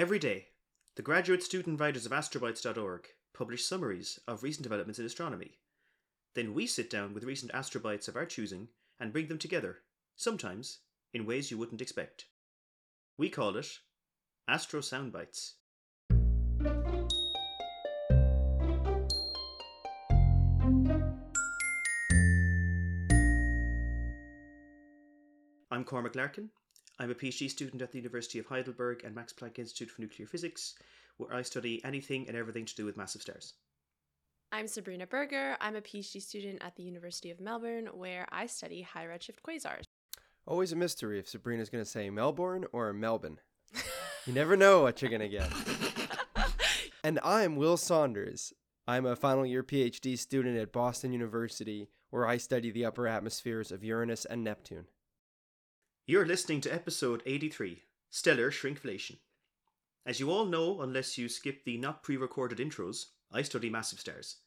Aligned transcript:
Every 0.00 0.18
day, 0.18 0.46
the 0.96 1.02
graduate 1.02 1.42
student 1.42 1.78
writers 1.78 2.06
of 2.06 2.12
astrobites.org 2.12 3.08
publish 3.34 3.66
summaries 3.66 4.18
of 4.26 4.42
recent 4.42 4.62
developments 4.62 4.98
in 4.98 5.04
astronomy. 5.04 5.58
Then 6.34 6.54
we 6.54 6.66
sit 6.66 6.88
down 6.88 7.12
with 7.12 7.22
recent 7.22 7.52
astrobites 7.52 8.08
of 8.08 8.16
our 8.16 8.24
choosing 8.24 8.68
and 8.98 9.12
bring 9.12 9.26
them 9.26 9.36
together, 9.36 9.80
sometimes 10.16 10.78
in 11.12 11.26
ways 11.26 11.50
you 11.50 11.58
wouldn't 11.58 11.82
expect. 11.82 12.24
We 13.18 13.28
call 13.28 13.54
it 13.58 13.80
Astro 14.48 14.80
Soundbites. 14.80 15.56
I'm 25.70 25.84
Cormac 25.84 26.16
Larkin. 26.16 26.48
I'm 27.00 27.10
a 27.10 27.14
PhD 27.14 27.48
student 27.48 27.80
at 27.80 27.92
the 27.92 27.96
University 27.96 28.38
of 28.38 28.44
Heidelberg 28.44 29.04
and 29.04 29.14
Max 29.14 29.32
Planck 29.32 29.58
Institute 29.58 29.90
for 29.90 30.02
Nuclear 30.02 30.26
Physics, 30.26 30.74
where 31.16 31.32
I 31.32 31.40
study 31.40 31.82
anything 31.82 32.28
and 32.28 32.36
everything 32.36 32.66
to 32.66 32.74
do 32.74 32.84
with 32.84 32.98
massive 32.98 33.22
stars. 33.22 33.54
I'm 34.52 34.68
Sabrina 34.68 35.06
Berger. 35.06 35.56
I'm 35.62 35.76
a 35.76 35.80
PhD 35.80 36.20
student 36.20 36.62
at 36.62 36.76
the 36.76 36.82
University 36.82 37.30
of 37.30 37.40
Melbourne, 37.40 37.88
where 37.94 38.26
I 38.30 38.44
study 38.44 38.82
high 38.82 39.06
redshift 39.06 39.38
quasars. 39.42 39.84
Always 40.46 40.72
a 40.72 40.76
mystery 40.76 41.18
if 41.18 41.26
Sabrina's 41.26 41.70
going 41.70 41.82
to 41.82 41.90
say 41.90 42.10
Melbourne 42.10 42.66
or 42.70 42.92
Melbourne. 42.92 43.38
you 44.26 44.34
never 44.34 44.54
know 44.54 44.82
what 44.82 45.00
you're 45.00 45.10
going 45.10 45.22
to 45.22 45.28
get. 45.30 45.50
and 47.02 47.18
I'm 47.24 47.56
Will 47.56 47.78
Saunders. 47.78 48.52
I'm 48.86 49.06
a 49.06 49.16
final 49.16 49.46
year 49.46 49.62
PhD 49.62 50.18
student 50.18 50.58
at 50.58 50.70
Boston 50.70 51.14
University, 51.14 51.88
where 52.10 52.26
I 52.26 52.36
study 52.36 52.70
the 52.70 52.84
upper 52.84 53.08
atmospheres 53.08 53.72
of 53.72 53.82
Uranus 53.82 54.26
and 54.26 54.44
Neptune. 54.44 54.84
You're 56.06 56.26
listening 56.26 56.60
to 56.62 56.74
episode 56.74 57.22
83 57.24 57.82
Stellar 58.10 58.50
Shrinkflation. 58.50 59.18
As 60.04 60.18
you 60.18 60.30
all 60.30 60.44
know, 60.44 60.80
unless 60.80 61.16
you 61.16 61.28
skip 61.28 61.64
the 61.64 61.76
not 61.76 62.02
pre 62.02 62.16
recorded 62.16 62.58
intros, 62.58 63.06
I 63.30 63.42
study 63.42 63.70
massive 63.70 64.00
stars. 64.00 64.38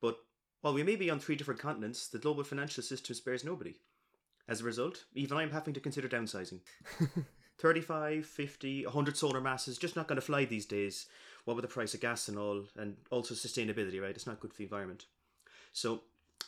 But 0.00 0.16
while 0.62 0.72
we 0.72 0.82
may 0.82 0.96
be 0.96 1.10
on 1.10 1.20
three 1.20 1.36
different 1.36 1.60
continents, 1.60 2.08
the 2.08 2.18
global 2.18 2.44
financial 2.44 2.82
system 2.82 3.14
spares 3.14 3.44
nobody. 3.44 3.74
As 4.48 4.62
a 4.62 4.64
result, 4.64 5.04
even 5.12 5.36
I'm 5.36 5.50
having 5.50 5.74
to 5.74 5.80
consider 5.80 6.08
downsizing. 6.08 6.60
35, 7.58 8.24
50, 8.24 8.84
100 8.86 9.16
solar 9.16 9.40
masses, 9.42 9.76
just 9.76 9.96
not 9.96 10.08
going 10.08 10.16
to 10.16 10.22
fly 10.22 10.46
these 10.46 10.64
days. 10.64 11.06
What 11.44 11.54
with 11.54 11.64
the 11.64 11.68
price 11.68 11.92
of 11.92 12.00
gas 12.00 12.28
and 12.28 12.38
all, 12.38 12.64
and 12.76 12.96
also 13.10 13.34
sustainability, 13.34 14.00
right? 14.00 14.14
It's 14.14 14.26
not 14.26 14.40
good 14.40 14.52
for 14.52 14.58
the 14.58 14.64
environment. 14.64 15.04
So, 15.72 16.02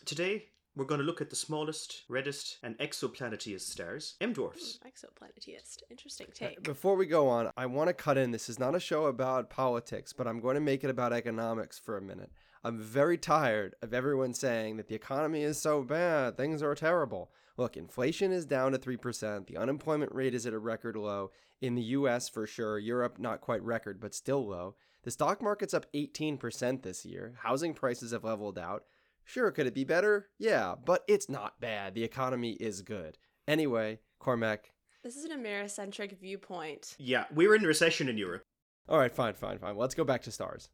today 0.06 0.46
we're 0.74 0.84
going 0.84 1.00
to 1.00 1.06
look 1.06 1.20
at 1.20 1.30
the 1.30 1.36
smallest, 1.36 2.02
reddest, 2.08 2.58
and 2.62 2.78
exoplanetiest 2.78 3.62
stars, 3.62 4.14
M 4.20 4.32
dwarfs. 4.32 4.78
Mm, 4.78 4.90
exoplanetiest. 4.90 5.82
Interesting 5.90 6.28
Uh, 6.30 6.34
take. 6.34 6.62
Before 6.62 6.96
we 6.96 7.06
go 7.06 7.28
on, 7.28 7.50
I 7.56 7.66
want 7.66 7.88
to 7.88 7.94
cut 7.94 8.16
in. 8.16 8.30
This 8.30 8.48
is 8.48 8.58
not 8.58 8.74
a 8.74 8.80
show 8.80 9.06
about 9.06 9.50
politics, 9.50 10.12
but 10.12 10.26
I'm 10.26 10.40
going 10.40 10.54
to 10.54 10.60
make 10.60 10.82
it 10.82 10.90
about 10.90 11.12
economics 11.12 11.78
for 11.78 11.96
a 11.96 12.02
minute. 12.02 12.30
I'm 12.64 12.78
very 12.78 13.18
tired 13.18 13.74
of 13.82 13.92
everyone 13.92 14.34
saying 14.34 14.76
that 14.76 14.86
the 14.86 14.94
economy 14.94 15.42
is 15.42 15.60
so 15.60 15.82
bad, 15.82 16.36
things 16.36 16.62
are 16.62 16.74
terrible. 16.74 17.32
Look, 17.56 17.76
inflation 17.76 18.32
is 18.32 18.46
down 18.46 18.72
to 18.72 18.78
3%, 18.78 19.46
the 19.46 19.56
unemployment 19.56 20.14
rate 20.14 20.34
is 20.34 20.46
at 20.46 20.54
a 20.54 20.58
record 20.58 20.96
low. 20.96 21.32
In 21.60 21.74
the 21.74 21.82
US, 21.82 22.28
for 22.28 22.46
sure, 22.46 22.78
Europe, 22.78 23.18
not 23.18 23.40
quite 23.40 23.62
record, 23.62 24.00
but 24.00 24.14
still 24.14 24.46
low. 24.48 24.76
The 25.02 25.10
stock 25.10 25.42
market's 25.42 25.74
up 25.74 25.86
18% 25.92 26.82
this 26.82 27.04
year, 27.04 27.34
housing 27.42 27.74
prices 27.74 28.12
have 28.12 28.24
leveled 28.24 28.58
out. 28.58 28.84
Sure, 29.24 29.50
could 29.50 29.66
it 29.66 29.74
be 29.74 29.84
better? 29.84 30.28
Yeah, 30.38 30.74
but 30.84 31.04
it's 31.08 31.28
not 31.28 31.60
bad. 31.60 31.94
The 31.94 32.04
economy 32.04 32.52
is 32.52 32.82
good. 32.82 33.18
Anyway, 33.46 34.00
Cormac. 34.18 34.72
This 35.02 35.16
is 35.16 35.24
an 35.24 35.42
Americentric 35.42 36.18
viewpoint. 36.20 36.94
Yeah, 36.98 37.24
we're 37.34 37.54
in 37.54 37.62
recession 37.62 38.08
in 38.08 38.18
Europe. 38.18 38.44
All 38.88 38.98
right, 38.98 39.14
fine, 39.14 39.34
fine, 39.34 39.58
fine. 39.58 39.76
Let's 39.76 39.94
go 39.94 40.04
back 40.04 40.22
to 40.22 40.30
stars. 40.30 40.68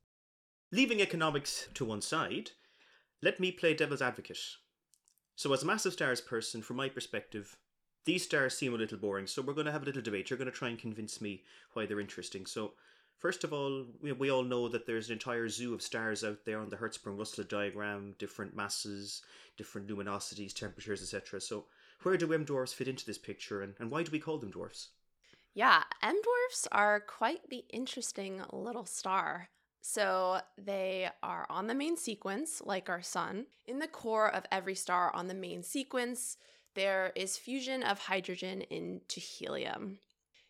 Leaving 0.71 1.01
economics 1.01 1.69
to 1.75 1.85
one 1.85 2.03
side, 2.03 2.51
let 3.23 3.41
me 3.41 3.51
play 3.51 3.75
devil's 3.75 4.03
advocate. 4.03 4.39
So, 5.35 5.53
as 5.53 5.63
a 5.63 5.67
massive 5.67 5.93
stars 5.95 6.21
person, 6.21 6.63
from 6.63 6.77
my 6.77 6.89
perspective, 6.89 7.57
these 8.05 8.25
stars 8.25 8.57
seem 8.57 8.75
a 8.75 8.77
little 8.77 8.99
boring, 8.99 9.27
so 9.27 9.41
we're 9.41 9.55
going 9.55 9.67
to 9.67 9.73
have 9.73 9.83
a 9.83 9.87
little 9.87 10.03
debate. 10.03 10.29
You're 10.31 10.39
going 10.39 10.51
to 10.51 10.57
try 10.57 10.69
and 10.69 10.79
convince 10.79 11.21
me 11.21 11.43
why 11.73 11.87
they're 11.87 12.01
interesting. 12.01 12.45
So, 12.45 12.73
first 13.19 13.45
of 13.45 13.53
all, 13.53 13.87
we, 14.01 14.13
we 14.13 14.31
all 14.31 14.43
know 14.43 14.69
that 14.69 14.87
there's 14.87 15.09
an 15.09 15.15
entire 15.15 15.49
zoo 15.49 15.75
of 15.75 15.83
stars 15.83 16.25
out 16.25 16.45
there 16.45 16.61
on 16.61 16.71
the 16.71 16.77
Hertzsprung 16.77 17.19
Russell 17.19 17.45
diagram, 17.45 18.15
different 18.19 18.57
masses, 18.57 19.23
different 19.57 19.89
luminosities, 19.89 20.55
temperatures, 20.55 21.03
etc. 21.03 21.41
So, 21.41 21.65
where 22.03 22.17
do 22.17 22.33
M 22.33 22.45
dwarfs 22.45 22.73
fit 22.73 22.89
into 22.89 23.05
this 23.05 23.19
picture, 23.19 23.63
and, 23.63 23.75
and 23.79 23.91
why 23.91 24.03
do 24.03 24.13
we 24.13 24.21
call 24.21 24.39
them 24.39 24.51
dwarfs? 24.51 24.89
Yeah, 25.55 25.83
M 26.03 26.21
dwarfs 26.23 26.69
are 26.71 27.01
quite 27.01 27.51
the 27.51 27.65
interesting 27.71 28.43
little 28.53 28.87
star. 28.87 29.49
So 29.81 30.41
they 30.57 31.09
are 31.23 31.47
on 31.49 31.67
the 31.67 31.75
main 31.75 31.97
sequence, 31.97 32.61
like 32.65 32.89
our 32.89 33.03
sun. 33.03 33.47
In 33.67 33.79
the 33.79 33.89
core 33.89 34.33
of 34.33 34.45
every 34.53 34.75
star 34.75 35.15
on 35.15 35.29
the 35.29 35.35
main 35.35 35.63
sequence, 35.63 36.37
there 36.75 37.13
is 37.17 37.37
fusion 37.37 37.83
of 37.83 37.99
hydrogen 37.99 38.63
into 38.63 39.19
helium. 39.19 39.99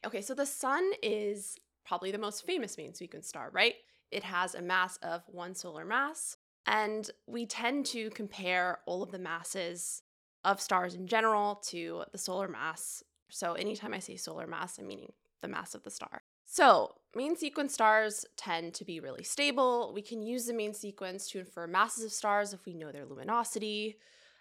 Okay, 0.05 0.23
so 0.23 0.35
the 0.35 0.47
sun 0.47 0.91
is 1.03 1.57
probably 1.89 2.11
the 2.13 2.19
most 2.19 2.45
famous 2.45 2.77
main 2.77 2.95
sequence 2.95 3.27
star, 3.27 3.49
right? 3.53 3.75
It 4.11 4.23
has 4.23 4.55
a 4.55 4.63
mass 4.63 4.99
of 4.99 5.23
one 5.27 5.55
solar 5.55 5.85
mass, 5.85 6.37
and 6.67 7.11
we 7.27 7.47
tend 7.47 7.87
to 7.87 8.11
compare 8.11 8.81
all 8.87 9.03
of 9.03 9.11
the 9.11 9.19
masses 9.19 10.03
of 10.45 10.61
stars 10.61 10.95
in 10.95 11.07
general 11.07 11.57
to 11.69 12.05
the 12.13 12.19
solar 12.19 12.47
mass. 12.47 13.03
So 13.31 13.55
anytime 13.55 13.95
I 13.95 13.99
say 13.99 14.17
solar 14.17 14.47
mass, 14.47 14.79
I'm 14.79 14.87
meaning 14.87 15.13
the 15.41 15.49
mass 15.49 15.75
of 15.75 15.83
the 15.83 15.91
star. 15.91 16.23
So, 16.51 16.95
main 17.15 17.37
sequence 17.37 17.75
stars 17.75 18.25
tend 18.39 18.73
to 18.75 18.85
be 18.85 19.01
really 19.01 19.23
stable. 19.23 19.93
We 19.95 20.01
can 20.01 20.23
use 20.23 20.47
the 20.47 20.55
main 20.55 20.73
sequence 20.73 21.29
to 21.31 21.41
infer 21.41 21.67
masses 21.67 22.05
of 22.05 22.13
stars 22.13 22.55
if 22.55 22.65
we 22.65 22.73
know 22.73 22.91
their 22.91 23.05
luminosity. 23.05 23.99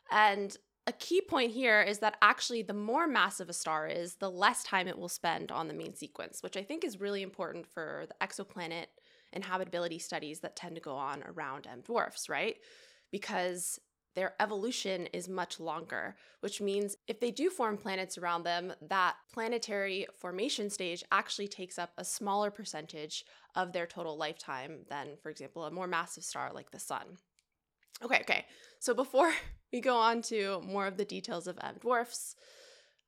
And 0.10 0.56
a 0.88 0.94
key 0.94 1.20
point 1.20 1.52
here 1.52 1.82
is 1.82 2.00
that 2.00 2.16
actually, 2.22 2.62
the 2.62 2.74
more 2.74 3.08
massive 3.08 3.50
a 3.50 3.54
star 3.54 3.88
is, 3.88 4.16
the 4.16 4.32
less 4.32 4.64
time 4.64 4.88
it 4.88 4.98
will 4.98 5.10
spend 5.10 5.52
on 5.52 5.68
the 5.68 5.74
main 5.74 5.94
sequence, 5.94 6.42
which 6.42 6.56
I 6.56 6.64
think 6.64 6.86
is 6.86 7.02
really 7.02 7.22
important 7.22 7.68
for 7.68 8.06
the 8.08 8.26
exoplanet 8.26 8.86
and 9.34 9.44
habitability 9.44 10.00
studies 10.00 10.40
that 10.40 10.56
tend 10.56 10.76
to 10.76 10.82
go 10.82 10.96
on 10.96 11.24
around 11.24 11.68
M 11.70 11.82
dwarfs, 11.82 12.30
right? 12.30 12.56
Because 13.12 13.82
their 14.16 14.34
evolution 14.40 15.08
is 15.14 15.28
much 15.28 15.60
longer, 15.60 16.16
which 16.40 16.62
means 16.62 16.96
if 17.08 17.20
they 17.20 17.32
do 17.32 17.50
form 17.50 17.78
planets 17.78 18.18
around 18.18 18.44
them, 18.44 18.74
that 18.82 19.16
planetary 19.32 20.08
formation 20.18 20.70
stage 20.70 21.04
actually 21.12 21.50
takes 21.50 21.78
up 21.78 21.92
a 21.98 22.06
smaller 22.06 22.50
percentage 22.50 23.26
of 23.56 23.74
their 23.74 23.86
total 23.86 24.18
lifetime 24.18 24.86
than, 24.90 25.10
for 25.22 25.30
example, 25.30 25.66
a 25.66 25.72
more 25.72 25.86
massive 25.86 26.24
star 26.24 26.52
like 26.54 26.72
the 26.72 26.80
sun. 26.80 27.18
Okay, 28.04 28.20
okay. 28.22 28.46
So 28.80 28.94
before 28.94 29.32
we 29.74 29.82
go 29.82 29.98
on 29.98 30.22
to 30.24 30.62
more 30.66 30.88
of 30.88 30.98
the 30.98 31.06
details 31.06 31.48
of 31.48 31.58
M 31.62 31.76
dwarfs, 31.80 32.36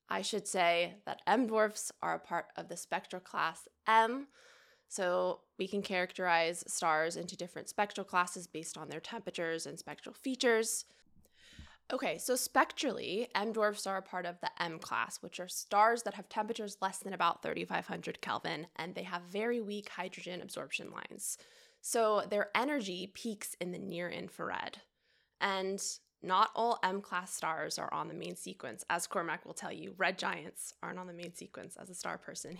I 0.10 0.22
should 0.22 0.48
say 0.48 0.96
that 1.06 1.22
M 1.28 1.48
dwarfs 1.48 1.92
are 2.02 2.16
a 2.16 2.20
part 2.20 2.48
of 2.58 2.68
the 2.68 2.78
spectral 2.78 3.22
class 3.22 3.68
M. 3.88 4.28
So 4.88 5.42
we 5.60 5.68
can 5.68 5.84
characterize 5.84 6.64
stars 6.68 7.16
into 7.16 7.38
different 7.38 7.70
spectral 7.70 8.04
classes 8.04 8.48
based 8.48 8.76
on 8.76 8.90
their 8.90 9.00
temperatures 9.00 9.68
and 9.68 9.78
spectral 9.78 10.16
features. 10.16 10.86
Okay, 11.92 12.18
so 12.18 12.36
spectrally, 12.36 13.28
M 13.36 13.52
dwarfs 13.52 13.88
are 13.88 13.98
a 13.98 14.02
part 14.02 14.26
of 14.26 14.40
the 14.42 14.50
M 14.62 14.80
class, 14.80 15.22
which 15.22 15.40
are 15.40 15.48
stars 15.48 16.04
that 16.04 16.16
have 16.16 16.30
temperatures 16.30 16.78
less 16.82 17.00
than 17.00 17.14
about 17.14 17.42
3500 17.42 18.22
Kelvin, 18.22 18.68
and 18.76 18.94
they 18.94 19.04
have 19.04 19.24
very 19.24 19.60
weak 19.60 19.90
hydrogen 19.90 20.42
absorption 20.42 20.92
lines. 20.92 21.38
So 21.82 22.24
their 22.30 22.50
energy 22.56 23.12
peaks 23.14 23.56
in 23.60 23.72
the 23.72 23.80
near 23.80 24.10
infrared. 24.10 24.80
And 25.42 25.82
not 26.22 26.50
all 26.56 26.80
M 26.84 27.02
class 27.02 27.34
stars 27.34 27.80
are 27.80 27.94
on 27.94 28.08
the 28.08 28.14
main 28.14 28.36
sequence. 28.36 28.84
As 28.90 29.08
Cormac 29.08 29.46
will 29.46 29.54
tell 29.54 29.72
you, 29.72 29.94
red 29.98 30.18
giants 30.18 30.74
aren't 30.84 31.00
on 31.00 31.08
the 31.08 31.14
main 31.14 31.34
sequence 31.34 31.78
as 31.82 31.90
a 31.90 31.96
star 31.96 32.18
person. 32.18 32.58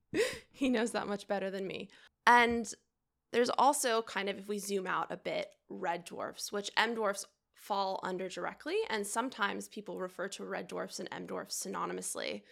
he 0.50 0.68
knows 0.68 0.92
that 0.92 1.08
much 1.08 1.28
better 1.28 1.50
than 1.50 1.66
me. 1.66 1.88
And 2.26 2.72
there's 3.32 3.50
also 3.50 4.02
kind 4.02 4.28
of, 4.28 4.38
if 4.38 4.48
we 4.48 4.58
zoom 4.58 4.86
out 4.86 5.10
a 5.10 5.16
bit, 5.16 5.48
red 5.68 6.04
dwarfs, 6.04 6.52
which 6.52 6.70
M 6.76 6.94
dwarfs 6.94 7.26
fall 7.54 8.00
under 8.02 8.28
directly, 8.28 8.76
and 8.90 9.06
sometimes 9.06 9.68
people 9.68 10.00
refer 10.00 10.28
to 10.28 10.44
red 10.44 10.68
dwarfs 10.68 10.98
and 10.98 11.08
M 11.12 11.26
dwarfs 11.26 11.64
synonymously. 11.66 12.42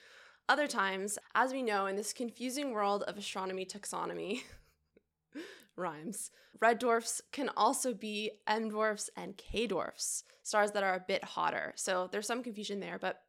Other 0.49 0.67
times, 0.67 1.19
as 1.35 1.53
we 1.53 1.63
know 1.63 1.87
in 1.87 1.97
this 1.97 2.13
confusing 2.13 2.73
world 2.73 3.03
of 3.05 3.17
astronomy 3.17 3.65
taxonomy, 3.65 4.43
rhymes, 5.81 6.31
red 6.61 6.79
dwarfs 6.79 7.21
can 7.33 7.51
also 7.57 7.95
be 7.95 8.31
M 8.47 8.69
dwarfs 8.69 9.11
and 9.17 9.37
K 9.37 9.67
dwarfs, 9.67 10.25
stars 10.43 10.73
that 10.73 10.83
are 10.83 10.95
a 10.95 11.05
bit 11.07 11.25
hotter. 11.25 11.73
So 11.77 12.09
there's 12.11 12.27
some 12.27 12.43
confusion 12.43 12.81
there, 12.81 12.99
but 12.99 13.23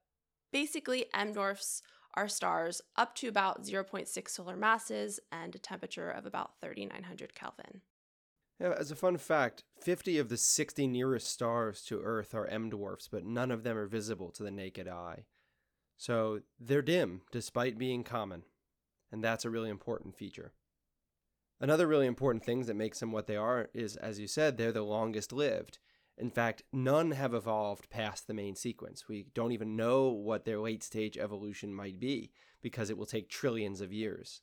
basically, 0.52 1.06
M 1.14 1.34
dwarfs 1.34 1.82
are 2.14 2.28
stars 2.28 2.82
up 2.98 3.16
to 3.16 3.28
about 3.28 3.64
0.6 3.64 4.30
solar 4.30 4.58
masses 4.58 5.20
and 5.32 5.56
a 5.56 5.60
temperature 5.60 6.10
of 6.10 6.26
about 6.26 6.60
3900 6.60 7.34
Kelvin. 7.34 7.82
Yeah, 8.60 8.76
as 8.78 8.92
a 8.92 8.96
fun 8.96 9.18
fact, 9.18 9.64
50 9.80 10.20
of 10.20 10.30
the 10.30 10.38
60 10.38 10.86
nearest 10.88 11.28
stars 11.28 11.82
to 11.84 12.02
Earth 12.02 12.36
are 12.36 12.46
M 12.46 12.70
dwarfs, 12.70 13.08
but 13.08 13.26
none 13.26 13.50
of 13.50 13.64
them 13.64 13.78
are 13.78 13.88
visible 13.88 14.30
to 14.32 14.44
the 14.44 14.52
naked 14.52 14.88
eye. 14.88 15.26
So 15.98 16.42
they're 16.60 16.82
dim 16.82 17.22
despite 17.32 17.78
being 17.78 18.04
common. 18.04 18.44
And 19.12 19.24
that's 19.24 19.46
a 19.46 19.50
really 19.50 19.70
important 19.70 20.16
feature. 20.16 20.54
Another 21.62 21.86
really 21.86 22.08
important 22.08 22.44
thing 22.44 22.64
that 22.64 22.76
makes 22.76 23.00
them 23.00 23.12
what 23.12 23.28
they 23.28 23.36
are 23.36 23.70
is, 23.72 23.96
as 23.96 24.20
you 24.20 24.28
said, 24.28 24.58
they're 24.58 24.72
the 24.72 24.82
longest 24.82 25.32
lived. 25.32 25.78
In 26.18 26.32
fact, 26.32 26.64
none 26.74 27.12
have 27.12 27.36
evolved 27.36 27.92
past 27.92 28.26
the 28.26 28.34
main 28.34 28.56
sequence. 28.56 29.08
We 29.08 29.28
don't 29.36 29.52
even 29.52 29.76
know 29.76 30.10
what 30.10 30.44
their 30.44 30.60
late 30.60 30.84
stage 30.84 31.18
evolution 31.18 31.72
might 31.72 32.00
be 32.00 32.32
because 32.64 32.90
it 32.90 32.98
will 32.98 33.06
take 33.06 33.30
trillions 33.30 33.80
of 33.80 33.94
years. 33.94 34.42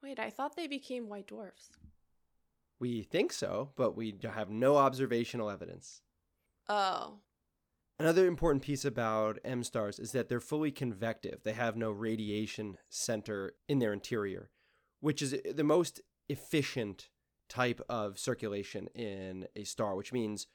Wait, 0.00 0.20
I 0.20 0.30
thought 0.30 0.54
they 0.54 0.68
became 0.68 1.08
white 1.08 1.26
dwarfs. 1.26 1.70
We 2.78 3.02
think 3.02 3.32
so, 3.32 3.72
but 3.74 3.96
we 3.96 4.16
have 4.22 4.48
no 4.48 4.76
observational 4.76 5.50
evidence. 5.50 6.02
Oh. 6.68 7.18
Another 7.98 8.26
important 8.26 8.62
piece 8.62 8.84
about 8.84 9.40
M 9.44 9.64
stars 9.64 9.98
is 9.98 10.12
that 10.12 10.28
they're 10.28 10.38
fully 10.38 10.70
convective. 10.70 11.40
They 11.42 11.54
have 11.54 11.76
no 11.76 11.90
radiation 11.90 12.78
center 12.88 13.54
in 13.68 13.80
their 13.80 13.92
interior, 13.92 14.50
which 15.00 15.20
is 15.20 15.36
the 15.52 15.64
most 15.64 16.00
efficient 16.28 17.08
type 17.48 17.80
of 17.88 18.18
circulation 18.18 18.88
in 18.94 19.46
a 19.56 19.64
star, 19.64 19.96
which 19.96 20.12
means 20.12 20.46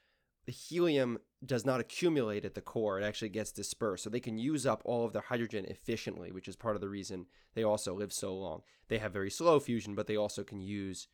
the 0.46 0.52
helium 0.52 1.18
does 1.44 1.64
not 1.64 1.80
accumulate 1.80 2.44
at 2.44 2.54
the 2.54 2.60
core, 2.60 3.00
it 3.00 3.04
actually 3.04 3.30
gets 3.30 3.52
dispersed. 3.52 4.04
So 4.04 4.10
they 4.10 4.20
can 4.20 4.38
use 4.38 4.66
up 4.66 4.82
all 4.84 5.04
of 5.04 5.12
their 5.12 5.22
hydrogen 5.22 5.64
efficiently, 5.66 6.32
which 6.32 6.48
is 6.48 6.56
part 6.56 6.76
of 6.76 6.80
the 6.80 6.88
reason 6.88 7.26
they 7.54 7.64
also 7.64 7.94
live 7.94 8.12
so 8.12 8.34
long. 8.34 8.62
They 8.88 8.98
have 8.98 9.12
very 9.12 9.30
slow 9.30 9.58
fusion, 9.60 9.94
but 9.94 10.06
they 10.06 10.16
also 10.16 10.44
can 10.44 10.60
use 10.60 11.08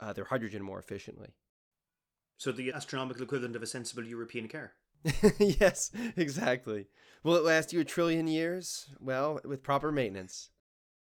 uh, 0.00 0.12
their 0.12 0.26
hydrogen 0.26 0.62
more 0.62 0.78
efficiently. 0.78 1.34
So 2.38 2.52
the 2.52 2.72
astronomical 2.72 3.22
equivalent 3.22 3.56
of 3.56 3.62
a 3.62 3.66
sensible 3.66 4.04
European 4.04 4.48
car. 4.48 4.72
yes, 5.38 5.90
exactly. 6.16 6.86
Will 7.22 7.36
it 7.36 7.44
last 7.44 7.72
you 7.72 7.80
a 7.80 7.84
trillion 7.84 8.26
years? 8.26 8.86
Well, 9.00 9.40
with 9.44 9.62
proper 9.62 9.90
maintenance. 9.90 10.50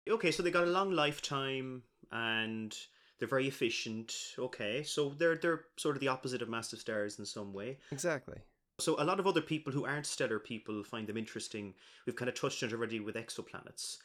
Okay, 0.09 0.31
so 0.31 0.41
they 0.41 0.51
got 0.51 0.67
a 0.67 0.71
long 0.71 0.91
lifetime 0.91 1.83
and 2.11 2.75
they're 3.17 3.27
very 3.27 3.47
efficient. 3.47 4.35
Okay, 4.37 4.83
so 4.83 5.09
they're 5.17 5.35
they're 5.35 5.65
sort 5.77 5.95
of 5.95 5.99
the 5.99 6.07
opposite 6.07 6.41
of 6.41 6.49
massive 6.49 6.79
stars 6.79 7.19
in 7.19 7.25
some 7.25 7.53
way. 7.53 7.77
Exactly. 7.91 8.37
So 8.79 8.95
a 8.99 9.03
lot 9.03 9.19
of 9.19 9.27
other 9.27 9.41
people 9.41 9.73
who 9.73 9.85
aren't 9.85 10.05
stellar 10.05 10.39
people 10.39 10.83
find 10.83 11.05
them 11.05 11.17
interesting. 11.17 11.73
We've 12.05 12.15
kind 12.15 12.29
of 12.29 12.35
touched 12.35 12.63
on 12.63 12.69
it 12.69 12.73
already 12.73 13.01
with 13.01 13.15
exoplanets. 13.15 13.97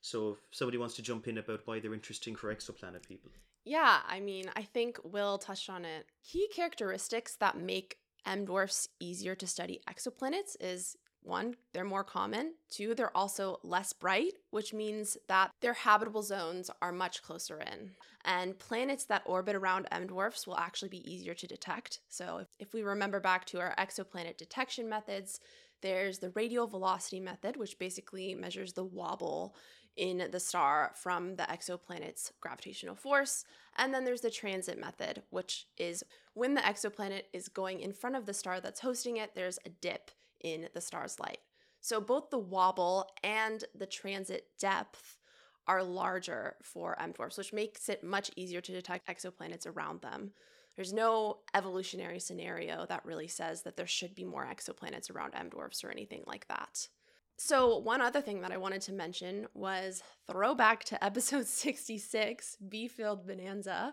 So 0.00 0.32
if 0.32 0.38
somebody 0.50 0.78
wants 0.78 0.96
to 0.96 1.02
jump 1.02 1.28
in 1.28 1.38
about 1.38 1.60
why 1.66 1.80
they're 1.80 1.94
interesting 1.94 2.34
for 2.34 2.52
exoplanet 2.52 3.06
people. 3.06 3.30
Yeah, 3.64 4.00
I 4.08 4.20
mean, 4.20 4.50
I 4.56 4.62
think 4.62 4.98
Will 5.04 5.38
touched 5.38 5.70
on 5.70 5.84
it. 5.84 6.06
Key 6.24 6.48
characteristics 6.52 7.36
that 7.36 7.58
make 7.58 7.98
M 8.26 8.44
dwarfs 8.44 8.88
easier 9.00 9.34
to 9.36 9.46
study 9.46 9.80
exoplanets 9.88 10.56
is 10.60 10.96
one, 11.24 11.54
they're 11.72 11.84
more 11.84 12.04
common. 12.04 12.54
Two, 12.70 12.94
they're 12.94 13.16
also 13.16 13.58
less 13.62 13.92
bright, 13.92 14.34
which 14.50 14.74
means 14.74 15.16
that 15.28 15.50
their 15.60 15.72
habitable 15.72 16.22
zones 16.22 16.70
are 16.80 16.92
much 16.92 17.22
closer 17.22 17.60
in. 17.60 17.90
And 18.24 18.58
planets 18.58 19.04
that 19.04 19.22
orbit 19.26 19.56
around 19.56 19.86
M 19.90 20.06
dwarfs 20.06 20.46
will 20.46 20.58
actually 20.58 20.88
be 20.88 21.10
easier 21.10 21.34
to 21.34 21.46
detect. 21.46 22.00
So, 22.08 22.44
if, 22.58 22.72
we 22.72 22.82
remember 22.82 23.20
back 23.20 23.44
to 23.46 23.60
our 23.60 23.74
exoplanet 23.76 24.36
detection 24.36 24.88
methods, 24.88 25.40
there's 25.80 26.18
the 26.18 26.30
radial 26.30 26.66
velocity 26.66 27.20
method, 27.20 27.56
which 27.56 27.78
basically 27.78 28.34
measures 28.34 28.72
the 28.72 28.84
wobble 28.84 29.54
in 29.96 30.28
the 30.30 30.40
star 30.40 30.92
from 30.94 31.36
the 31.36 31.42
exoplanet's 31.44 32.32
gravitational 32.40 32.94
force. 32.94 33.44
And 33.76 33.92
then 33.92 34.04
there's 34.04 34.22
the 34.22 34.30
transit 34.30 34.78
method, 34.78 35.22
which 35.30 35.66
is 35.76 36.02
when 36.34 36.54
the 36.54 36.62
exoplanet 36.62 37.24
is 37.32 37.48
going 37.48 37.80
in 37.80 37.92
front 37.92 38.16
of 38.16 38.24
the 38.26 38.34
star 38.34 38.60
that's 38.60 38.80
hosting 38.80 39.18
it, 39.18 39.34
there's 39.34 39.58
a 39.66 39.68
dip 39.68 40.10
in 40.42 40.68
the 40.74 40.80
star's 40.80 41.18
light. 41.20 41.38
So 41.80 42.00
both 42.00 42.30
the 42.30 42.38
wobble 42.38 43.08
and 43.22 43.64
the 43.74 43.86
transit 43.86 44.46
depth 44.58 45.18
are 45.66 45.82
larger 45.82 46.56
for 46.62 47.00
M 47.00 47.12
dwarfs, 47.12 47.38
which 47.38 47.52
makes 47.52 47.88
it 47.88 48.04
much 48.04 48.30
easier 48.36 48.60
to 48.60 48.72
detect 48.72 49.08
exoplanets 49.08 49.66
around 49.66 50.00
them. 50.00 50.32
There's 50.76 50.92
no 50.92 51.38
evolutionary 51.54 52.18
scenario 52.18 52.86
that 52.86 53.04
really 53.04 53.28
says 53.28 53.62
that 53.62 53.76
there 53.76 53.86
should 53.86 54.14
be 54.14 54.24
more 54.24 54.46
exoplanets 54.46 55.10
around 55.10 55.34
M 55.34 55.50
dwarfs 55.50 55.84
or 55.84 55.90
anything 55.90 56.22
like 56.26 56.48
that. 56.48 56.88
So, 57.36 57.78
one 57.78 58.00
other 58.00 58.20
thing 58.20 58.40
that 58.42 58.52
I 58.52 58.56
wanted 58.56 58.82
to 58.82 58.92
mention 58.92 59.46
was 59.54 60.02
throwback 60.30 60.84
to 60.84 61.04
episode 61.04 61.46
66, 61.46 62.56
B 62.68 62.88
Field 62.88 63.26
Bonanza. 63.26 63.92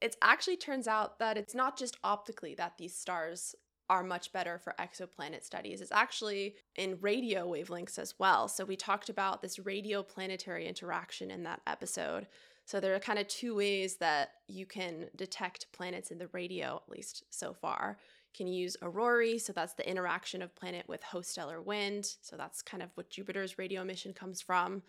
It 0.00 0.16
actually 0.22 0.56
turns 0.56 0.86
out 0.86 1.18
that 1.18 1.36
it's 1.36 1.54
not 1.54 1.78
just 1.78 1.96
optically 2.04 2.54
that 2.54 2.74
these 2.78 2.94
stars 2.96 3.54
are 3.88 4.02
much 4.02 4.32
better 4.32 4.58
for 4.58 4.74
exoplanet 4.78 5.44
studies. 5.44 5.80
It's 5.80 5.92
actually 5.92 6.54
in 6.76 6.98
radio 7.00 7.48
wavelengths 7.48 7.98
as 7.98 8.14
well. 8.18 8.48
So, 8.48 8.64
we 8.64 8.76
talked 8.76 9.08
about 9.08 9.42
this 9.42 9.58
radio 9.58 10.02
planetary 10.02 10.66
interaction 10.66 11.30
in 11.30 11.42
that 11.44 11.60
episode. 11.66 12.26
So, 12.64 12.80
there 12.80 12.94
are 12.94 13.00
kind 13.00 13.18
of 13.18 13.28
two 13.28 13.54
ways 13.54 13.96
that 13.96 14.30
you 14.48 14.66
can 14.66 15.06
detect 15.16 15.66
planets 15.72 16.10
in 16.10 16.18
the 16.18 16.28
radio, 16.28 16.76
at 16.84 16.90
least 16.90 17.24
so 17.30 17.52
far 17.54 17.98
You 18.32 18.44
can 18.44 18.52
use 18.52 18.76
aurorae, 18.82 19.38
so 19.38 19.52
that's 19.52 19.74
the 19.74 19.88
interaction 19.88 20.42
of 20.42 20.54
planet 20.54 20.86
with 20.88 21.02
host 21.02 21.30
stellar 21.30 21.60
wind. 21.62 22.04
So 22.20 22.36
that's 22.36 22.62
kind 22.62 22.82
of 22.82 22.90
what 22.94 23.10
Jupiter's 23.10 23.58
radio 23.58 23.82
emission 23.82 24.12
comes 24.12 24.40
from. 24.42 24.82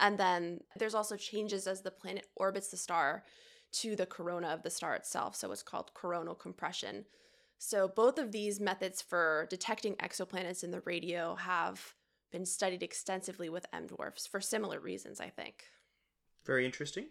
And 0.00 0.18
then 0.18 0.60
there's 0.78 0.94
also 0.94 1.16
changes 1.16 1.66
as 1.66 1.82
the 1.82 1.90
planet 1.90 2.26
orbits 2.36 2.68
the 2.68 2.76
star 2.76 3.24
to 3.72 3.96
the 3.96 4.06
corona 4.06 4.48
of 4.48 4.62
the 4.62 4.70
star 4.70 4.94
itself. 4.94 5.34
So 5.36 5.50
it's 5.52 5.62
called 5.62 5.94
coronal 5.94 6.34
compression. 6.34 7.06
So 7.64 7.86
both 7.86 8.18
of 8.18 8.32
these 8.32 8.58
methods 8.58 9.00
for 9.00 9.46
detecting 9.48 9.94
exoplanets 9.94 10.64
in 10.64 10.72
the 10.72 10.80
radio 10.80 11.36
have 11.36 11.94
been 12.32 12.44
studied 12.44 12.82
extensively 12.82 13.48
with 13.48 13.66
M 13.72 13.86
dwarfs 13.86 14.26
for 14.26 14.40
similar 14.40 14.80
reasons, 14.80 15.20
I 15.20 15.28
think. 15.28 15.66
Very 16.44 16.66
interesting. 16.66 17.06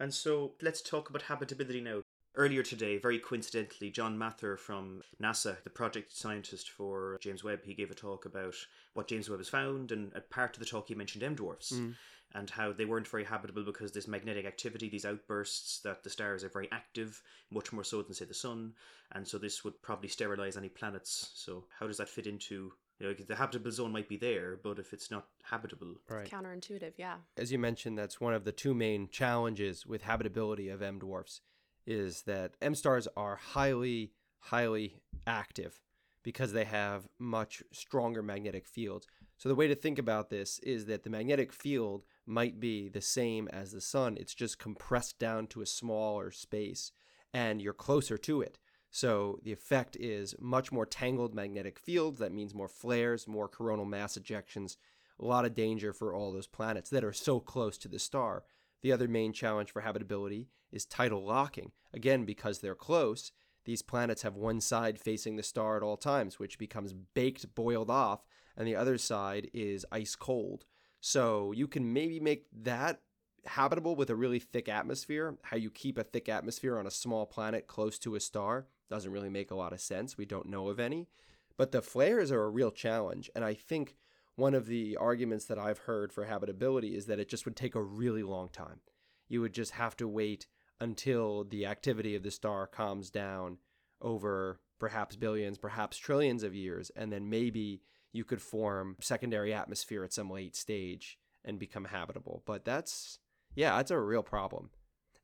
And 0.00 0.12
so 0.12 0.54
let's 0.60 0.82
talk 0.82 1.08
about 1.08 1.22
habitability 1.22 1.80
now. 1.80 2.02
Earlier 2.34 2.64
today, 2.64 2.98
very 2.98 3.20
coincidentally, 3.20 3.90
John 3.90 4.18
Mather 4.18 4.56
from 4.56 5.02
NASA, 5.22 5.62
the 5.62 5.70
project 5.70 6.12
scientist 6.12 6.70
for 6.70 7.16
James 7.20 7.44
Webb, 7.44 7.60
he 7.64 7.74
gave 7.74 7.92
a 7.92 7.94
talk 7.94 8.24
about 8.24 8.56
what 8.94 9.06
James 9.06 9.30
Webb 9.30 9.38
has 9.38 9.48
found, 9.48 9.92
and 9.92 10.12
a 10.16 10.20
part 10.20 10.56
of 10.56 10.60
the 10.60 10.66
talk 10.66 10.88
he 10.88 10.96
mentioned 10.96 11.22
M 11.22 11.36
dwarfs. 11.36 11.72
Mm. 11.72 11.94
And 12.34 12.50
how 12.50 12.72
they 12.72 12.84
weren't 12.84 13.08
very 13.08 13.24
habitable 13.24 13.64
because 13.64 13.92
this 13.92 14.06
magnetic 14.06 14.44
activity, 14.44 14.88
these 14.88 15.06
outbursts, 15.06 15.80
that 15.80 16.04
the 16.04 16.10
stars 16.10 16.44
are 16.44 16.50
very 16.50 16.68
active, 16.70 17.22
much 17.50 17.72
more 17.72 17.84
so 17.84 18.02
than, 18.02 18.12
say, 18.12 18.26
the 18.26 18.34
sun. 18.34 18.74
And 19.12 19.26
so 19.26 19.38
this 19.38 19.64
would 19.64 19.80
probably 19.80 20.08
sterilize 20.08 20.56
any 20.56 20.68
planets. 20.68 21.30
So, 21.34 21.64
how 21.78 21.86
does 21.86 21.96
that 21.96 22.08
fit 22.10 22.26
into 22.26 22.72
you 22.98 23.06
know, 23.06 23.14
the 23.14 23.36
habitable 23.36 23.70
zone 23.70 23.92
might 23.92 24.08
be 24.08 24.16
there, 24.16 24.58
but 24.62 24.78
if 24.78 24.92
it's 24.92 25.10
not 25.10 25.26
habitable, 25.44 25.94
right. 26.08 26.28
counterintuitive, 26.28 26.94
yeah. 26.96 27.16
As 27.36 27.52
you 27.52 27.58
mentioned, 27.58 27.96
that's 27.96 28.20
one 28.20 28.34
of 28.34 28.44
the 28.44 28.52
two 28.52 28.74
main 28.74 29.08
challenges 29.08 29.86
with 29.86 30.02
habitability 30.02 30.68
of 30.68 30.82
M 30.82 30.98
dwarfs 30.98 31.40
is 31.86 32.22
that 32.22 32.54
M 32.60 32.74
stars 32.74 33.06
are 33.16 33.36
highly, 33.36 34.12
highly 34.40 34.96
active 35.26 35.80
because 36.24 36.52
they 36.52 36.64
have 36.64 37.08
much 37.18 37.62
stronger 37.72 38.22
magnetic 38.22 38.66
fields. 38.66 39.06
So 39.38 39.48
the 39.48 39.54
way 39.54 39.68
to 39.68 39.76
think 39.76 39.98
about 39.98 40.28
this 40.28 40.58
is 40.58 40.86
that 40.86 41.04
the 41.04 41.10
magnetic 41.10 41.52
field 41.52 42.04
might 42.28 42.60
be 42.60 42.88
the 42.88 43.00
same 43.00 43.48
as 43.48 43.72
the 43.72 43.80
sun. 43.80 44.16
It's 44.18 44.34
just 44.34 44.58
compressed 44.58 45.18
down 45.18 45.46
to 45.48 45.62
a 45.62 45.66
smaller 45.66 46.30
space 46.30 46.92
and 47.32 47.60
you're 47.60 47.72
closer 47.72 48.16
to 48.18 48.42
it. 48.42 48.58
So 48.90 49.38
the 49.42 49.52
effect 49.52 49.96
is 49.96 50.34
much 50.40 50.72
more 50.72 50.86
tangled 50.86 51.34
magnetic 51.34 51.78
fields. 51.78 52.18
That 52.20 52.32
means 52.32 52.54
more 52.54 52.68
flares, 52.68 53.28
more 53.28 53.48
coronal 53.48 53.84
mass 53.84 54.16
ejections, 54.16 54.76
a 55.20 55.24
lot 55.24 55.44
of 55.44 55.54
danger 55.54 55.92
for 55.92 56.14
all 56.14 56.32
those 56.32 56.46
planets 56.46 56.90
that 56.90 57.04
are 57.04 57.12
so 57.12 57.40
close 57.40 57.76
to 57.78 57.88
the 57.88 57.98
star. 57.98 58.44
The 58.82 58.92
other 58.92 59.08
main 59.08 59.32
challenge 59.32 59.70
for 59.70 59.82
habitability 59.82 60.48
is 60.72 60.86
tidal 60.86 61.24
locking. 61.24 61.72
Again, 61.92 62.24
because 62.24 62.60
they're 62.60 62.74
close, 62.74 63.32
these 63.64 63.82
planets 63.82 64.22
have 64.22 64.36
one 64.36 64.60
side 64.60 64.98
facing 64.98 65.36
the 65.36 65.42
star 65.42 65.76
at 65.76 65.82
all 65.82 65.96
times, 65.96 66.38
which 66.38 66.58
becomes 66.58 66.92
baked, 66.92 67.54
boiled 67.54 67.90
off, 67.90 68.24
and 68.56 68.66
the 68.66 68.76
other 68.76 68.96
side 68.96 69.50
is 69.52 69.84
ice 69.92 70.16
cold. 70.16 70.64
So 71.00 71.52
you 71.52 71.68
can 71.68 71.92
maybe 71.92 72.20
make 72.20 72.46
that 72.62 73.00
habitable 73.46 73.96
with 73.96 74.10
a 74.10 74.16
really 74.16 74.38
thick 74.38 74.68
atmosphere. 74.68 75.36
How 75.42 75.56
you 75.56 75.70
keep 75.70 75.98
a 75.98 76.04
thick 76.04 76.28
atmosphere 76.28 76.78
on 76.78 76.86
a 76.86 76.90
small 76.90 77.26
planet 77.26 77.66
close 77.66 77.98
to 78.00 78.14
a 78.14 78.20
star 78.20 78.66
doesn't 78.90 79.12
really 79.12 79.30
make 79.30 79.50
a 79.50 79.56
lot 79.56 79.72
of 79.72 79.80
sense. 79.80 80.16
We 80.16 80.26
don't 80.26 80.48
know 80.48 80.68
of 80.68 80.80
any. 80.80 81.08
But 81.56 81.72
the 81.72 81.82
flares 81.82 82.30
are 82.30 82.44
a 82.44 82.50
real 82.50 82.70
challenge, 82.70 83.30
and 83.34 83.44
I 83.44 83.54
think 83.54 83.96
one 84.36 84.54
of 84.54 84.66
the 84.66 84.96
arguments 84.96 85.46
that 85.46 85.58
I've 85.58 85.78
heard 85.78 86.12
for 86.12 86.24
habitability 86.24 86.94
is 86.94 87.06
that 87.06 87.18
it 87.18 87.28
just 87.28 87.44
would 87.44 87.56
take 87.56 87.74
a 87.74 87.82
really 87.82 88.22
long 88.22 88.48
time. 88.48 88.80
You 89.28 89.40
would 89.40 89.52
just 89.52 89.72
have 89.72 89.96
to 89.96 90.06
wait 90.06 90.46
until 90.80 91.42
the 91.42 91.66
activity 91.66 92.14
of 92.14 92.22
the 92.22 92.30
star 92.30 92.68
calms 92.68 93.10
down 93.10 93.58
over 94.00 94.60
perhaps 94.78 95.16
billions, 95.16 95.58
perhaps 95.58 95.96
trillions 95.96 96.44
of 96.44 96.54
years, 96.54 96.92
and 96.94 97.12
then 97.12 97.28
maybe 97.28 97.82
you 98.12 98.24
could 98.24 98.42
form 98.42 98.96
secondary 99.00 99.52
atmosphere 99.52 100.04
at 100.04 100.12
some 100.12 100.30
late 100.30 100.56
stage 100.56 101.18
and 101.44 101.58
become 101.58 101.86
habitable. 101.86 102.42
But 102.46 102.64
that's, 102.64 103.18
yeah, 103.54 103.76
that's 103.76 103.90
a 103.90 103.98
real 103.98 104.22
problem. 104.22 104.70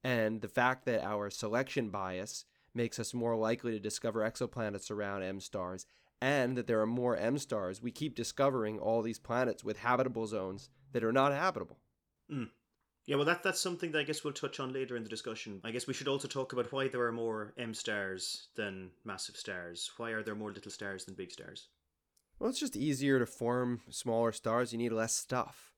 And 0.02 0.42
the 0.42 0.48
fact 0.48 0.84
that 0.84 1.02
our 1.02 1.30
selection 1.30 1.90
bias 1.90 2.44
makes 2.74 2.98
us 2.98 3.14
more 3.14 3.36
likely 3.36 3.72
to 3.72 3.80
discover 3.80 4.20
exoplanets 4.20 4.90
around 4.90 5.22
M 5.22 5.40
stars 5.40 5.86
and 6.20 6.56
that 6.56 6.66
there 6.66 6.80
are 6.80 6.86
more 6.86 7.16
M 7.16 7.38
stars, 7.38 7.82
we 7.82 7.90
keep 7.90 8.14
discovering 8.14 8.78
all 8.78 9.02
these 9.02 9.18
planets 9.18 9.62
with 9.62 9.78
habitable 9.78 10.26
zones 10.26 10.70
that 10.92 11.04
are 11.04 11.12
not 11.12 11.32
habitable. 11.32 11.78
Mm. 12.32 12.48
Yeah, 13.06 13.16
well, 13.16 13.26
that 13.26 13.42
that's 13.42 13.60
something 13.60 13.92
that 13.92 13.98
I 13.98 14.04
guess 14.04 14.24
we'll 14.24 14.32
touch 14.32 14.58
on 14.58 14.72
later 14.72 14.96
in 14.96 15.02
the 15.02 15.10
discussion. 15.10 15.60
I 15.62 15.70
guess 15.70 15.86
we 15.86 15.92
should 15.92 16.08
also 16.08 16.26
talk 16.26 16.54
about 16.54 16.72
why 16.72 16.88
there 16.88 17.02
are 17.02 17.12
more 17.12 17.52
M 17.58 17.74
stars 17.74 18.48
than 18.56 18.90
massive 19.04 19.36
stars. 19.36 19.90
Why 19.98 20.10
are 20.10 20.22
there 20.22 20.34
more 20.34 20.52
little 20.52 20.70
stars 20.70 21.04
than 21.04 21.14
big 21.14 21.30
stars? 21.30 21.68
Well, 22.38 22.50
it's 22.50 22.60
just 22.60 22.76
easier 22.76 23.18
to 23.18 23.26
form 23.26 23.80
smaller 23.90 24.32
stars. 24.32 24.72
You 24.72 24.78
need 24.78 24.92
less 24.92 25.16
stuff. 25.16 25.72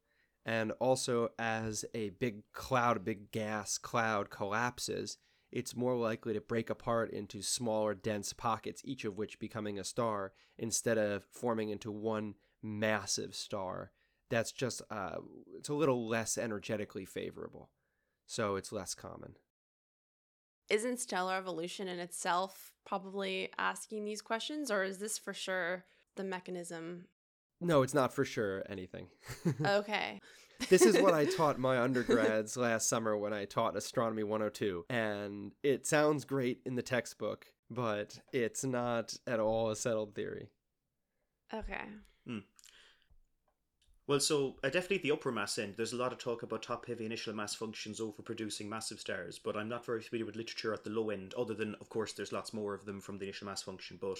And 0.44 0.72
also, 0.78 1.30
as 1.38 1.84
a 1.94 2.10
big 2.10 2.42
cloud, 2.52 2.96
a 2.96 3.00
big 3.00 3.32
gas 3.32 3.78
cloud 3.78 4.30
collapses, 4.30 5.18
it's 5.50 5.76
more 5.76 5.96
likely 5.96 6.34
to 6.34 6.40
break 6.40 6.70
apart 6.70 7.10
into 7.10 7.42
smaller, 7.42 7.94
dense 7.94 8.32
pockets, 8.32 8.82
each 8.84 9.04
of 9.04 9.16
which 9.16 9.38
becoming 9.38 9.78
a 9.78 9.84
star, 9.84 10.32
instead 10.58 10.98
of 10.98 11.24
forming 11.24 11.70
into 11.70 11.90
one 11.90 12.34
massive 12.62 13.34
star. 13.34 13.92
That's 14.30 14.52
just, 14.52 14.82
uh, 14.90 15.16
it's 15.56 15.68
a 15.68 15.74
little 15.74 16.08
less 16.08 16.38
energetically 16.38 17.04
favorable. 17.04 17.70
So 18.26 18.56
it's 18.56 18.72
less 18.72 18.94
common. 18.94 19.36
Isn't 20.68 20.98
stellar 20.98 21.36
evolution 21.36 21.86
in 21.86 22.00
itself 22.00 22.72
probably 22.84 23.50
asking 23.56 24.04
these 24.04 24.20
questions, 24.20 24.70
or 24.70 24.82
is 24.82 24.98
this 24.98 25.16
for 25.16 25.32
sure 25.32 25.84
the 26.16 26.24
mechanism? 26.24 27.06
No, 27.60 27.82
it's 27.82 27.94
not 27.94 28.12
for 28.12 28.24
sure 28.24 28.62
anything. 28.68 29.08
Okay. 29.64 30.20
this 30.68 30.82
is 30.82 30.98
what 30.98 31.14
I 31.14 31.24
taught 31.36 31.58
my 31.58 31.78
undergrads 31.78 32.56
last 32.56 32.88
summer 32.88 33.16
when 33.16 33.32
I 33.32 33.44
taught 33.44 33.76
Astronomy 33.76 34.22
102. 34.22 34.86
And 34.90 35.52
it 35.62 35.86
sounds 35.86 36.24
great 36.24 36.60
in 36.66 36.74
the 36.74 36.82
textbook, 36.82 37.46
but 37.70 38.18
it's 38.32 38.64
not 38.64 39.14
at 39.26 39.40
all 39.40 39.70
a 39.70 39.76
settled 39.76 40.14
theory. 40.14 40.48
Okay. 41.52 41.84
Well, 44.08 44.20
so 44.20 44.54
uh, 44.62 44.68
definitely 44.68 44.98
at 44.98 45.02
the 45.02 45.10
upper 45.10 45.32
mass 45.32 45.58
end, 45.58 45.74
there's 45.76 45.92
a 45.92 45.96
lot 45.96 46.12
of 46.12 46.18
talk 46.18 46.44
about 46.44 46.62
top 46.62 46.86
heavy 46.86 47.04
initial 47.04 47.34
mass 47.34 47.56
functions 47.56 48.00
overproducing 48.00 48.68
massive 48.68 49.00
stars, 49.00 49.40
but 49.40 49.56
I'm 49.56 49.68
not 49.68 49.84
very 49.84 50.00
familiar 50.00 50.26
with 50.26 50.36
literature 50.36 50.72
at 50.72 50.84
the 50.84 50.90
low 50.90 51.10
end, 51.10 51.34
other 51.36 51.54
than, 51.54 51.74
of 51.80 51.88
course, 51.88 52.12
there's 52.12 52.32
lots 52.32 52.52
more 52.54 52.72
of 52.72 52.84
them 52.84 53.00
from 53.00 53.18
the 53.18 53.24
initial 53.24 53.48
mass 53.48 53.62
function. 53.62 53.98
But 54.00 54.18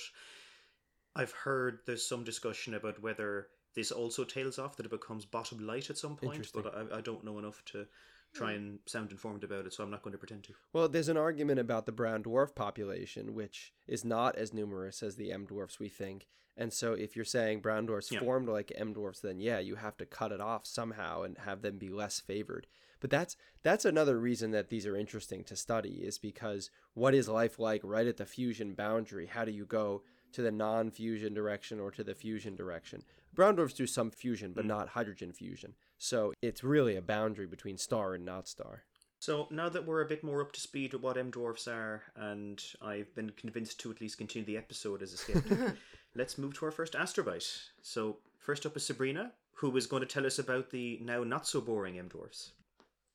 I've 1.17 1.33
heard 1.33 1.81
there's 1.87 2.07
some 2.07 2.25
discussion 2.25 2.75
about 2.75 3.03
whether 3.03 3.49
this 3.75 3.91
also 3.91 4.25
tails 4.25 4.59
off, 4.59 4.77
that 4.77 4.87
it 4.87 4.91
becomes 4.91 5.25
bottom 5.25 5.67
light 5.67 5.91
at 5.91 5.99
some 5.99 6.17
point, 6.17 6.51
but 6.53 6.75
I, 6.75 6.99
I 6.99 7.01
don't 7.01 7.25
know 7.25 7.39
enough 7.39 7.63
to 7.67 7.87
try 8.35 8.51
hmm. 8.53 8.57
and 8.57 8.79
sound 8.87 9.11
informed 9.11 9.45
about 9.45 9.67
it, 9.67 9.73
so 9.73 9.83
I'm 9.83 9.91
not 9.91 10.03
going 10.03 10.13
to 10.13 10.19
pretend 10.19 10.45
to. 10.45 10.55
Well, 10.73 10.89
there's 10.89 11.09
an 11.09 11.17
argument 11.17 11.61
about 11.61 11.87
the 11.87 11.93
brown 11.93 12.23
dwarf 12.23 12.55
population, 12.55 13.35
which 13.35 13.73
is 13.87 14.05
not 14.05 14.37
as 14.37 14.53
numerous 14.53 15.03
as 15.03 15.17
the 15.17 15.33
M 15.33 15.47
dwarfs 15.47 15.79
we 15.79 15.89
think. 15.89 16.27
And 16.57 16.73
so, 16.73 16.95
if 16.95 17.17
you're 17.17 17.25
saying 17.25 17.61
brown 17.61 17.87
dwarfs 17.87 18.11
Yeah. 18.11 18.21
formed 18.21 18.49
like 18.49 18.73
M 18.75 18.93
dwarfs, 18.93 19.21
then 19.21 19.41
yeah, 19.41 19.59
you 19.59 19.77
have 19.77 19.97
to 19.99 20.07
cut 20.07 20.33
it 20.33 20.41
off 20.41 20.67
somehow 20.67 21.23
and 21.23 21.37
have 21.39 21.63
them 21.63 21.79
be 21.79 21.89
less 21.89 22.21
favored. 22.21 22.67
But 23.01 23.11
that's 23.11 23.37
that's 23.63 23.85
another 23.85 24.19
reason 24.19 24.53
that 24.53 24.69
these 24.69 24.87
are 24.87 24.97
interesting 24.97 25.45
to 25.45 25.57
study 25.57 26.03
is 26.03 26.19
because 26.19 26.71
what 26.95 27.15
is 27.15 27.29
life 27.29 27.59
like 27.59 27.83
right 27.85 28.07
at 28.07 28.17
the 28.17 28.25
fusion 28.25 28.73
boundary? 28.73 29.27
How 29.27 29.45
do 29.45 29.53
you 29.53 29.67
go 29.67 30.03
to 30.33 30.43
the 30.43 30.51
non-fusion 30.51 31.35
direction 31.35 31.81
or 31.81 31.91
to 31.91 32.05
the 32.05 32.15
fusion 32.15 32.57
direction? 32.57 33.03
Brown 33.35 33.57
dwarfs 33.57 33.75
do 33.75 33.87
some 33.87 34.11
fusion, 34.11 34.53
but 34.53 34.65
Mm. 34.65 34.69
not 34.69 34.89
hydrogen 34.91 35.33
fusion. 35.33 35.75
So 35.99 36.33
it's 36.43 36.65
really 36.65 36.97
a 36.97 37.03
boundary 37.03 37.47
between 37.47 37.77
star 37.79 38.15
and 38.15 38.25
not 38.25 38.49
star. 38.49 38.85
So 39.19 39.49
now 39.51 39.69
that 39.71 39.87
we're 39.87 40.03
a 40.03 40.07
bit 40.09 40.23
more 40.23 40.43
up 40.43 40.53
to 40.53 40.61
speed 40.61 40.93
with 40.93 41.03
what 41.03 41.17
M 41.17 41.31
dwarfs 41.31 41.67
are, 41.67 42.03
and 42.15 42.63
I've 42.83 43.15
been 43.15 43.31
convinced 43.31 43.81
to 43.81 43.91
at 43.91 44.01
least 44.01 44.19
continue 44.19 44.45
the 44.47 44.59
episode 44.59 45.03
as 45.03 45.13
a 45.13 45.17
skeptic, 45.17 45.59
let's 46.15 46.37
move 46.39 46.55
to 46.55 46.67
our 46.67 46.71
first 46.71 46.93
astrobite. 46.93 47.69
So 47.83 48.19
first 48.39 48.67
up 48.67 48.77
is 48.77 48.85
Sabrina, 48.87 49.33
who 49.55 49.75
is 49.77 49.87
going 49.87 50.03
to 50.03 50.07
tell 50.07 50.27
us 50.27 50.39
about 50.39 50.71
the 50.71 50.99
now 51.03 51.25
not 51.25 51.47
so 51.47 51.61
boring 51.63 51.99
M 51.99 52.09
dwarfs. 52.09 52.53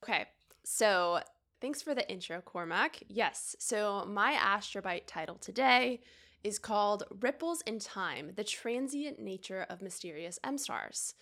Okay, 0.03 0.25
so 0.63 1.21
thanks 1.61 1.81
for 1.83 1.93
the 1.93 2.09
intro, 2.11 2.41
Cormac. 2.41 3.03
Yes, 3.07 3.55
so 3.59 4.03
my 4.05 4.33
astrobite 4.33 5.03
title 5.05 5.35
today 5.35 6.01
is 6.43 6.59
called 6.59 7.03
Ripples 7.19 7.61
in 7.61 7.79
Time 7.79 8.31
The 8.35 8.43
Transient 8.43 9.19
Nature 9.19 9.65
of 9.69 9.81
Mysterious 9.81 10.39
M 10.43 10.57
Stars. 10.57 11.13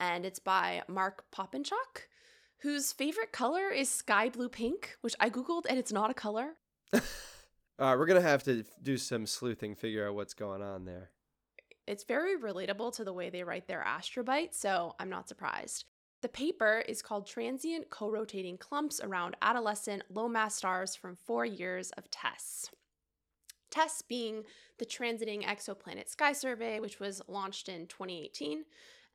And 0.00 0.24
it's 0.24 0.38
by 0.38 0.82
Mark 0.88 1.24
Popinchuk, 1.34 2.06
whose 2.58 2.92
favorite 2.92 3.32
color 3.32 3.70
is 3.70 3.88
sky 3.88 4.28
blue 4.28 4.48
pink, 4.48 4.96
which 5.00 5.14
I 5.20 5.30
Googled 5.30 5.66
and 5.68 5.78
it's 5.78 5.92
not 5.92 6.10
a 6.10 6.14
color. 6.14 6.54
All 6.94 7.00
right, 7.78 7.98
we're 7.98 8.06
gonna 8.06 8.20
have 8.20 8.44
to 8.44 8.64
do 8.82 8.96
some 8.96 9.26
sleuthing, 9.26 9.74
figure 9.74 10.08
out 10.08 10.14
what's 10.14 10.34
going 10.34 10.62
on 10.62 10.84
there. 10.84 11.10
It's 11.86 12.04
very 12.04 12.36
relatable 12.36 12.94
to 12.96 13.04
the 13.04 13.12
way 13.12 13.30
they 13.30 13.44
write 13.44 13.66
their 13.66 13.84
astrobite, 13.86 14.54
so 14.54 14.94
I'm 14.98 15.08
not 15.08 15.28
surprised. 15.28 15.84
The 16.20 16.28
paper 16.28 16.82
is 16.88 17.00
called 17.00 17.28
Transient 17.28 17.90
Co 17.90 18.10
rotating 18.10 18.58
Clumps 18.58 19.00
Around 19.00 19.36
Adolescent 19.40 20.02
Low 20.10 20.28
Mass 20.28 20.56
Stars 20.56 20.96
from 20.96 21.14
Four 21.14 21.44
Years 21.44 21.92
of 21.92 22.10
TESS. 22.10 22.70
TESS 23.70 24.02
being 24.02 24.44
the 24.78 24.86
Transiting 24.86 25.44
Exoplanet 25.44 26.08
Sky 26.08 26.32
Survey, 26.32 26.80
which 26.80 27.00
was 27.00 27.22
launched 27.28 27.68
in 27.68 27.86
2018. 27.86 28.64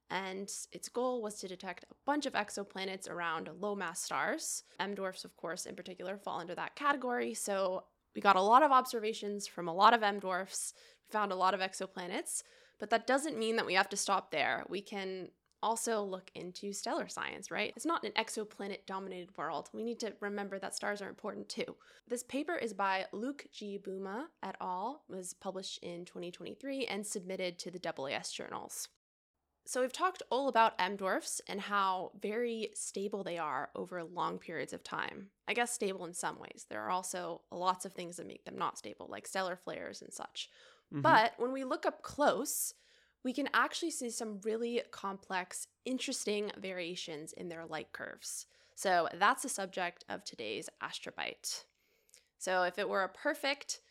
And 0.09 0.51
its 0.71 0.89
goal 0.89 1.21
was 1.21 1.35
to 1.39 1.47
detect 1.47 1.85
a 1.85 1.95
bunch 2.05 2.25
of 2.25 2.33
exoplanets 2.33 3.09
around 3.09 3.49
low 3.59 3.73
mass 3.75 4.01
stars. 4.01 4.63
M 4.79 4.93
dwarfs, 4.93 5.25
of 5.25 5.35
course, 5.37 5.65
in 5.65 5.75
particular, 5.75 6.17
fall 6.17 6.39
into 6.39 6.55
that 6.55 6.75
category. 6.75 7.33
So 7.33 7.85
we 8.13 8.21
got 8.21 8.35
a 8.35 8.41
lot 8.41 8.63
of 8.63 8.71
observations 8.71 9.47
from 9.47 9.67
a 9.67 9.73
lot 9.73 9.93
of 9.93 10.03
M 10.03 10.19
dwarfs. 10.19 10.73
We 11.07 11.13
found 11.13 11.31
a 11.31 11.35
lot 11.35 11.53
of 11.53 11.61
exoplanets. 11.61 12.43
But 12.79 12.89
that 12.89 13.07
doesn't 13.07 13.39
mean 13.39 13.55
that 13.55 13.65
we 13.65 13.75
have 13.75 13.89
to 13.89 13.97
stop 13.97 14.29
there. 14.29 14.65
We 14.69 14.81
can 14.81 15.29
also 15.63 16.03
look 16.03 16.29
into 16.35 16.73
stellar 16.73 17.07
science, 17.07 17.49
right? 17.49 17.73
It's 17.75 17.85
not 17.85 18.03
an 18.03 18.11
exoplanet 18.11 18.85
dominated 18.85 19.35
world. 19.37 19.69
We 19.73 19.83
need 19.83 19.99
to 20.01 20.13
remember 20.19 20.59
that 20.59 20.75
stars 20.75 21.01
are 21.01 21.09
important 21.09 21.49
too. 21.49 21.75
This 22.07 22.21
paper 22.21 22.55
is 22.55 22.73
by 22.73 23.05
Luke 23.11 23.45
G. 23.51 23.79
Bouma 23.81 24.25
et 24.43 24.55
al., 24.61 25.03
was 25.07 25.33
published 25.33 25.79
in 25.81 26.05
2023 26.05 26.85
and 26.85 27.07
submitted 27.07 27.57
to 27.59 27.71
the 27.71 27.79
AAS 27.79 28.31
journals. 28.31 28.89
So 29.65 29.79
we've 29.79 29.93
talked 29.93 30.21
all 30.29 30.49
about 30.49 30.73
M 30.77 30.97
dwarfs 30.97 31.39
and 31.47 31.61
how 31.61 32.11
very 32.21 32.71
stable 32.73 33.23
they 33.23 33.37
are 33.37 33.69
over 33.75 34.03
long 34.03 34.37
periods 34.37 34.73
of 34.73 34.83
time. 34.83 35.29
I 35.47 35.53
guess 35.53 35.71
stable 35.71 36.05
in 36.05 36.13
some 36.13 36.37
ways. 36.37 36.65
There 36.69 36.81
are 36.81 36.89
also 36.89 37.41
lots 37.49 37.85
of 37.85 37.93
things 37.93 38.17
that 38.17 38.27
make 38.27 38.43
them 38.43 38.57
not 38.57 38.77
stable, 38.77 39.07
like 39.09 39.25
stellar 39.25 39.55
flares 39.55 40.01
and 40.01 40.13
such. 40.13 40.49
Mhm. 40.93 41.01
But 41.01 41.33
when 41.37 41.53
we 41.53 41.63
look 41.63 41.85
up 41.85 42.01
close, 42.01 42.73
we 43.23 43.33
can 43.33 43.49
actually 43.53 43.91
see 43.91 44.09
some 44.09 44.39
really 44.43 44.81
complex, 44.91 45.67
interesting 45.85 46.51
variations 46.57 47.33
in 47.33 47.49
their 47.49 47.65
light 47.65 47.91
curves. 47.91 48.47
So 48.75 49.07
that's 49.13 49.43
the 49.43 49.49
subject 49.49 50.03
of 50.09 50.23
today's 50.23 50.69
astrobite. 50.81 51.63
So 52.37 52.63
if 52.63 52.77
it 52.77 52.89
were 52.89 53.03
a 53.03 53.09
perfect, 53.09 53.81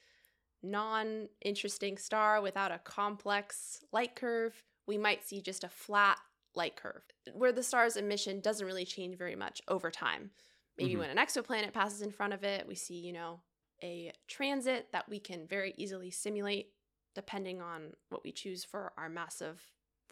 non 0.62 1.28
interesting 1.42 1.98
star 1.98 2.40
without 2.40 2.72
a 2.72 2.78
complex 2.78 3.84
light 3.92 4.16
curve, 4.16 4.64
we 4.86 4.98
might 4.98 5.24
see 5.24 5.40
just 5.40 5.64
a 5.64 5.68
flat 5.68 6.18
light 6.54 6.76
curve 6.76 7.02
where 7.32 7.52
the 7.52 7.62
star's 7.62 7.96
emission 7.96 8.40
doesn't 8.40 8.66
really 8.66 8.84
change 8.84 9.16
very 9.16 9.36
much 9.36 9.62
over 9.68 9.90
time. 9.90 10.30
Maybe 10.78 10.96
Mhm. 10.96 10.98
when 10.98 11.10
an 11.10 11.16
exoplanet 11.18 11.72
passes 11.72 12.02
in 12.02 12.12
front 12.12 12.32
of 12.34 12.44
it, 12.44 12.66
we 12.66 12.74
see, 12.74 12.96
you 12.96 13.12
know, 13.12 13.42
a 13.82 14.12
transit 14.28 14.88
that 14.92 15.08
we 15.08 15.20
can 15.20 15.46
very 15.46 15.74
easily 15.76 16.10
simulate 16.10 16.72
depending 17.14 17.60
on 17.60 17.92
what 18.08 18.24
we 18.24 18.32
choose 18.32 18.64
for 18.64 18.92
our 18.96 19.08
mass 19.08 19.40
of 19.40 19.60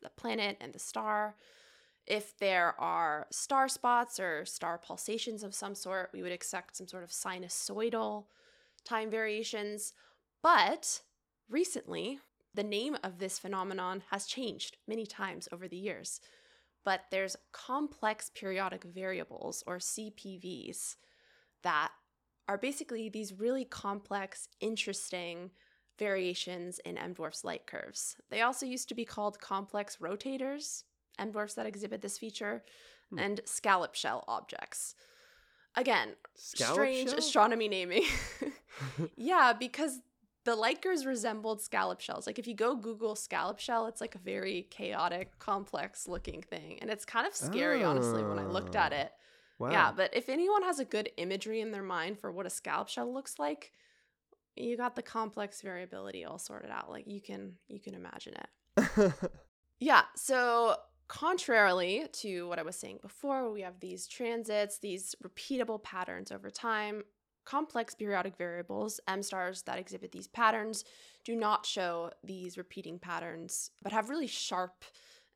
the 0.03 0.11
planet 0.11 0.57
and 0.61 0.73
the 0.73 0.79
star. 0.79 1.37
If 2.07 2.37
there 2.39 2.75
are 2.81 3.27
star 3.31 3.69
spots 3.69 4.19
or 4.19 4.45
star 4.45 4.79
pulsations 4.79 5.43
of 5.43 5.55
some 5.55 5.75
sort, 5.75 6.11
we 6.13 6.23
would 6.23 6.33
expect 6.33 6.77
some 6.77 6.89
sort 6.89 7.05
of 7.05 7.11
sinusoidal 7.11 8.25
time 8.85 9.11
variations. 9.11 9.93
But 10.43 11.03
recently, 11.49 12.19
the 12.55 12.63
name 12.65 12.97
of 13.05 13.19
this 13.19 13.39
phenomenon 13.39 14.03
has 14.11 14.27
changed 14.27 14.79
many 14.89 15.07
times 15.07 15.49
over 15.53 15.69
the 15.69 15.77
years. 15.77 16.21
But 16.85 17.03
there's 17.11 17.37
complex 17.53 18.31
periodic 18.35 18.85
variables, 18.85 19.63
or 19.67 19.77
CPVs, 19.77 20.97
that 21.63 21.91
are 22.49 22.59
basically 22.59 23.09
these 23.09 23.35
really 23.35 23.67
complex, 23.67 24.49
interesting 24.61 25.51
variations 26.01 26.81
in 26.81 26.99
M 26.99 27.15
dwarf's 27.15 27.45
light 27.45 27.67
curves. 27.67 28.17
They 28.31 28.41
also 28.41 28.67
used 28.67 28.89
to 28.89 28.95
be 28.97 29.05
called 29.05 29.41
complex 29.41 29.99
rotators, 30.01 30.83
M 31.19 31.31
dwarfs 31.31 31.55
that 31.55 31.67
exhibit 31.67 32.03
this 32.03 32.19
feature, 32.19 32.65
Hmm. 33.11 33.19
and 33.21 33.41
scallop 33.45 33.95
shell 33.95 34.25
objects. 34.27 34.95
Again, 35.77 36.17
Scallop 36.35 36.75
strange 36.75 37.11
shell? 37.11 37.19
astronomy 37.19 37.69
naming. 37.69 38.05
yeah, 39.17 39.53
because 39.53 40.01
the 40.45 40.57
light 40.57 40.81
curves 40.83 41.05
resembled 41.07 41.61
scallop 41.61 42.01
shells. 42.01 42.27
Like 42.27 42.39
if 42.39 42.47
you 42.47 42.55
go 42.55 42.75
Google 42.75 43.15
scallop 43.15 43.59
shell, 43.59 43.87
it's 43.87 44.01
like 44.01 44.15
a 44.15 44.19
very 44.19 44.67
chaotic, 44.71 45.39
complex 45.39 46.09
looking 46.09 46.43
thing. 46.43 46.79
And 46.81 46.91
it's 46.91 47.05
kind 47.05 47.27
of 47.27 47.35
scary, 47.35 47.85
honestly, 47.85 48.23
when 48.25 48.39
I 48.39 48.47
looked 48.47 48.75
at 48.77 48.93
Oh. 48.93 48.97
it. 48.97 49.13
wow. 49.59 49.71
Yeah, 49.71 49.93
but 49.95 50.15
if 50.15 50.29
anyone 50.29 50.63
has 50.63 50.79
a 50.79 50.85
good 50.85 51.11
imagery 51.19 51.61
in 51.61 51.71
their 51.73 51.83
mind 51.83 52.19
for 52.19 52.33
what 52.33 52.47
a 52.47 52.51
scallop 52.51 52.89
shell 52.89 53.13
looks 53.13 53.39
like, 53.39 53.73
you 54.57 54.77
got 54.77 54.97
the 54.97 55.03
complex 55.03 55.63
variability 55.63 56.25
all 56.25 56.39
sorted 56.39 56.71
out. 56.71 56.91
Like 56.91 57.07
you 57.07 57.21
can 57.21 57.55
you 57.69 57.81
can 57.81 57.95
imagine 57.95 58.35
it. 58.35 59.13
Yeah, 59.81 60.03
so 60.15 60.77
contrarily 61.09 62.07
to 62.13 62.47
what 62.49 62.59
I 62.59 62.63
was 62.63 62.77
saying 62.77 62.99
before, 63.01 63.51
we 63.51 63.63
have 63.63 63.81
these 63.81 64.07
transits, 64.07 64.79
these 64.79 65.15
repeatable 65.25 65.83
patterns 65.83 66.31
over 66.31 66.51
time. 66.51 67.03
Complex 67.47 67.95
periodic 67.95 68.37
variables, 68.37 69.01
M 69.09 69.23
stars 69.23 69.63
that 69.63 69.79
exhibit 69.79 70.13
these 70.13 70.29
patterns, 70.29 70.85
do 71.25 71.35
not 71.35 71.65
show 71.65 72.11
these 72.23 72.59
repeating 72.59 72.99
patterns, 72.99 73.71
but 73.83 73.93
have 73.93 74.11
really 74.11 74.27
sharp 74.27 74.85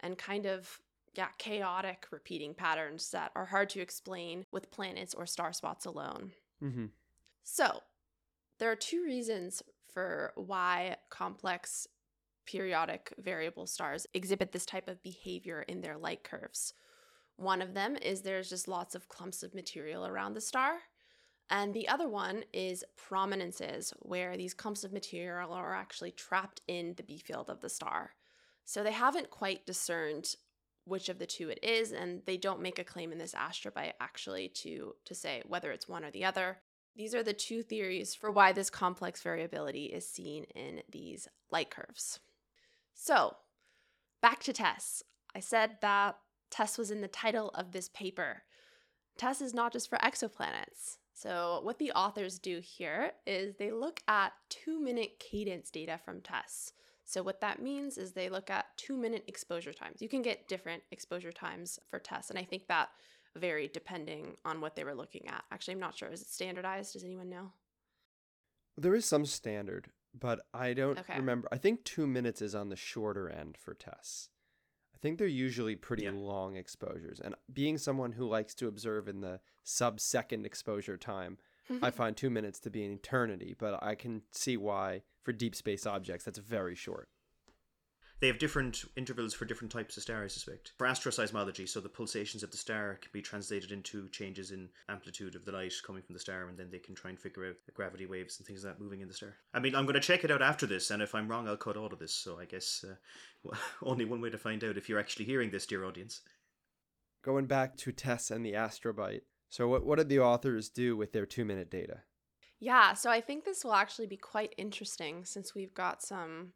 and 0.01 0.19
kind 0.19 0.45
of 0.45 0.79
yeah, 1.15 1.29
chaotic 1.39 2.07
repeating 2.11 2.53
patterns 2.55 3.11
that 3.13 3.31
are 3.35 3.47
hard 3.47 3.71
to 3.71 3.81
explain 3.81 4.45
with 4.53 4.71
planets 4.71 5.15
or 5.15 5.25
star 5.27 5.53
spots 5.53 5.87
alone. 5.87 6.33
Mm-hmm. 6.63 6.87
So, 7.45 7.81
there 8.59 8.71
are 8.71 8.77
two 8.77 9.03
reasons 9.05 9.63
for 9.93 10.33
why 10.37 10.97
complex 11.11 11.87
periodic 12.47 13.13
variable 13.19 13.67
stars 13.67 14.07
exhibit 14.13 14.53
this 14.53 14.67
type 14.67 14.89
of 14.89 15.03
behavior 15.03 15.63
in 15.63 15.81
their 15.81 15.97
light 15.97 16.25
curves. 16.25 16.75
One 17.37 17.63
of 17.63 17.75
them 17.75 17.97
is 17.97 18.21
there's 18.21 18.51
just 18.51 18.69
lots 18.69 18.95
of 18.95 19.09
clumps 19.09 19.43
of 19.43 19.55
material 19.55 20.07
around 20.07 20.35
the 20.35 20.41
star. 20.41 20.79
And 21.51 21.75
the 21.75 21.89
other 21.89 22.09
one 22.09 22.45
is 22.53 22.85
prominences, 22.97 23.93
where 24.01 24.37
these 24.37 24.55
clumps 24.55 24.83
of 24.83 24.93
material 24.93 25.53
are 25.53 25.75
actually 25.75 26.13
trapped 26.13 26.63
in 26.67 26.95
the 26.97 27.03
B 27.03 27.19
field 27.19 27.51
of 27.51 27.61
the 27.61 27.69
star. 27.69 28.13
So 28.65 28.83
they 28.83 28.93
haven't 28.93 29.31
quite 29.31 29.67
discerned 29.67 30.37
which 30.87 31.09
of 31.09 31.19
the 31.19 31.27
two 31.27 31.51
it 31.51 31.59
is, 31.63 31.93
and 31.93 32.23
they 32.27 32.37
don't 32.37 32.63
make 32.63 32.79
a 32.79 32.85
claim 32.85 33.13
in 33.13 33.19
this 33.19 33.35
astrobite 33.35 33.93
actually 34.01 34.49
to, 34.49 34.95
to 35.05 35.15
say 35.15 35.43
whether 35.47 35.71
it's 35.71 35.89
one 35.89 36.05
or 36.05 36.11
the 36.11 36.25
other. 36.25 36.59
These 36.97 37.15
are 37.15 37.23
the 37.23 37.33
two 37.33 37.63
theories 37.63 38.15
for 38.15 38.31
why 38.31 38.53
this 38.53 38.71
complex 38.71 39.23
variability 39.23 39.87
is 39.87 40.09
seen 40.09 40.45
in 40.55 40.83
these 40.91 41.29
light 41.51 41.71
curves. 41.71 42.21
So, 42.95 43.37
back 44.23 44.43
to 44.45 44.53
TESS. 44.53 45.03
I 45.35 45.41
said 45.41 45.79
that 45.81 46.17
TESS 46.51 46.79
was 46.79 46.91
in 46.93 47.01
the 47.01 47.09
title 47.09 47.51
of 47.51 47.73
this 47.73 47.89
paper. 47.89 48.45
TESS 49.19 49.41
is 49.41 49.55
not 49.55 49.73
just 49.73 49.91
for 49.91 49.99
exoplanets. 49.99 50.99
So, 51.15 51.61
what 51.63 51.79
the 51.79 51.93
authors 51.93 52.39
do 52.39 52.61
here 52.61 53.13
is 53.27 53.55
they 53.57 53.73
look 53.73 54.01
at 54.07 54.33
two 54.49 54.81
minute 54.81 55.19
cadence 55.19 55.71
data 55.71 55.99
from 56.05 56.21
TESS. 56.21 56.73
So, 57.05 57.23
what 57.23 57.41
that 57.41 57.61
means 57.61 57.99
is 57.99 58.13
they 58.13 58.29
look 58.29 58.51
at 58.51 58.77
two 58.77 58.97
minute 58.97 59.25
exposure 59.27 59.73
times. 59.73 60.01
You 60.01 60.09
can 60.09 60.23
get 60.23 60.49
different 60.49 60.83
exposure 60.91 61.33
times 61.33 61.79
for 61.91 61.99
TESS, 61.99 62.31
and 62.31 62.39
I 62.39 62.45
think 62.45 62.67
that 62.69 62.89
varied 63.37 63.73
depending 63.73 64.37
on 64.45 64.61
what 64.61 64.77
they 64.77 64.85
were 64.85 64.95
looking 64.95 65.29
at. 65.29 65.45
Actually, 65.51 65.75
I'm 65.75 65.81
not 65.81 65.97
sure. 65.97 66.09
Is 66.09 66.23
it 66.23 66.29
standardized? 66.29 66.93
Does 66.93 67.05
anyone 67.05 67.29
know? 67.29 67.53
There 68.77 68.95
is 68.95 69.05
some 69.07 69.27
standard, 69.27 69.91
but 70.19 70.47
I 70.53 70.75
don't 70.75 70.99
Okay. 70.99 71.17
remember. 71.17 71.49
I 71.53 71.59
think 71.59 71.85
two 71.85 72.07
minutes 72.07 72.43
is 72.43 72.55
on 72.55 72.69
the 72.69 72.77
shorter 72.77 73.29
end 73.29 73.57
for 73.57 73.75
TESS. 73.75 74.31
I 74.95 74.99
think 74.99 75.19
they're 75.19 75.27
usually 75.27 75.77
pretty 75.77 76.05
Yeah. 76.05 76.13
long 76.13 76.57
exposures. 76.57 77.21
And 77.21 77.35
being 77.53 77.79
someone 77.79 78.13
who 78.13 78.27
likes 78.27 78.55
to 78.57 78.69
observe 78.69 79.07
in 79.07 79.21
the 79.21 79.41
sub 79.63 80.01
second 80.01 80.47
exposure 80.47 80.97
time, 80.97 81.39
I 81.69 81.73
mm-hmm. 81.73 81.89
find 81.91 82.17
two 82.17 82.31
minutes 82.31 82.61
to 82.61 82.71
be 82.71 82.85
an 82.85 82.93
eternity, 82.93 83.55
but 83.57 83.83
I 83.83 83.95
can 83.95 84.23
see 84.31 84.57
why 84.57 85.03
for 85.23 85.33
deep 85.33 85.55
space 85.55 85.87
objects 85.87 86.25
that's 86.25 86.39
very 86.39 86.75
short. 86.75 87.09
They 88.25 88.29
have 88.29 88.39
different 88.39 88.87
intervals 88.97 89.35
for 89.35 89.45
different 89.45 89.71
types 89.71 89.99
of 89.99 90.03
stars, 90.03 90.33
I 90.33 90.33
suspect. 90.33 90.73
For 90.79 90.87
astroseismology, 90.87 91.69
so 91.69 91.79
the 91.79 91.91
pulsations 91.91 92.43
of 92.43 92.51
the 92.51 92.57
star 92.57 92.99
can 93.03 93.11
be 93.13 93.21
translated 93.21 93.71
into 93.71 94.09
changes 94.09 94.51
in 94.51 94.71
amplitude 94.89 95.35
of 95.35 95.45
the 95.45 95.53
light 95.53 95.75
coming 95.87 96.01
from 96.01 96.15
the 96.15 96.21
star, 96.21 96.49
and 96.49 96.57
then 96.57 96.71
they 96.71 96.79
can 96.79 96.95
try 96.95 97.11
and 97.11 97.21
figure 97.21 97.47
out 97.47 97.57
the 97.67 97.73
gravity 97.73 98.07
waves 98.07 98.39
and 98.39 98.47
things 98.47 98.65
like 98.65 98.73
that 98.73 98.83
moving 98.83 99.03
in 99.03 99.09
the 99.09 99.13
star. 99.13 99.35
I 99.53 99.61
mean, 99.61 99.75
I'm 99.75 99.85
going 99.85 99.93
to 99.93 100.01
check 100.01 100.25
it 100.25 100.31
out 100.31 100.41
after 100.41 100.65
this, 100.65 100.91
and 100.91 101.03
if 101.03 101.15
I'm 101.15 101.29
wrong, 101.29 101.47
I'll 101.47 101.59
cut 101.59 101.77
all 101.77 101.93
of 101.93 101.99
this. 101.99 102.15
So 102.15 102.41
I 102.41 102.47
guess 102.47 102.83
uh, 102.83 103.55
only 103.83 104.07
one 104.07 104.23
way 104.23 104.31
to 104.31 104.39
find 104.39 104.65
out 104.65 104.79
if 104.79 104.89
you're 104.89 104.99
actually 104.99 105.27
hearing 105.27 105.51
this, 105.51 105.67
dear 105.67 105.85
audience. 105.85 106.23
Going 107.23 107.45
back 107.45 107.77
to 107.77 107.93
TESS 107.93 108.31
and 108.31 108.43
the 108.43 108.55
astrobite. 108.55 109.25
So 109.51 109.69
what 109.69 109.85
what 109.85 109.99
did 109.99 110.09
the 110.09 110.21
authors 110.21 110.71
do 110.71 110.97
with 110.97 111.13
their 111.13 111.27
two 111.27 111.45
minute 111.45 111.71
data? 111.71 111.99
Yeah, 112.59 112.95
so 112.95 113.11
I 113.11 113.21
think 113.21 113.45
this 113.45 113.65
will 113.65 113.75
actually 113.75 114.07
be 114.07 114.17
quite 114.17 114.55
interesting 114.57 115.27
since 115.27 115.55
we've 115.55 115.75
got 115.75 116.03
some 116.03 116.55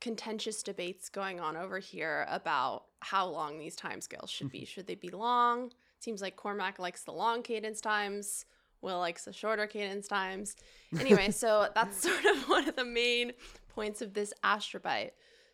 contentious 0.00 0.62
debates 0.62 1.08
going 1.08 1.40
on 1.40 1.56
over 1.56 1.78
here 1.78 2.26
about 2.28 2.84
how 3.00 3.26
long 3.26 3.58
these 3.58 3.76
timescales 3.76 4.28
should 4.28 4.50
be. 4.50 4.60
Mm-hmm. 4.60 4.64
should 4.66 4.86
they 4.86 4.94
be 4.94 5.10
long? 5.10 5.72
Seems 6.00 6.22
like 6.22 6.36
Cormac 6.36 6.78
likes 6.78 7.02
the 7.04 7.12
long 7.12 7.42
cadence 7.42 7.80
times. 7.80 8.44
Will 8.80 8.98
likes 8.98 9.24
the 9.24 9.32
shorter 9.32 9.66
cadence 9.66 10.06
times. 10.06 10.54
Anyway, 10.98 11.30
so 11.32 11.68
that's 11.74 12.00
sort 12.02 12.24
of 12.24 12.48
one 12.48 12.68
of 12.68 12.76
the 12.76 12.84
main 12.84 13.32
points 13.68 14.00
of 14.02 14.14
this 14.14 14.32
astrobite. 14.44 15.10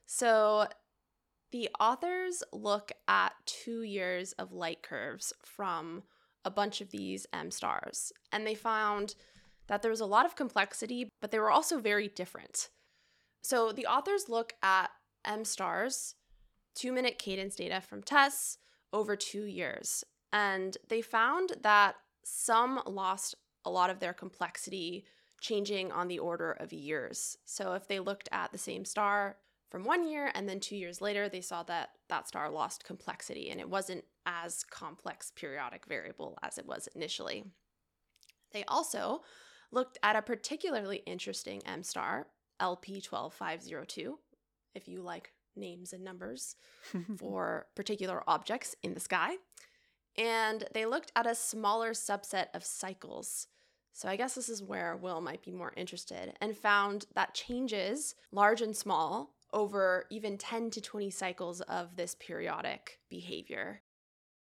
So 0.07 0.67
the 1.51 1.71
authors 1.81 2.43
look 2.53 2.93
at 3.09 3.33
two 3.47 3.83
years 3.83 4.33
of 4.33 4.53
light 4.53 4.83
curves 4.83 5.33
from 5.43 6.03
a 6.45 6.51
bunch 6.51 6.81
of 6.83 6.91
these 6.91 7.27
M 7.33 7.51
stars, 7.51 8.13
and 8.33 8.47
they 8.47 8.55
found 8.55 9.15
that 9.69 9.81
there 9.81 9.91
was 9.91 10.01
a 10.01 10.07
lot 10.07 10.27
of 10.27 10.37
complexity, 10.37 11.09
but 11.21 11.31
they 11.31 11.39
were 11.39 11.51
also 11.51 11.79
very 11.79 12.09
different. 12.09 12.69
So 13.45 13.73
the 13.73 13.87
authors 13.87 14.31
look 14.31 14.55
at 14.63 14.91
M 15.23 15.45
stars, 15.45 16.15
two 16.75 16.93
minute 16.93 17.19
cadence 17.19 17.55
data 17.55 17.83
from 17.83 18.03
TESS 18.03 18.57
over 18.91 19.17
two 19.17 19.45
years, 19.45 20.03
and 20.33 20.79
they 20.89 21.03
found 21.03 21.53
that 21.63 21.97
some 22.25 22.81
lost 22.87 23.35
a 23.67 23.71
lot 23.71 23.91
of 23.91 24.01
their 24.01 24.15
complexity 24.15 25.05
changing 25.43 25.93
on 25.93 26.09
the 26.09 26.19
order 26.19 26.53
of 26.53 26.73
years. 26.73 27.37
So 27.45 27.75
if 27.75 27.87
they 27.87 28.01
looked 28.01 28.31
at 28.33 28.51
the 28.51 28.57
same 28.57 28.87
star 28.87 29.37
from 29.71 29.85
one 29.85 30.09
year 30.09 30.31
and 30.35 30.49
then 30.49 30.59
two 30.59 30.77
years 30.77 31.03
later, 31.03 31.29
they 31.29 31.43
saw 31.43 31.63
that 31.65 31.91
that 32.09 32.27
star 32.27 32.49
lost 32.49 32.83
complexity 32.85 33.51
and 33.51 33.61
it 33.61 33.69
wasn't 33.69 34.05
as 34.25 34.65
complex 34.65 35.31
periodic 35.37 35.85
variable 35.85 36.39
as 36.43 36.57
it 36.57 36.65
was 36.65 36.89
initially. 36.95 37.45
They 38.53 38.65
also 38.69 39.21
looked 39.71 39.99
at 40.03 40.17
a 40.17 40.23
particularly 40.23 41.03
interesting 41.05 41.61
M 41.67 41.83
star, 41.83 42.29
LP12502, 42.65 44.15
if 44.75 44.89
you 44.89 45.03
like 45.03 45.33
names 45.55 45.93
and 45.93 46.03
numbers 46.03 46.57
for 47.19 47.67
particular 47.77 48.23
objects 48.27 48.75
in 48.83 48.95
the 48.95 49.01
sky. 49.01 49.37
And 50.17 50.65
they 50.73 50.87
looked 50.87 51.13
at 51.15 51.27
a 51.27 51.35
smaller 51.35 51.91
subset 51.91 52.47
of 52.55 52.65
cycles. 52.65 53.49
So 53.93 54.09
I 54.09 54.17
guess 54.17 54.35
this 54.35 54.49
is 54.49 54.63
where 54.63 54.97
Will 54.97 55.21
might 55.21 55.45
be 55.45 55.53
more 55.53 55.73
interested 55.77 56.33
and 56.41 56.57
found 56.57 57.07
that 57.15 57.35
changes, 57.35 58.15
large 58.33 58.63
and 58.63 58.75
small, 58.75 59.35
over 59.53 60.07
even 60.11 60.39
10 60.39 60.71
to 60.71 60.81
20 60.81 61.11
cycles 61.11 61.61
of 61.63 61.95
this 61.95 62.17
periodic 62.19 62.99
behavior. 63.09 63.83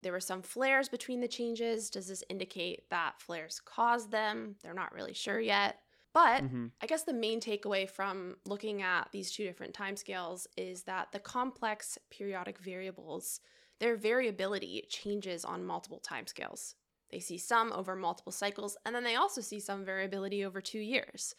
There 0.01 0.11
were 0.11 0.19
some 0.19 0.41
flares 0.41 0.89
between 0.89 1.21
the 1.21 1.27
changes. 1.27 1.89
Does 1.89 2.07
this 2.07 2.23
indicate 2.29 2.89
that 2.89 3.21
flares 3.21 3.61
caused 3.63 4.11
them? 4.11 4.55
They're 4.63 4.73
not 4.73 4.93
really 4.93 5.13
sure 5.13 5.39
yet. 5.39 5.77
But 6.13 6.43
Mhm. 6.43 6.71
I 6.79 6.85
guess 6.85 7.03
the 7.03 7.13
main 7.13 7.41
takeaway 7.41 7.89
from 7.89 8.37
looking 8.45 8.81
at 8.81 9.11
these 9.11 9.31
two 9.31 9.43
different 9.43 9.73
timescales 9.73 10.47
is 10.55 10.83
that 10.83 11.11
the 11.11 11.19
complex 11.19 11.97
periodic 12.09 12.59
variables, 12.59 13.41
their 13.79 13.95
variability 13.95 14.85
changes 14.89 15.43
on 15.43 15.65
multiple 15.65 15.99
timescales. 15.99 16.75
They 17.09 17.19
see 17.19 17.37
some 17.37 17.71
over 17.73 17.95
multiple 17.95 18.31
cycles, 18.31 18.77
and 18.85 18.95
then 18.95 19.03
they 19.03 19.15
also 19.15 19.41
see 19.41 19.59
some 19.59 19.83
variability 19.85 20.45
over 20.45 20.61
two 20.61 20.79
years. 20.79 21.35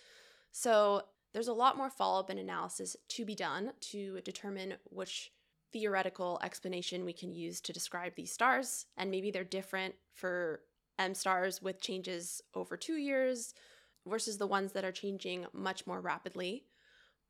So 0.50 1.08
there's 1.32 1.48
a 1.48 1.52
lot 1.52 1.76
more 1.76 1.90
follow 1.90 2.20
up 2.20 2.30
and 2.30 2.38
analysis 2.38 2.96
to 3.08 3.24
be 3.24 3.34
done 3.34 3.72
to 3.80 4.20
determine 4.22 4.78
which 4.84 5.32
theoretical 5.72 6.38
explanation 6.42 7.04
we 7.04 7.12
can 7.12 7.32
use 7.32 7.60
to 7.60 7.72
describe 7.72 8.14
these 8.14 8.32
stars. 8.32 8.86
And 8.96 9.10
maybe 9.10 9.30
they're 9.30 9.42
different 9.44 9.96
for 10.12 10.64
M 10.98 11.14
stars 11.14 11.60
with 11.60 11.80
changes 11.80 12.40
over 12.54 12.76
two 12.76 12.96
years 12.96 13.52
versus 14.06 14.38
the 14.38 14.46
ones 14.46 14.72
that 14.72 14.84
are 14.84 14.92
changing 14.92 15.46
much 15.52 15.86
more 15.86 16.00
rapidly. 16.00 16.64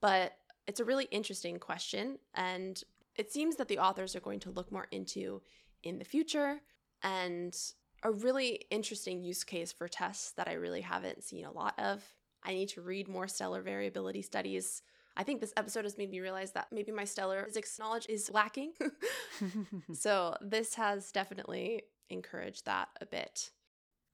But 0.00 0.32
it's 0.66 0.80
a 0.80 0.84
really 0.84 1.06
interesting 1.10 1.58
question. 1.58 2.18
And 2.34 2.82
it 3.16 3.32
seems 3.32 3.56
that 3.56 3.68
the 3.68 3.78
authors 3.78 4.16
are 4.16 4.20
going 4.20 4.40
to 4.40 4.50
look 4.50 4.72
more 4.72 4.86
into 4.90 5.42
in 5.82 5.98
the 5.98 6.04
future. 6.04 6.60
And 7.02 7.56
a 8.02 8.10
really 8.10 8.66
interesting 8.70 9.22
use 9.22 9.44
case 9.44 9.72
for 9.72 9.88
TESS 9.88 10.32
that 10.36 10.48
I 10.48 10.54
really 10.54 10.82
haven't 10.82 11.24
seen 11.24 11.44
a 11.44 11.52
lot 11.52 11.78
of. 11.78 12.02
I 12.42 12.52
need 12.52 12.68
to 12.70 12.82
read 12.82 13.08
more 13.08 13.28
stellar 13.28 13.62
variability 13.62 14.20
studies. 14.22 14.82
I 15.16 15.22
think 15.22 15.40
this 15.40 15.54
episode 15.56 15.84
has 15.84 15.96
made 15.96 16.10
me 16.10 16.20
realize 16.20 16.52
that 16.52 16.68
maybe 16.72 16.92
my 16.92 17.04
stellar 17.04 17.44
physics 17.46 17.78
knowledge 17.78 18.06
is 18.08 18.30
lacking. 18.30 18.72
so, 19.94 20.36
this 20.40 20.74
has 20.74 21.12
definitely 21.12 21.84
encouraged 22.10 22.66
that 22.66 22.88
a 23.00 23.06
bit. 23.06 23.50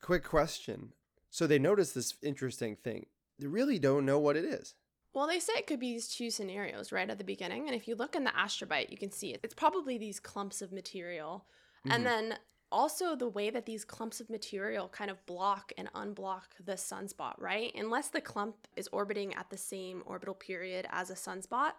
Quick 0.01 0.25
question. 0.25 0.93
So 1.31 1.47
they 1.47 1.59
notice 1.59 1.93
this 1.93 2.15
interesting 2.23 2.77
thing. 2.77 3.07
They 3.39 3.47
really 3.47 3.79
don't 3.79 4.05
know 4.05 4.19
what 4.19 4.37
it 4.37 4.45
is. 4.45 4.75
Well, 5.13 5.27
they 5.27 5.41
say 5.41 5.55
it 5.57 5.67
could 5.67 5.81
be 5.81 5.93
these 5.93 6.09
two 6.09 6.31
scenarios 6.31 6.93
right 6.93 7.09
at 7.09 7.19
the 7.19 7.25
beginning. 7.25 7.67
And 7.67 7.75
if 7.75 7.89
you 7.89 7.95
look 7.97 8.15
in 8.15 8.25
the 8.25 8.31
astrobite, 8.31 8.91
you 8.91 8.99
can 8.99 9.11
see 9.11 9.33
it. 9.33 9.41
It's 9.43 9.55
probably 9.55 9.99
these 9.99 10.21
clumps 10.21 10.63
of 10.63 10.73
material. 10.73 11.47
Mhm. 11.87 11.93
And 11.95 12.07
then 12.07 12.39
also 12.71 13.17
the 13.17 13.29
way 13.29 13.51
that 13.51 13.67
these 13.67 13.85
clumps 13.85 14.21
of 14.21 14.31
material 14.31 14.89
kind 14.89 15.11
of 15.11 15.25
block 15.27 15.73
and 15.77 15.93
unblock 15.93 16.45
the 16.65 16.75
sunspot, 16.75 17.35
right? 17.39 17.75
Unless 17.75 18.09
the 18.11 18.21
clump 18.21 18.69
is 18.77 18.89
orbiting 18.93 19.35
at 19.35 19.51
the 19.51 19.57
same 19.57 20.03
orbital 20.07 20.35
period 20.35 20.87
as 20.91 21.11
a 21.11 21.15
sunspot, 21.15 21.73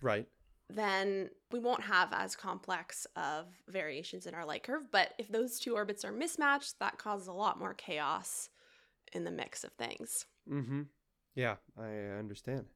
Right. 0.00 0.28
then 0.68 1.30
we 1.50 1.58
won't 1.58 1.82
have 1.82 2.12
as 2.12 2.36
complex 2.36 3.06
of 3.16 3.46
variations 3.66 4.26
in 4.26 4.34
our 4.34 4.44
light 4.44 4.62
curve. 4.62 4.90
But 4.92 5.14
if 5.18 5.26
those 5.26 5.58
two 5.58 5.74
orbits 5.74 6.04
are 6.04 6.12
mismatched, 6.12 6.78
that 6.78 6.98
causes 6.98 7.26
a 7.26 7.32
lot 7.32 7.58
more 7.58 7.74
chaos 7.74 8.48
in 9.16 9.24
the 9.24 9.30
mix 9.30 9.64
of 9.64 9.72
things. 9.72 10.26
Mm-hmm. 10.48 10.82
Yeah, 11.34 11.56
I 11.78 12.18
understand. 12.18 12.66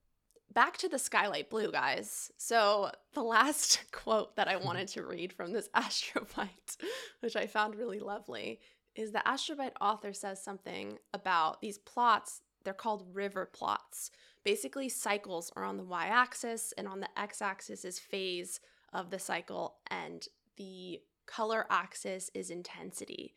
Back 0.53 0.79
to 0.79 0.89
the 0.89 0.99
skylight 0.99 1.49
blue, 1.49 1.71
guys. 1.71 2.33
So, 2.37 2.91
the 3.15 3.23
last 3.23 3.85
quote 3.93 4.35
that 4.37 4.49
I 4.49 4.57
wanted 4.65 4.89
to 4.89 5.05
read 5.05 5.33
from 5.33 5.53
this 5.53 5.69
astrobite, 5.77 6.77
which 7.21 7.37
I 7.37 7.47
found 7.47 7.77
really 7.77 8.01
lovely, 8.01 8.61
is 8.97 9.13
the 9.13 9.23
astrobite 9.27 9.75
author 9.81 10.13
says 10.13 10.43
something 10.43 10.99
about 11.15 11.61
these 11.61 11.79
plots. 11.79 12.41
They're 12.65 12.75
called 12.75 13.15
river 13.15 13.49
plots. 13.53 14.11
Basically, 14.45 14.89
cycles 14.89 15.53
are 15.55 15.65
on 15.65 15.77
the 15.77 15.85
y 15.85 16.07
axis, 16.07 16.75
and 16.77 16.89
on 16.89 17.01
the 17.01 17.19
x 17.19 17.41
axis 17.41 17.85
is 17.85 17.99
phase 17.99 18.61
of 18.93 19.11
the 19.11 19.19
cycle, 19.19 19.77
and 19.89 20.27
the 20.57 21.01
color 21.27 21.65
axis 21.71 22.31
is 22.35 22.51
intensity. 22.51 23.35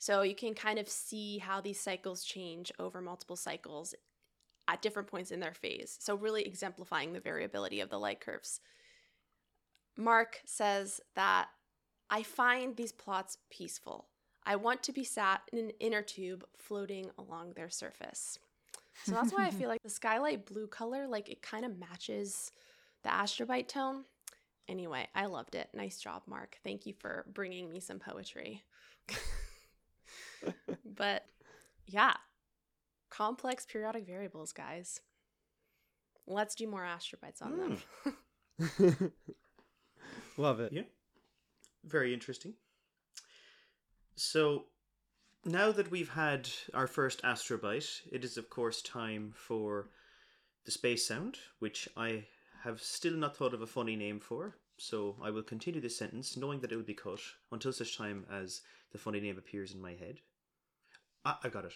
So 0.00 0.22
you 0.22 0.34
can 0.34 0.54
kind 0.54 0.78
of 0.78 0.88
see 0.88 1.38
how 1.38 1.60
these 1.60 1.78
cycles 1.78 2.24
change 2.24 2.72
over 2.78 3.02
multiple 3.02 3.36
cycles 3.36 3.94
at 4.66 4.80
different 4.80 5.08
points 5.08 5.30
in 5.30 5.40
their 5.40 5.52
phase. 5.52 5.98
So, 6.00 6.14
really 6.14 6.42
exemplifying 6.42 7.12
the 7.12 7.20
variability 7.20 7.80
of 7.80 7.90
the 7.90 7.98
light 7.98 8.20
curves. 8.20 8.60
Mark 9.98 10.40
says 10.46 11.02
that 11.16 11.48
I 12.08 12.22
find 12.22 12.74
these 12.74 12.92
plots 12.92 13.36
peaceful. 13.50 14.06
I 14.46 14.56
want 14.56 14.82
to 14.84 14.92
be 14.92 15.04
sat 15.04 15.42
in 15.52 15.58
an 15.58 15.70
inner 15.80 16.02
tube 16.02 16.46
floating 16.56 17.10
along 17.18 17.52
their 17.52 17.68
surface. 17.68 18.38
So 19.04 19.12
that's 19.12 19.34
why 19.34 19.46
I 19.46 19.50
feel 19.50 19.68
like 19.68 19.82
the 19.82 19.90
skylight 19.90 20.46
blue 20.46 20.66
color, 20.66 21.06
like 21.06 21.28
it 21.28 21.42
kind 21.42 21.66
of 21.66 21.78
matches 21.78 22.52
the 23.02 23.10
astrobite 23.10 23.68
tone. 23.68 24.04
Anyway, 24.66 25.06
I 25.14 25.26
loved 25.26 25.56
it. 25.56 25.68
Nice 25.74 26.00
job, 26.00 26.22
Mark. 26.26 26.56
Thank 26.64 26.86
you 26.86 26.94
for 26.98 27.26
bringing 27.34 27.68
me 27.68 27.80
some 27.80 27.98
poetry. 27.98 28.62
but 30.96 31.26
yeah, 31.86 32.14
complex 33.10 33.66
periodic 33.66 34.06
variables, 34.06 34.52
guys. 34.52 35.00
Let's 36.26 36.54
do 36.54 36.68
more 36.68 36.84
astrobites 36.84 37.42
on 37.42 37.58
them. 37.58 37.78
Mm. 38.60 39.12
Love 40.36 40.60
it. 40.60 40.72
Yeah. 40.72 40.82
Very 41.84 42.14
interesting. 42.14 42.54
So, 44.16 44.66
now 45.44 45.72
that 45.72 45.90
we've 45.90 46.10
had 46.10 46.48
our 46.74 46.86
first 46.86 47.22
astrobite, 47.22 48.02
it 48.12 48.24
is 48.24 48.36
of 48.36 48.50
course 48.50 48.82
time 48.82 49.32
for 49.34 49.88
the 50.64 50.70
space 50.70 51.06
sound, 51.06 51.38
which 51.58 51.88
I 51.96 52.26
have 52.62 52.82
still 52.82 53.14
not 53.14 53.36
thought 53.36 53.54
of 53.54 53.62
a 53.62 53.66
funny 53.66 53.96
name 53.96 54.20
for. 54.20 54.56
So 54.76 55.16
I 55.22 55.30
will 55.30 55.42
continue 55.42 55.80
this 55.80 55.96
sentence, 55.96 56.36
knowing 56.36 56.60
that 56.60 56.72
it 56.72 56.76
will 56.76 56.82
be 56.82 56.94
cut 56.94 57.20
until 57.52 57.72
such 57.72 57.96
time 57.96 58.24
as 58.30 58.62
the 58.92 58.98
funny 58.98 59.20
name 59.20 59.38
appears 59.38 59.72
in 59.74 59.80
my 59.80 59.92
head. 59.92 60.20
Ah, 61.24 61.38
I 61.44 61.48
got 61.48 61.64
it. 61.64 61.74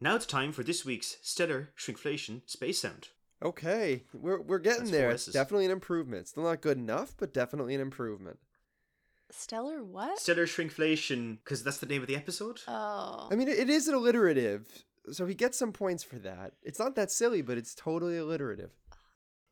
Now 0.00 0.16
it's 0.16 0.26
time 0.26 0.52
for 0.52 0.62
this 0.62 0.84
week's 0.84 1.18
stellar 1.22 1.70
shrinkflation 1.78 2.42
space 2.46 2.80
sound. 2.80 3.08
Okay, 3.42 4.04
we're 4.12 4.40
we're 4.40 4.58
getting 4.58 4.80
That's 4.80 4.90
there. 4.90 5.08
four 5.08 5.14
It's 5.14 5.26
definitely 5.26 5.66
an 5.66 5.70
improvement. 5.70 6.28
Still 6.28 6.42
not 6.44 6.60
good 6.60 6.76
enough, 6.76 7.14
but 7.18 7.32
definitely 7.32 7.74
an 7.74 7.80
improvement. 7.80 8.38
Stellar 9.30 9.82
what? 9.82 10.18
Stellar 10.18 10.46
shrinkflation, 10.46 11.38
because 11.44 11.62
that's 11.62 11.78
the 11.78 11.86
name 11.86 12.02
of 12.02 12.08
the 12.08 12.16
episode. 12.16 12.60
Oh. 12.66 13.28
I 13.30 13.36
mean, 13.36 13.48
it 13.48 13.58
it 13.58 13.70
is 13.70 13.88
an 13.88 13.94
alliterative, 13.94 14.66
so 15.12 15.26
he 15.26 15.34
gets 15.34 15.56
some 15.56 15.72
points 15.72 16.02
for 16.02 16.16
that. 16.16 16.54
It's 16.62 16.78
not 16.78 16.96
that 16.96 17.10
silly, 17.10 17.40
but 17.40 17.56
it's 17.56 17.74
totally 17.74 18.18
alliterative. 18.18 18.70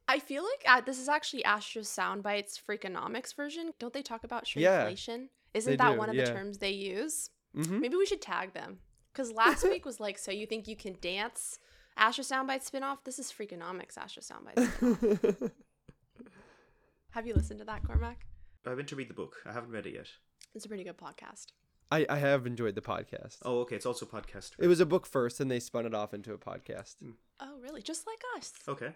I 0.08 0.18
feel 0.18 0.42
like 0.42 0.64
uh, 0.66 0.80
this 0.80 0.98
is 0.98 1.08
actually 1.08 1.44
Astro 1.44 1.82
Soundbites 1.82 2.58
Freakonomics 2.60 3.34
version. 3.34 3.72
Don't 3.78 3.92
they 3.92 4.02
talk 4.02 4.24
about 4.24 4.46
shrinkflation? 4.46 4.60
Yeah, 4.60 4.86
shrinkflation? 4.86 5.28
Isn't 5.54 5.76
that 5.76 5.92
do, 5.92 5.98
one 5.98 6.08
of 6.08 6.14
yeah. 6.14 6.24
the 6.24 6.32
terms 6.32 6.58
they 6.58 6.70
use? 6.70 7.30
Mm-hmm. 7.56 7.80
Maybe 7.80 7.96
we 7.96 8.06
should 8.06 8.22
tag 8.22 8.52
them. 8.54 8.78
Because 9.12 9.32
last 9.32 9.64
week 9.64 9.84
was 9.84 9.98
like, 10.00 10.18
so 10.18 10.30
you 10.30 10.46
think 10.46 10.68
you 10.68 10.76
can 10.76 10.96
dance 11.00 11.58
Astro 11.96 12.22
Soundbites 12.22 12.70
spinoff? 12.70 12.98
This 13.04 13.18
is 13.18 13.32
Freakonomics 13.32 13.96
Astro 13.98 14.22
Soundbites. 14.22 14.68
spinoff. 14.78 15.50
Have 17.10 17.26
you 17.26 17.34
listened 17.34 17.58
to 17.60 17.64
that, 17.64 17.82
Cormac? 17.84 18.26
I 18.66 18.74
went 18.74 18.88
to 18.88 18.96
read 18.96 19.08
the 19.08 19.14
book. 19.14 19.36
I 19.46 19.52
haven't 19.52 19.70
read 19.70 19.86
it 19.86 19.94
yet. 19.94 20.06
It's 20.54 20.64
a 20.66 20.68
pretty 20.68 20.84
good 20.84 20.98
podcast. 20.98 21.46
I 21.90 22.04
I 22.08 22.16
have 22.18 22.46
enjoyed 22.46 22.74
the 22.74 22.82
podcast. 22.82 23.38
Oh, 23.42 23.60
okay. 23.60 23.76
It's 23.76 23.86
also 23.86 24.04
a 24.04 24.08
podcast. 24.08 24.52
It 24.58 24.66
was 24.66 24.80
a 24.80 24.86
book 24.86 25.06
first, 25.06 25.40
and 25.40 25.50
they 25.50 25.58
spun 25.58 25.86
it 25.86 25.94
off 25.94 26.12
into 26.12 26.34
a 26.34 26.38
podcast. 26.38 26.96
Oh, 27.40 27.58
really? 27.62 27.80
Just 27.82 28.06
like 28.06 28.20
us. 28.36 28.52
Okay. 28.68 28.92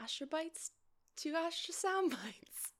Astrobites 0.00 0.70
to 1.16 1.34
Astro 1.34 1.74
Soundbites. 1.74 2.70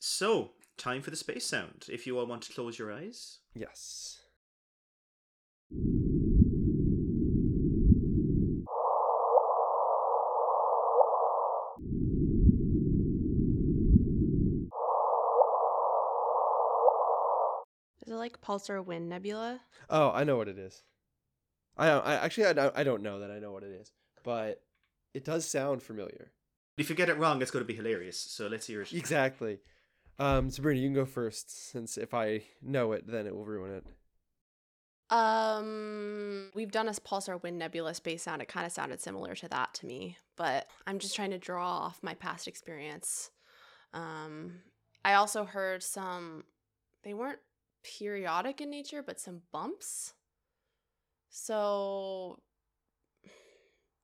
So, 0.00 0.52
time 0.80 1.02
for 1.02 1.10
the 1.10 1.16
space 1.16 1.44
sound. 1.44 1.86
If 1.88 2.06
you 2.06 2.18
all 2.18 2.26
want 2.26 2.42
to 2.42 2.52
close 2.52 2.78
your 2.78 2.92
eyes. 2.92 3.38
Yes. 3.54 4.18
Is 18.02 18.12
it 18.12 18.16
like 18.16 18.40
Pulsar 18.40 18.84
Wind 18.84 19.08
Nebula? 19.08 19.60
Oh, 19.88 20.10
I 20.10 20.24
know 20.24 20.36
what 20.36 20.48
it 20.48 20.58
is. 20.58 20.82
I 21.76 21.88
I 21.90 22.14
actually 22.14 22.46
I 22.46 22.52
don't, 22.54 22.76
I 22.76 22.82
don't 22.82 23.02
know 23.02 23.20
that 23.20 23.30
I 23.30 23.38
know 23.38 23.52
what 23.52 23.62
it 23.62 23.70
is, 23.72 23.92
but 24.24 24.62
it 25.14 25.24
does 25.24 25.46
sound 25.46 25.82
familiar. 25.82 26.32
If 26.76 26.88
you 26.88 26.96
get 26.96 27.10
it 27.10 27.18
wrong, 27.18 27.42
it's 27.42 27.50
going 27.50 27.64
to 27.64 27.68
be 27.68 27.76
hilarious. 27.76 28.18
So 28.18 28.48
let's 28.48 28.66
hear 28.66 28.80
it. 28.82 28.92
Exactly. 28.92 29.58
Um, 30.20 30.50
Sabrina, 30.50 30.78
you 30.78 30.86
can 30.86 30.94
go 30.94 31.06
first, 31.06 31.70
since 31.70 31.96
if 31.96 32.12
I 32.12 32.42
know 32.60 32.92
it, 32.92 33.06
then 33.06 33.26
it 33.26 33.34
will 33.34 33.46
ruin 33.46 33.72
it. 33.72 33.86
Um, 35.08 36.50
we've 36.54 36.70
done 36.70 36.88
a 36.88 36.92
Pulsar 36.92 37.42
Wind 37.42 37.58
Nebula 37.58 37.94
space 37.94 38.22
sound. 38.24 38.42
It 38.42 38.48
kind 38.48 38.66
of 38.66 38.70
sounded 38.70 39.00
similar 39.00 39.34
to 39.36 39.48
that 39.48 39.72
to 39.74 39.86
me, 39.86 40.18
but 40.36 40.68
I'm 40.86 40.98
just 40.98 41.16
trying 41.16 41.30
to 41.30 41.38
draw 41.38 41.66
off 41.66 42.02
my 42.02 42.12
past 42.12 42.46
experience. 42.46 43.30
Um, 43.94 44.60
I 45.06 45.14
also 45.14 45.44
heard 45.44 45.82
some, 45.82 46.44
they 47.02 47.14
weren't 47.14 47.40
periodic 47.82 48.60
in 48.60 48.68
nature, 48.68 49.02
but 49.02 49.18
some 49.18 49.40
bumps. 49.52 50.12
So, 51.30 52.40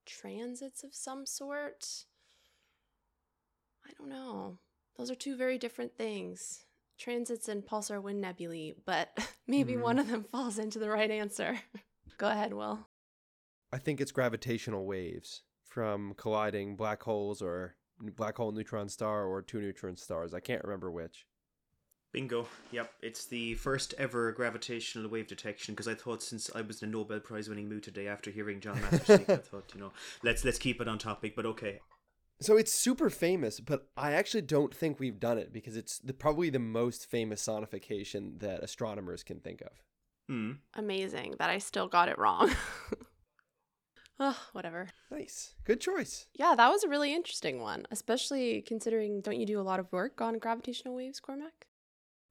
transits 0.06 0.82
of 0.82 0.94
some 0.94 1.26
sort. 1.26 2.06
I 3.86 3.90
don't 3.98 4.08
know. 4.08 4.56
Those 4.98 5.10
are 5.10 5.14
two 5.14 5.36
very 5.36 5.58
different 5.58 5.96
things. 5.96 6.64
Transits 6.98 7.48
and 7.48 7.64
pulsar 7.64 8.00
wind 8.02 8.20
nebulae, 8.20 8.74
but 8.86 9.10
maybe 9.46 9.74
Mhm. 9.74 9.82
one 9.82 9.98
of 9.98 10.08
them 10.08 10.24
falls 10.24 10.58
into 10.58 10.78
the 10.78 10.88
right 10.90 11.10
answer. 11.10 11.60
Go 12.18 12.28
ahead, 12.28 12.54
Will. 12.54 12.88
I 13.72 13.78
think 13.78 14.00
it's 14.00 14.12
gravitational 14.12 14.86
waves 14.86 15.42
from 15.64 16.14
colliding 16.16 16.76
black 16.76 17.02
holes 17.02 17.42
or 17.42 17.76
black 18.00 18.36
hole 18.36 18.52
neutron 18.52 18.88
star 18.88 19.26
or 19.26 19.42
two 19.42 19.60
neutron 19.60 19.96
stars. 19.96 20.32
I 20.32 20.40
can't 20.40 20.64
remember 20.64 20.90
which. 20.90 21.26
Bingo. 22.12 22.48
Yep. 22.72 22.90
It's 23.02 23.26
the 23.26 23.54
first 23.56 23.92
ever 23.98 24.32
gravitational 24.32 25.10
wave 25.10 25.26
detection 25.26 25.74
because 25.74 25.88
I 25.88 25.94
thought 25.94 26.22
since 26.22 26.48
I 26.54 26.62
was 26.62 26.82
in 26.82 26.88
a 26.88 26.92
Nobel 26.92 27.20
Prize 27.20 27.48
winning 27.50 27.68
mood 27.68 27.82
today 27.82 28.08
after 28.08 28.30
hearing 28.30 28.60
John 28.60 28.80
Mather 28.80 29.00
speak, 29.16 29.28
I 29.28 29.36
thought, 29.36 29.70
you 29.74 29.80
know, 29.80 29.92
let's 30.22 30.42
let's 30.42 30.56
keep 30.58 30.80
it 30.80 30.88
on 30.88 30.98
topic, 30.98 31.36
but 31.36 31.44
okay. 31.44 31.80
So 32.40 32.56
it's 32.58 32.72
super 32.72 33.08
famous, 33.08 33.60
but 33.60 33.88
I 33.96 34.12
actually 34.12 34.42
don't 34.42 34.74
think 34.74 35.00
we've 35.00 35.18
done 35.18 35.38
it 35.38 35.52
because 35.52 35.76
it's 35.76 35.98
the, 35.98 36.12
probably 36.12 36.50
the 36.50 36.58
most 36.58 37.06
famous 37.06 37.46
sonification 37.46 38.40
that 38.40 38.62
astronomers 38.62 39.22
can 39.22 39.40
think 39.40 39.62
of. 39.62 39.70
Hmm. 40.28 40.52
Amazing 40.74 41.36
that 41.38 41.48
I 41.48 41.58
still 41.58 41.88
got 41.88 42.08
it 42.08 42.18
wrong. 42.18 42.52
oh, 44.20 44.38
whatever. 44.52 44.88
Nice. 45.10 45.54
Good 45.64 45.80
choice. 45.80 46.26
Yeah, 46.34 46.54
that 46.56 46.70
was 46.70 46.84
a 46.84 46.88
really 46.88 47.14
interesting 47.14 47.60
one, 47.60 47.86
especially 47.90 48.60
considering 48.62 49.22
don't 49.22 49.40
you 49.40 49.46
do 49.46 49.60
a 49.60 49.62
lot 49.62 49.80
of 49.80 49.90
work 49.90 50.20
on 50.20 50.38
gravitational 50.38 50.94
waves, 50.94 51.20
Cormac? 51.20 51.66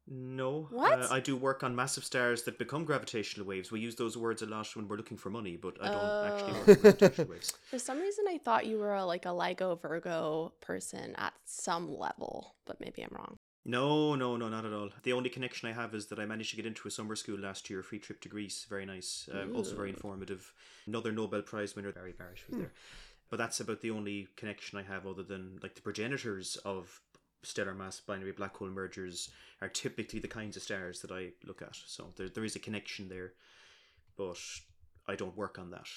No. 0.07 0.67
What? 0.69 0.99
Uh, 1.01 1.07
I 1.11 1.19
do 1.19 1.35
work 1.35 1.63
on 1.63 1.75
massive 1.75 2.03
stars 2.03 2.43
that 2.43 2.59
become 2.59 2.85
gravitational 2.85 3.45
waves. 3.47 3.71
We 3.71 3.79
use 3.79 3.95
those 3.95 4.15
words 4.15 4.41
a 4.41 4.45
lot 4.45 4.67
when 4.75 4.87
we're 4.87 4.97
looking 4.97 5.17
for 5.17 5.29
money, 5.31 5.55
but 5.55 5.77
I 5.81 5.89
don't 5.89 6.23
actually 6.23 6.53
Oh. 6.53 6.59
work 6.59 6.67
on 6.69 6.75
gravitational 6.75 7.31
waves. 7.31 7.53
For 7.71 7.79
some 7.79 7.99
reason, 7.99 8.25
I 8.29 8.37
thought 8.37 8.67
you 8.67 8.77
were 8.77 8.93
a, 8.93 9.03
like 9.05 9.25
a 9.25 9.29
LIGO 9.29 9.81
Virgo 9.81 10.53
person 10.61 11.15
at 11.17 11.33
some 11.45 11.91
level, 11.91 12.55
but 12.65 12.79
maybe 12.79 13.01
I'm 13.01 13.09
wrong. 13.15 13.37
No, 13.67 14.13
no, 14.13 14.37
no, 14.37 14.47
not 14.47 14.63
at 14.63 14.73
all. 14.73 14.89
The 15.01 15.13
only 15.13 15.29
connection 15.29 15.67
I 15.67 15.71
have 15.73 15.95
is 15.95 16.05
that 16.07 16.19
I 16.19 16.25
managed 16.25 16.51
to 16.51 16.55
get 16.55 16.67
into 16.67 16.87
a 16.87 16.91
summer 16.91 17.15
school 17.15 17.39
last 17.39 17.67
year, 17.67 17.81
free 17.81 17.97
trip 17.97 18.21
to 18.21 18.29
Greece. 18.29 18.67
Very 18.69 18.85
nice. 18.85 19.27
Um, 19.33 19.55
also 19.55 19.75
very 19.75 19.89
informative. 19.89 20.53
Another 20.85 21.11
Nobel 21.11 21.41
Prize 21.41 21.75
winner, 21.75 21.91
Barry 21.91 22.13
Barish, 22.13 22.45
was 22.47 22.55
Hmm. 22.55 22.59
there. 22.59 22.73
But 23.31 23.37
that's 23.37 23.59
about 23.59 23.81
the 23.81 23.89
only 23.89 24.27
connection 24.35 24.77
I 24.77 24.83
have 24.83 25.07
other 25.07 25.23
than 25.23 25.57
like 25.63 25.73
the 25.73 25.81
progenitors 25.81 26.57
of 26.57 27.01
stellar 27.45 27.73
mass 27.73 27.99
binary 27.99 28.31
black 28.31 28.55
hole 28.57 28.69
mergers 28.69 29.29
are 29.61 29.69
typically 29.69 30.19
the 30.19 30.27
kinds 30.27 30.57
of 30.57 30.63
stars 30.63 31.01
that 31.01 31.11
I 31.11 31.29
look 31.45 31.61
at. 31.61 31.75
So 31.85 32.11
there, 32.15 32.29
there 32.29 32.43
is 32.43 32.55
a 32.55 32.59
connection 32.59 33.09
there, 33.09 33.33
but 34.17 34.37
I 35.07 35.15
don't 35.15 35.37
work 35.37 35.59
on 35.59 35.71
that. 35.71 35.87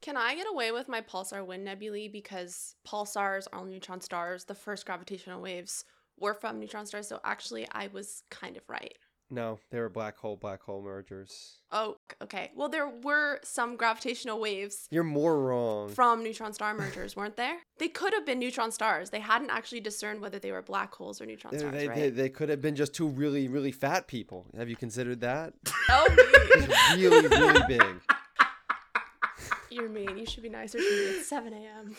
Can 0.00 0.16
I 0.16 0.34
get 0.34 0.46
away 0.50 0.70
with 0.70 0.88
my 0.88 1.00
pulsar 1.00 1.46
wind 1.46 1.64
nebulae 1.64 2.08
because 2.08 2.76
pulsars 2.86 3.46
are 3.52 3.64
neutron 3.64 4.02
stars? 4.02 4.44
The 4.44 4.54
first 4.54 4.84
gravitational 4.84 5.40
waves 5.40 5.84
were 6.18 6.34
from 6.34 6.60
neutron 6.60 6.86
stars, 6.86 7.08
so 7.08 7.20
actually 7.24 7.66
I 7.72 7.88
was 7.88 8.22
kind 8.30 8.56
of 8.56 8.68
right. 8.68 8.96
No, 9.34 9.58
they 9.72 9.80
were 9.80 9.88
black 9.88 10.16
hole 10.16 10.36
black 10.36 10.62
hole 10.62 10.80
mergers. 10.80 11.58
Oh, 11.72 11.96
okay. 12.22 12.52
Well, 12.54 12.68
there 12.68 12.86
were 12.88 13.40
some 13.42 13.74
gravitational 13.74 14.38
waves 14.38 14.86
You're 14.92 15.02
more 15.02 15.40
wrong. 15.40 15.88
from 15.88 16.22
neutron 16.22 16.52
star 16.52 16.72
mergers, 16.72 17.16
weren't 17.16 17.36
there? 17.36 17.56
They 17.78 17.88
could 17.88 18.12
have 18.12 18.24
been 18.24 18.38
neutron 18.38 18.70
stars. 18.70 19.10
They 19.10 19.18
hadn't 19.18 19.50
actually 19.50 19.80
discerned 19.80 20.20
whether 20.20 20.38
they 20.38 20.52
were 20.52 20.62
black 20.62 20.94
holes 20.94 21.20
or 21.20 21.26
neutron 21.26 21.52
they, 21.52 21.58
stars, 21.58 21.74
they, 21.74 21.88
right? 21.88 21.96
they, 21.96 22.10
they 22.10 22.28
could 22.28 22.48
have 22.48 22.60
been 22.60 22.76
just 22.76 22.94
two 22.94 23.08
really 23.08 23.48
really 23.48 23.72
fat 23.72 24.06
people. 24.06 24.46
Have 24.56 24.68
you 24.68 24.76
considered 24.76 25.20
that? 25.22 25.52
oh, 25.90 26.94
really 26.96 27.26
really 27.26 27.62
big. 27.66 27.82
You're 29.70 29.88
mean. 29.88 30.16
You 30.16 30.26
should 30.26 30.44
be 30.44 30.48
nicer 30.48 30.78
to 30.78 30.84
me 30.84 31.18
at 31.18 31.24
7 31.24 31.52
a.m. 31.52 31.96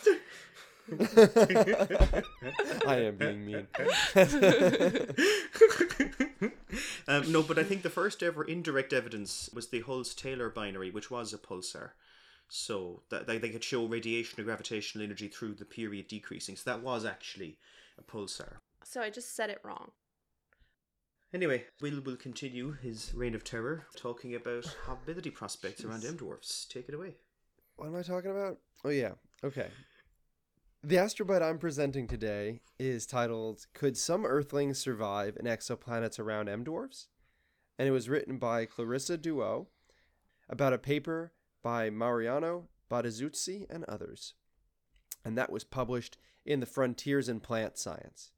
I 2.86 2.96
am 2.96 3.16
being 3.16 3.44
mean. 3.44 3.66
um, 7.08 7.32
no, 7.32 7.42
but 7.42 7.58
I 7.58 7.64
think 7.64 7.82
the 7.82 7.90
first 7.90 8.22
ever 8.22 8.44
indirect 8.44 8.92
evidence 8.92 9.50
was 9.52 9.68
the 9.68 9.82
Hulse-Taylor 9.82 10.50
binary, 10.50 10.90
which 10.90 11.10
was 11.10 11.32
a 11.32 11.38
pulsar. 11.38 11.90
So 12.48 13.02
that 13.10 13.26
they, 13.26 13.38
they 13.38 13.48
could 13.48 13.64
show 13.64 13.84
radiation 13.86 14.40
or 14.40 14.44
gravitational 14.44 15.04
energy 15.04 15.26
through 15.26 15.54
the 15.54 15.64
period 15.64 16.06
decreasing. 16.06 16.54
So 16.54 16.70
that 16.70 16.82
was 16.82 17.04
actually 17.04 17.58
a 17.98 18.02
pulsar. 18.02 18.58
So 18.84 19.00
I 19.00 19.10
just 19.10 19.34
said 19.34 19.50
it 19.50 19.60
wrong. 19.64 19.90
Anyway, 21.34 21.64
Will 21.80 22.00
will 22.00 22.16
continue 22.16 22.72
his 22.72 23.12
reign 23.12 23.34
of 23.34 23.42
terror, 23.42 23.86
talking 23.96 24.34
about 24.36 24.76
habitability 24.86 25.30
prospects 25.30 25.84
around 25.84 26.04
M 26.04 26.16
dwarfs. 26.16 26.66
Take 26.70 26.88
it 26.88 26.94
away. 26.94 27.16
What 27.74 27.88
am 27.88 27.96
I 27.96 28.02
talking 28.02 28.30
about? 28.30 28.58
Oh 28.84 28.90
yeah. 28.90 29.12
Okay. 29.42 29.66
The 30.86 30.94
astrobite 30.98 31.42
I'm 31.42 31.58
presenting 31.58 32.06
today 32.06 32.60
is 32.78 33.06
titled 33.06 33.66
"Could 33.74 33.96
Some 33.96 34.24
Earthlings 34.24 34.78
Survive 34.78 35.36
in 35.36 35.44
Exoplanets 35.44 36.20
Around 36.20 36.48
M 36.48 36.62
Dwarfs?" 36.62 37.08
and 37.76 37.88
it 37.88 37.90
was 37.90 38.08
written 38.08 38.38
by 38.38 38.66
Clarissa 38.66 39.16
Do 39.16 39.38
Ó 39.38 39.66
about 40.48 40.72
a 40.72 40.78
paper 40.78 41.32
by 41.60 41.90
Mariano 41.90 42.68
Battistuzzi 42.88 43.66
and 43.68 43.82
others, 43.86 44.34
and 45.24 45.36
that 45.36 45.50
was 45.50 45.64
published 45.64 46.18
in 46.44 46.60
the 46.60 46.66
Frontiers 46.66 47.28
in 47.28 47.40
Plant 47.40 47.76
Science. 47.76 48.30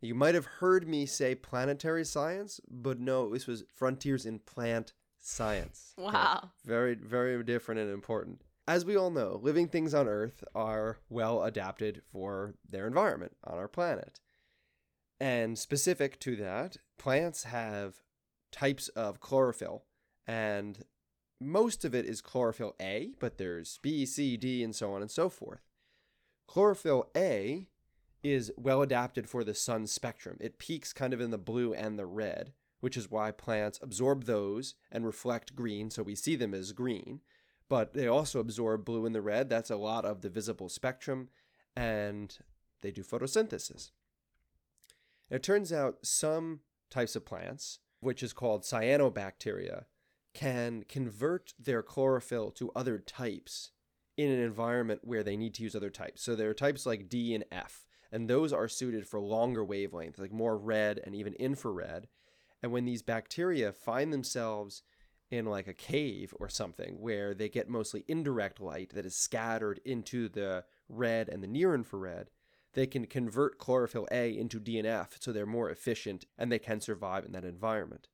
You 0.00 0.14
might 0.14 0.36
have 0.36 0.46
heard 0.46 0.86
me 0.86 1.04
say 1.04 1.34
planetary 1.34 2.04
science, 2.04 2.60
but 2.70 3.00
no, 3.00 3.30
this 3.32 3.48
was 3.48 3.64
Frontiers 3.74 4.24
in 4.24 4.38
Plant 4.38 4.92
Science. 5.18 5.94
Wow. 5.98 6.52
Very, 6.64 6.94
very 6.94 7.42
different 7.42 7.80
and 7.80 7.90
important. 7.90 8.44
As 8.68 8.84
we 8.84 8.96
all 8.96 9.10
know, 9.10 9.38
living 9.42 9.68
things 9.68 9.94
on 9.94 10.08
Earth 10.08 10.42
are 10.54 10.98
well 11.08 11.44
adapted 11.44 12.02
for 12.10 12.54
their 12.68 12.88
environment 12.88 13.36
on 13.44 13.58
our 13.58 13.68
planet. 13.68 14.20
And 15.20 15.56
specific 15.56 16.18
to 16.20 16.34
that, 16.36 16.78
plants 16.98 17.44
have 17.44 18.02
types 18.50 18.88
of 18.88 19.20
chlorophyll, 19.20 19.84
and 20.26 20.84
most 21.40 21.84
of 21.84 21.94
it 21.94 22.06
is 22.06 22.20
chlorophyll 22.20 22.74
A, 22.80 23.12
but 23.20 23.38
there's 23.38 23.78
B, 23.82 24.04
C, 24.04 24.36
D, 24.36 24.64
and 24.64 24.74
so 24.74 24.92
on 24.92 25.00
and 25.00 25.10
so 25.10 25.28
forth. 25.28 25.60
Chlorophyll 26.48 27.08
A 27.16 27.68
is 28.24 28.50
well 28.56 28.82
adapted 28.82 29.28
for 29.28 29.44
the 29.44 29.54
sun 29.54 29.86
spectrum. 29.86 30.38
It 30.40 30.58
peaks 30.58 30.92
kind 30.92 31.14
of 31.14 31.20
in 31.20 31.30
the 31.30 31.38
blue 31.38 31.72
and 31.72 31.96
the 31.96 32.06
red, 32.06 32.52
which 32.80 32.96
is 32.96 33.10
why 33.10 33.30
plants 33.30 33.78
absorb 33.80 34.24
those 34.24 34.74
and 34.90 35.06
reflect 35.06 35.54
green, 35.54 35.88
so 35.88 36.02
we 36.02 36.16
see 36.16 36.34
them 36.34 36.52
as 36.52 36.72
green. 36.72 37.20
But 37.68 37.94
they 37.94 38.06
also 38.06 38.40
absorb 38.40 38.84
blue 38.84 39.06
and 39.06 39.14
the 39.14 39.22
red. 39.22 39.48
That's 39.48 39.70
a 39.70 39.76
lot 39.76 40.04
of 40.04 40.20
the 40.20 40.28
visible 40.28 40.68
spectrum, 40.68 41.28
and 41.74 42.36
they 42.80 42.90
do 42.92 43.02
photosynthesis. 43.02 43.90
It 45.30 45.42
turns 45.42 45.72
out 45.72 45.98
some 46.02 46.60
types 46.90 47.16
of 47.16 47.26
plants, 47.26 47.80
which 48.00 48.22
is 48.22 48.32
called 48.32 48.62
cyanobacteria, 48.62 49.84
can 50.34 50.84
convert 50.88 51.54
their 51.58 51.82
chlorophyll 51.82 52.50
to 52.52 52.70
other 52.76 52.98
types 52.98 53.72
in 54.16 54.30
an 54.30 54.40
environment 54.40 55.00
where 55.02 55.22
they 55.22 55.36
need 55.36 55.54
to 55.54 55.62
use 55.62 55.74
other 55.74 55.90
types. 55.90 56.22
So 56.22 56.36
there 56.36 56.48
are 56.48 56.54
types 56.54 56.86
like 56.86 57.08
D 57.08 57.34
and 57.34 57.44
F, 57.50 57.86
and 58.12 58.28
those 58.28 58.52
are 58.52 58.68
suited 58.68 59.06
for 59.06 59.20
longer 59.20 59.64
wavelengths, 59.64 60.18
like 60.18 60.32
more 60.32 60.56
red 60.56 61.00
and 61.04 61.14
even 61.14 61.34
infrared. 61.34 62.06
And 62.62 62.70
when 62.70 62.84
these 62.84 63.02
bacteria 63.02 63.72
find 63.72 64.12
themselves 64.12 64.82
in 65.30 65.46
like 65.46 65.66
a 65.66 65.74
cave 65.74 66.34
or 66.38 66.48
something 66.48 67.00
where 67.00 67.34
they 67.34 67.48
get 67.48 67.68
mostly 67.68 68.04
indirect 68.06 68.60
light 68.60 68.90
that 68.94 69.06
is 69.06 69.16
scattered 69.16 69.80
into 69.84 70.28
the 70.28 70.64
red 70.88 71.28
and 71.28 71.42
the 71.42 71.48
near 71.48 71.74
infrared, 71.74 72.30
they 72.74 72.86
can 72.86 73.06
convert 73.06 73.58
chlorophyll 73.58 74.06
A 74.12 74.36
into 74.36 74.60
D 74.60 74.78
and 74.78 74.86
F 74.86 75.16
so 75.18 75.32
they're 75.32 75.46
more 75.46 75.70
efficient 75.70 76.26
and 76.38 76.52
they 76.52 76.58
can 76.58 76.80
survive 76.80 77.24
in 77.24 77.32
that 77.32 77.44
environment. 77.44 78.08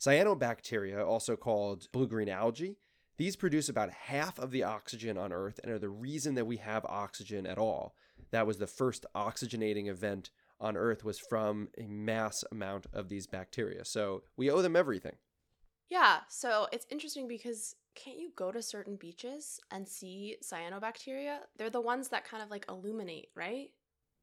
Cyanobacteria, 0.00 1.06
also 1.06 1.36
called 1.36 1.88
blue 1.92 2.06
green 2.06 2.28
algae, 2.28 2.76
these 3.16 3.36
produce 3.36 3.68
about 3.68 3.90
half 3.90 4.38
of 4.38 4.50
the 4.50 4.64
oxygen 4.64 5.16
on 5.16 5.32
Earth 5.32 5.60
and 5.62 5.72
are 5.72 5.78
the 5.78 5.88
reason 5.88 6.34
that 6.34 6.46
we 6.46 6.56
have 6.56 6.84
oxygen 6.86 7.46
at 7.46 7.58
all. 7.58 7.94
That 8.32 8.46
was 8.46 8.58
the 8.58 8.66
first 8.66 9.06
oxygenating 9.14 9.88
event 9.88 10.30
on 10.60 10.76
Earth 10.76 11.04
was 11.04 11.20
from 11.28 11.68
a 11.78 11.86
mass 11.86 12.42
amount 12.50 12.86
of 12.92 13.08
these 13.08 13.26
bacteria. 13.26 13.84
So 13.84 14.24
we 14.36 14.50
owe 14.50 14.62
them 14.62 14.76
everything. 14.76 15.16
Yeah, 15.90 16.20
so 16.28 16.66
it's 16.72 16.86
interesting 16.90 17.28
because 17.28 17.76
can't 17.94 18.18
you 18.18 18.32
go 18.36 18.50
to 18.50 18.62
certain 18.62 18.96
beaches 18.96 19.60
and 19.70 19.86
see 19.86 20.36
cyanobacteria? 20.42 21.38
They're 21.56 21.70
the 21.70 21.80
ones 21.80 22.08
that 22.08 22.24
kind 22.24 22.42
of 22.42 22.50
like 22.50 22.66
illuminate, 22.68 23.28
right? 23.34 23.68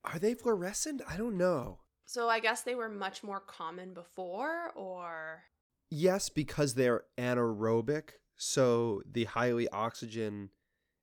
Are 0.04 0.20
they 0.20 0.34
fluorescent? 0.34 1.02
I 1.08 1.18
don't 1.18 1.38
know. 1.38 1.80
So 2.06 2.28
I 2.28 2.40
guess 2.40 2.64
they 2.64 2.76
were 2.76 2.90
much 2.90 3.24
more 3.24 3.40
common 3.40 3.94
before, 3.94 4.72
or 4.76 5.44
Yes, 5.90 6.30
because 6.30 6.74
they're 6.74 7.04
anaerobic. 7.18 8.12
So 8.36 9.02
the 9.10 9.26
highly 9.26 9.70
oxygen 9.70 10.50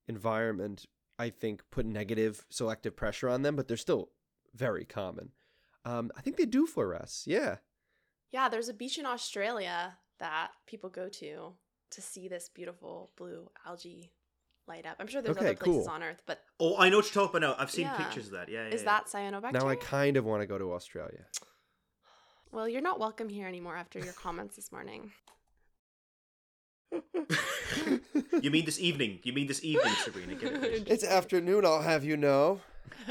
environment, 0.08 0.86
I 1.18 1.30
think, 1.30 1.62
put 1.70 1.86
negative 1.86 2.46
selective 2.50 2.96
pressure 2.96 3.28
on 3.28 3.42
them, 3.42 3.56
but 3.56 3.68
they're 3.68 3.76
still 3.76 4.10
very 4.54 4.84
common. 4.84 5.30
Um, 5.84 6.10
I 6.16 6.20
think 6.20 6.36
they 6.36 6.46
do 6.46 6.66
fluoresce. 6.66 7.22
Yeah. 7.26 7.56
yeah, 8.30 8.48
there's 8.48 8.68
a 8.68 8.74
beach 8.74 8.98
in 8.98 9.06
Australia 9.06 9.98
that 10.18 10.50
people 10.66 10.90
go 10.90 11.08
to 11.08 11.52
to 11.90 12.02
see 12.02 12.28
this 12.28 12.48
beautiful 12.52 13.10
blue 13.16 13.50
algae 13.66 14.10
light 14.66 14.84
up. 14.84 14.96
I'm 15.00 15.06
sure 15.06 15.22
there's 15.22 15.36
Okay, 15.36 15.46
other 15.46 15.56
places 15.56 15.86
cool. 15.86 15.94
on 15.94 16.02
Earth, 16.02 16.22
but 16.26 16.40
Oh, 16.60 16.76
I 16.76 16.88
know 16.90 16.98
what 16.98 17.06
you're 17.14 17.24
talking 17.24 17.42
about. 17.42 17.58
I've 17.58 17.70
seen 17.70 17.86
Yeah. 17.86 17.96
pictures 17.96 18.26
of 18.26 18.32
that. 18.32 18.48
Yeah, 18.48 18.68
yeah. 18.68 18.74
is 18.74 18.82
yeah. 18.82 18.84
that 18.86 19.06
cyanobacteria? 19.06 19.52
Now 19.52 19.68
I 19.68 19.76
kind 19.76 20.16
of 20.18 20.24
want 20.26 20.42
to 20.42 20.46
go 20.46 20.58
to 20.58 20.72
Australia. 20.74 21.26
well, 22.50 22.68
you're 22.68 22.82
not 22.82 22.98
welcome 22.98 23.28
here 23.28 23.46
anymore 23.46 23.76
after 23.76 23.98
your 23.98 24.12
comments 24.12 24.56
this 24.56 24.70
morning. 24.70 25.12
you 28.42 28.50
mean 28.50 28.64
this 28.64 28.80
evening? 28.80 29.20
You 29.22 29.32
mean 29.32 29.46
this 29.46 29.62
evening, 29.64 29.92
Sabrina? 30.04 30.34
Get 30.34 30.52
it. 30.64 30.88
It's 30.88 31.04
afternoon, 31.04 31.64
I'll 31.64 31.82
have 31.82 32.04
you 32.04 32.16
know. 32.16 32.60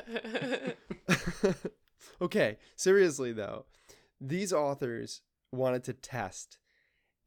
okay, 2.21 2.57
seriously 2.75 3.31
though, 3.31 3.65
these 4.19 4.51
authors 4.51 5.21
wanted 5.51 5.83
to 5.85 5.93
test 5.93 6.57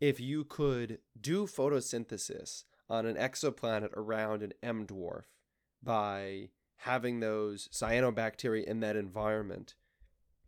if 0.01 0.19
you 0.19 0.45
could 0.45 0.99
do 1.21 1.47
photosynthesis 1.47 2.65
on 2.89 3.07
an 3.07 3.17
exoplanet 3.17 3.93
around 3.95 4.43
an 4.43 4.53
M 4.63 4.87
dwarf 4.87 5.25
by 5.83 6.49
having 6.79 7.21
those 7.21 7.69
cyanobacteria 7.69 8.65
in 8.65 8.81
that 8.81 8.97
environment 8.97 9.75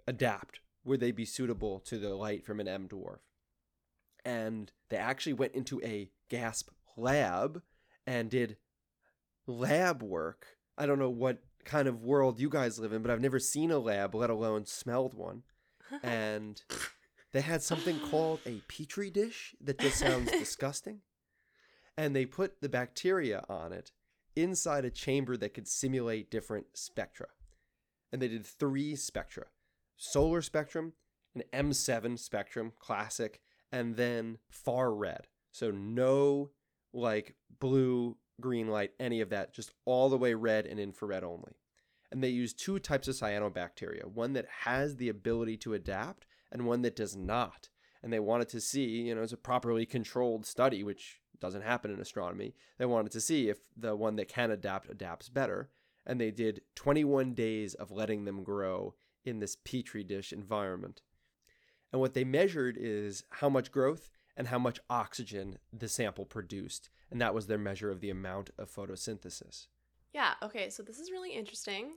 adapt. 0.07 0.61
Would 0.85 1.01
they 1.01 1.13
be 1.13 1.25
suitable 1.25 1.79
to 1.81 1.99
the 1.99 2.15
light 2.15 2.45
from 2.45 2.59
an 2.59 2.67
M 2.67 2.89
dwarf? 2.89 3.19
And 4.25 4.73
they 4.89 4.97
actually 4.97 5.35
went 5.35 5.55
into 5.55 5.81
a 5.83 6.11
gasp 6.29 6.71
lab 6.97 7.63
and 8.07 8.31
did 8.31 8.57
lab 9.47 10.03
work. 10.03 10.47
I 10.77 10.87
don't 10.87 10.99
know 10.99 11.11
what 11.11 11.43
kind 11.65 11.87
of 11.87 12.03
world 12.03 12.41
you 12.41 12.49
guys 12.49 12.79
live 12.79 12.93
in, 12.93 13.03
but 13.03 13.11
I've 13.11 13.21
never 13.21 13.39
seen 13.39 13.71
a 13.71 13.79
lab, 13.79 14.15
let 14.15 14.31
alone 14.31 14.67
smelled 14.67 15.15
one. 15.15 15.43
And 16.03 16.63
they 17.33 17.41
had 17.41 17.63
something 17.63 17.99
called 17.99 18.41
a 18.47 18.63
petri 18.69 19.11
dish 19.11 19.55
that 19.61 19.79
just 19.79 19.99
sounds 19.99 20.31
disgusting. 20.39 21.01
And 21.97 22.15
they 22.15 22.27
put 22.27 22.61
the 22.61 22.69
bacteria 22.69 23.45
on 23.49 23.73
it 23.73 23.91
inside 24.37 24.85
a 24.85 24.91
chamber 24.91 25.37
that 25.37 25.55
could 25.55 25.69
simulate 25.69 26.31
different 26.31 26.67
spectra. 26.75 27.29
And 28.11 28.21
they 28.21 28.29
did 28.29 28.47
three 28.47 28.97
spectra 28.97 29.47
solar 29.97 30.43
spectrum, 30.43 30.95
an 31.35 31.43
M7 31.53 32.19
spectrum, 32.19 32.73
classic, 32.79 33.41
and 33.71 33.97
then 33.97 34.39
far 34.51 34.93
red. 34.93 35.29
So 35.53 35.71
no 35.71 36.51
like 36.93 37.37
blue, 37.61 38.17
green 38.41 38.69
light, 38.69 38.91
any 38.99 39.21
of 39.21 39.31
that, 39.31 39.55
just 39.55 39.73
all 39.85 40.09
the 40.09 40.19
way 40.19 40.35
red 40.35 40.67
and 40.67 40.81
infrared 40.81 41.25
only. 41.25 41.53
And 42.11 42.23
they 42.23 42.29
use 42.29 42.53
two 42.53 42.79
types 42.79 43.09
of 43.09 43.15
cyanobacteria 43.15 44.05
one 44.05 44.35
that 44.35 44.47
has 44.65 44.97
the 44.97 45.09
ability 45.09 45.57
to 45.59 45.75
adapt 45.75 46.27
and 46.53 46.67
one 46.67 46.83
that 46.83 46.95
does 46.95 47.17
not. 47.17 47.71
And 48.03 48.13
they 48.13 48.21
wanted 48.21 48.49
to 48.51 48.61
see, 48.61 48.85
you 48.85 49.15
know, 49.15 49.23
it's 49.23 49.33
a 49.33 49.39
properly 49.39 49.87
controlled 49.87 50.47
study, 50.47 50.85
which 50.85 51.21
doesn't 51.41 51.63
happen 51.63 51.91
in 51.91 52.01
astronomy. 52.01 52.55
They 52.79 52.87
wanted 52.87 53.11
to 53.13 53.21
see 53.21 53.49
if 53.49 53.59
the 53.77 53.97
one 53.97 54.17
that 54.17 54.29
can 54.29 54.51
adapt 54.51 54.89
adapts 54.91 55.29
better. 55.29 55.71
And 56.07 56.21
they 56.21 56.31
did 56.31 56.63
21 56.77 57.35
days 57.35 57.75
of 57.75 57.91
letting 57.91 58.25
them 58.25 58.45
grow 58.45 58.95
in 59.25 59.39
this 59.39 59.57
petri 59.57 60.05
dish 60.05 60.33
environment. 60.33 61.03
And 61.93 62.01
what 62.01 62.15
they 62.15 62.25
measured 62.25 62.77
is 62.79 63.25
how 63.31 63.49
much 63.49 63.73
growth 63.73 64.11
and 64.37 64.49
how 64.49 64.59
much 64.59 64.81
oxygen 64.89 65.59
the 65.73 65.89
sample 65.89 66.25
produced. 66.25 66.91
And 67.11 67.21
that 67.21 67.35
was 67.35 67.47
their 67.47 67.59
measure 67.59 67.91
of 67.91 68.01
the 68.01 68.11
amount 68.11 68.51
of 68.59 68.75
photosynthesis. 68.75 69.67
Yeah, 70.13 70.35
okay, 70.43 70.71
so 70.71 70.83
this 70.83 70.99
is 70.99 71.11
really 71.11 71.33
interesting. 71.33 71.93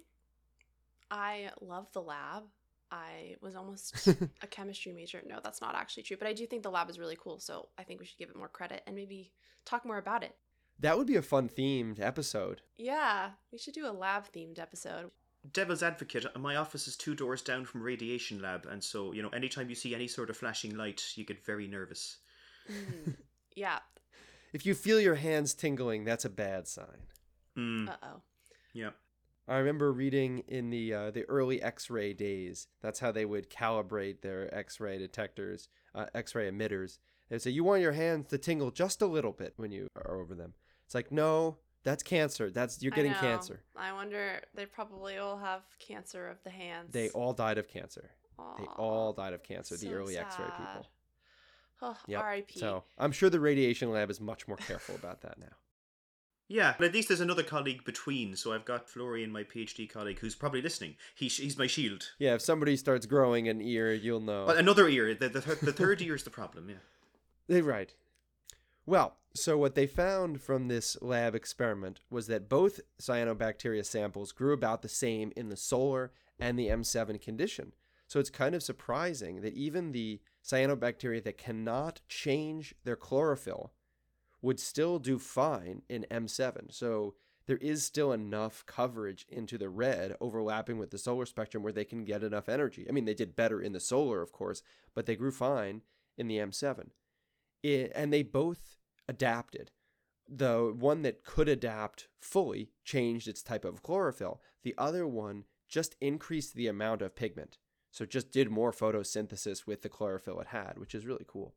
I 1.10 1.50
love 1.62 1.92
the 1.94 2.02
lab. 2.02 2.44
I 2.92 3.36
was 3.42 3.56
almost 3.56 4.08
a 4.42 4.48
chemistry 4.48 4.92
major. 4.94 5.22
No, 5.26 5.40
that's 5.44 5.62
not 5.62 5.76
actually 5.76 6.04
true, 6.04 6.18
but 6.18 6.28
I 6.28 6.34
do 6.34 6.46
think 6.46 6.64
the 6.64 6.70
lab 6.72 6.90
is 6.90 7.00
really 7.00 7.18
cool, 7.20 7.40
so 7.40 7.70
I 7.78 7.84
think 7.84 8.00
we 8.00 8.06
should 8.06 8.18
give 8.18 8.30
it 8.30 8.36
more 8.38 8.48
credit 8.48 8.84
and 8.86 8.96
maybe 8.96 9.32
talk 9.66 9.86
more 9.86 9.98
about 9.98 10.24
it. 10.24 10.36
That 10.80 10.98
would 10.98 11.08
be 11.08 11.16
a 11.16 11.22
fun 11.22 11.50
themed 11.50 12.00
episode. 12.00 12.62
Yeah, 12.78 13.32
we 13.52 13.58
should 13.58 13.74
do 13.74 13.88
a 13.88 13.92
lab 13.92 14.26
themed 14.32 14.60
episode. 14.60 15.12
Devil's 15.54 15.84
advocate, 15.84 16.26
my 16.40 16.56
office 16.56 16.88
is 16.88 16.98
two 16.98 17.16
doors 17.16 17.42
down 17.42 17.66
from 17.66 17.82
radiation 17.84 18.42
lab, 18.42 18.66
and 18.66 18.84
so, 18.84 19.14
you 19.14 19.22
know, 19.22 19.30
anytime 19.30 19.70
you 19.70 19.76
see 19.76 19.94
any 19.94 20.08
sort 20.08 20.30
of 20.30 20.38
flashing 20.38 20.76
light, 20.76 21.04
you 21.16 21.24
get 21.24 21.46
very 21.46 21.68
nervous. 21.68 22.18
Mm, 22.70 23.16
yeah. 23.56 23.80
If 24.54 24.66
you 24.66 24.74
feel 24.74 25.00
your 25.00 25.16
hands 25.16 25.54
tingling, 25.54 26.04
that's 26.04 26.26
a 26.26 26.30
bad 26.30 26.68
sign. 26.68 27.04
Mm, 27.58 27.90
Uh 27.90 27.96
oh. 28.04 28.22
yeah. 28.74 28.90
I 29.48 29.58
remember 29.58 29.92
reading 29.94 30.44
in 30.48 30.70
the 30.70 30.94
uh, 30.94 31.12
the 31.12 31.24
early 31.30 31.62
X-ray 31.62 32.14
days. 32.14 32.68
That's 32.82 33.00
how 33.00 33.12
they 33.12 33.26
would 33.26 33.50
calibrate 33.50 34.22
their 34.22 34.54
X-ray 34.54 34.98
detectors, 34.98 35.70
uh, 35.94 36.08
X-ray 36.16 36.50
emitters. 36.50 36.98
They'd 37.30 37.42
say 37.42 37.52
you 37.52 37.64
want 37.64 37.82
your 37.82 37.92
hands 37.92 38.28
to 38.30 38.38
tingle 38.38 38.72
just 38.72 39.02
a 39.02 39.08
little 39.08 39.32
bit 39.32 39.54
when 39.58 39.72
you 39.72 39.88
are 39.96 40.20
over 40.20 40.36
them. 40.36 40.54
It's 40.86 40.96
like 40.96 41.12
no, 41.12 41.58
that's 41.84 42.04
cancer. 42.04 42.50
That's 42.50 42.82
you're 42.82 42.92
getting 42.92 43.12
know. 43.12 43.20
cancer. 43.20 43.62
I 43.76 43.94
wonder, 43.94 44.42
they 44.56 44.66
probably 44.66 45.18
all 45.18 45.38
have 45.38 45.62
cancer 45.80 46.28
of 46.28 46.38
the 46.44 46.50
hands. 46.50 46.92
They 46.92 47.10
all 47.10 47.34
died 47.34 47.58
of 47.60 47.68
cancer. 47.68 48.10
They 48.58 48.66
all 48.78 49.14
died 49.14 49.34
of 49.34 49.44
cancer. 49.44 49.78
the 49.78 49.88
so 49.88 49.94
early 49.94 50.18
X-ray 50.18 50.46
people. 50.46 50.88
Oh, 51.82 51.96
Yep. 52.08 52.22
R.I.P. 52.22 52.60
So 52.60 52.84
I'm 52.98 53.12
sure 53.12 53.30
the 53.30 53.40
radiation 53.40 53.92
lab 53.92 54.10
is 54.10 54.20
much 54.20 54.48
more 54.48 54.58
careful 54.58 54.96
about 54.96 55.22
that 55.22 55.38
now. 55.40 55.56
Yeah, 56.48 56.76
but 56.78 56.88
at 56.88 56.94
least 56.94 57.08
there's 57.08 57.22
another 57.22 57.44
colleague 57.44 57.84
between. 57.84 58.36
So 58.36 58.54
I've 58.54 58.66
got 58.66 58.88
Florian, 58.88 59.32
my 59.32 59.44
PhD 59.44 59.90
colleague, 59.90 60.20
who's 60.20 60.36
probably 60.36 60.62
listening. 60.62 60.96
He, 61.16 61.28
he's 61.28 61.58
my 61.58 61.68
shield. 61.68 62.12
Yeah, 62.20 62.36
if 62.36 62.42
somebody 62.42 62.78
starts 62.78 63.06
growing 63.06 63.48
an 63.48 63.62
ear, 63.62 63.94
you'll 63.94 64.20
know. 64.20 64.46
Well, 64.46 64.58
another 64.58 64.88
ear. 64.88 65.16
The, 65.16 65.30
the, 65.30 65.42
thir- 65.42 65.66
the 65.66 65.74
third 65.74 66.02
ear 66.02 66.16
is 66.16 66.24
the 66.24 66.30
problem, 66.30 66.70
yeah. 66.70 66.76
They 67.48 67.60
eh, 67.60 67.64
right. 67.64 67.94
Well, 68.86 69.18
so 69.34 69.58
what 69.58 69.76
they 69.76 69.88
found 69.88 70.42
from 70.42 70.68
this 70.68 70.96
lab 71.02 71.34
experiment 71.34 72.00
was 72.12 72.28
that 72.28 72.48
both 72.48 72.80
cyanobacteria 73.02 73.84
samples 73.84 74.32
grew 74.32 74.54
about 74.54 74.84
the 74.84 74.90
same 74.90 75.34
in 75.36 75.50
the 75.50 75.58
solar 75.58 76.12
and 76.40 76.60
the 76.60 76.68
M7 76.68 77.20
condition. 77.20 77.74
So 78.08 78.20
it's 78.20 78.30
kind 78.30 78.54
of 78.54 78.62
surprising 78.62 79.42
that 79.42 79.56
even 79.56 79.92
the 79.92 80.22
cyanobacteria 80.44 81.24
that 81.24 81.40
cannot 81.40 82.02
change 82.08 82.76
their 82.84 82.96
chlorophyll 82.96 83.72
would 84.46 84.60
still 84.60 85.00
do 85.00 85.18
fine 85.18 85.82
in 85.90 86.06
M7. 86.12 86.72
So 86.72 87.16
there 87.48 87.58
is 87.58 87.84
still 87.84 88.12
enough 88.12 88.66
coverage 88.66 89.26
into 89.28 89.58
the 89.58 89.70
red 89.70 90.16
overlapping 90.22 90.78
with 90.78 90.92
the 90.92 90.98
solar 90.98 91.26
spectrum 91.26 91.64
where 91.64 91.74
they 91.74 91.86
can 91.86 92.06
get 92.06 92.24
enough 92.24 92.48
energy. 92.48 92.86
I 92.88 92.92
mean, 92.92 93.06
they 93.06 93.14
did 93.14 93.36
better 93.36 93.60
in 93.60 93.74
the 93.74 93.80
solar, 93.80 94.22
of 94.22 94.32
course, 94.32 94.62
but 94.94 95.06
they 95.06 95.16
grew 95.16 95.32
fine 95.32 95.82
in 96.18 96.28
the 96.28 96.38
M7 96.38 96.92
it, 97.64 97.92
and 97.96 98.14
they 98.14 98.24
both 98.24 98.78
adapted. 99.08 99.72
The 100.28 100.74
one 100.78 101.02
that 101.04 101.24
could 101.24 101.50
adapt 101.50 102.08
fully 102.20 102.72
changed 102.84 103.28
its 103.28 103.44
type 103.44 103.66
of 103.66 103.84
chlorophyll. 103.84 104.42
The 104.64 104.76
other 104.78 105.08
one 105.08 105.46
just 105.68 105.96
increased 106.02 106.56
the 106.56 106.68
amount 106.68 107.02
of 107.02 107.16
pigment. 107.16 107.58
So 107.92 108.06
just 108.06 108.32
did 108.32 108.50
more 108.50 108.72
photosynthesis 108.72 109.66
with 109.66 109.82
the 109.82 109.90
chlorophyll 109.90 110.40
it 110.40 110.48
had, 110.48 110.78
which 110.78 110.96
is 110.96 111.06
really 111.06 111.26
cool. 111.28 111.56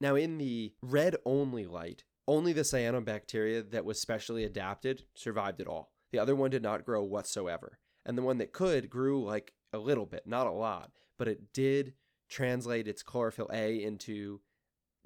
Now, 0.00 0.14
in 0.14 0.38
the 0.38 0.74
red 0.82 1.16
only 1.24 1.66
light, 1.66 2.04
only 2.26 2.52
the 2.52 2.62
cyanobacteria 2.62 3.70
that 3.70 3.84
was 3.84 4.00
specially 4.00 4.44
adapted 4.44 5.04
survived 5.14 5.60
at 5.60 5.66
all. 5.66 5.92
The 6.12 6.18
other 6.18 6.36
one 6.36 6.50
did 6.50 6.62
not 6.62 6.84
grow 6.84 7.02
whatsoever. 7.02 7.78
And 8.06 8.16
the 8.16 8.22
one 8.22 8.38
that 8.38 8.52
could 8.52 8.88
grew 8.88 9.24
like 9.24 9.52
a 9.72 9.78
little 9.78 10.06
bit, 10.06 10.26
not 10.26 10.46
a 10.46 10.52
lot, 10.52 10.92
but 11.18 11.28
it 11.28 11.52
did 11.52 11.94
translate 12.28 12.86
its 12.86 13.02
chlorophyll 13.02 13.50
A 13.52 13.82
into 13.82 14.40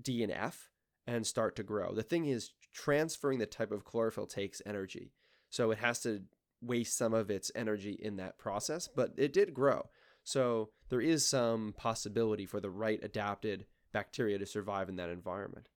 D 0.01 0.23
and 0.23 0.33
F 0.33 0.71
and 1.07 1.27
start 1.27 1.57
to 1.57 1.63
grow. 1.63 1.95
The 1.95 2.03
thing 2.03 2.27
is, 2.27 2.51
transferring 2.73 3.39
the 3.39 3.47
type 3.47 3.73
of 3.73 3.85
chlorophyll 3.85 4.27
takes 4.27 4.63
energy. 4.65 5.13
So 5.51 5.71
it 5.71 5.79
has 5.79 6.01
to 6.01 6.23
waste 6.61 6.97
some 6.97 7.13
of 7.13 7.31
its 7.31 7.51
energy 7.55 7.99
in 8.01 8.17
that 8.17 8.39
process, 8.39 8.89
but 8.95 9.13
it 9.17 9.33
did 9.33 9.53
grow. 9.53 9.91
So 10.25 10.71
there 10.89 11.01
is 11.01 11.27
some 11.27 11.75
possibility 11.77 12.47
for 12.47 12.61
the 12.61 12.71
right 12.71 13.01
adapted 13.03 13.67
bacteria 13.93 14.39
to 14.39 14.47
survive 14.47 14.89
in 14.89 14.97
that 14.97 15.11
environment. 15.11 15.69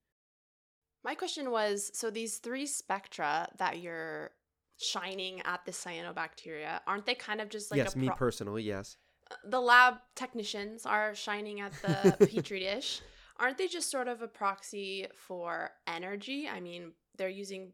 My 1.04 1.14
question 1.14 1.50
was 1.50 1.90
so 1.94 2.10
these 2.10 2.38
three 2.38 2.66
spectra 2.66 3.48
that 3.58 3.78
you're 3.78 4.32
shining 4.78 5.40
at 5.44 5.64
the 5.64 5.72
cyanobacteria, 5.72 6.80
aren't 6.86 7.06
they 7.06 7.14
kind 7.14 7.40
of 7.40 7.48
just 7.48 7.70
like 7.70 7.78
yes, 7.78 7.96
me 7.96 8.10
personally, 8.16 8.62
yes. 8.62 8.96
Uh, 9.30 9.34
the 9.44 9.60
lab 9.60 9.94
technicians 10.14 10.84
are 10.84 11.14
shining 11.14 11.60
at 11.60 11.72
the 11.82 12.26
petri 12.26 12.60
dish. 12.60 13.00
Aren't 13.38 13.58
they 13.58 13.68
just 13.68 13.90
sort 13.90 14.08
of 14.08 14.22
a 14.22 14.28
proxy 14.28 15.06
for 15.14 15.70
energy? 15.86 16.48
I 16.48 16.60
mean, 16.60 16.92
they're 17.16 17.28
using 17.28 17.72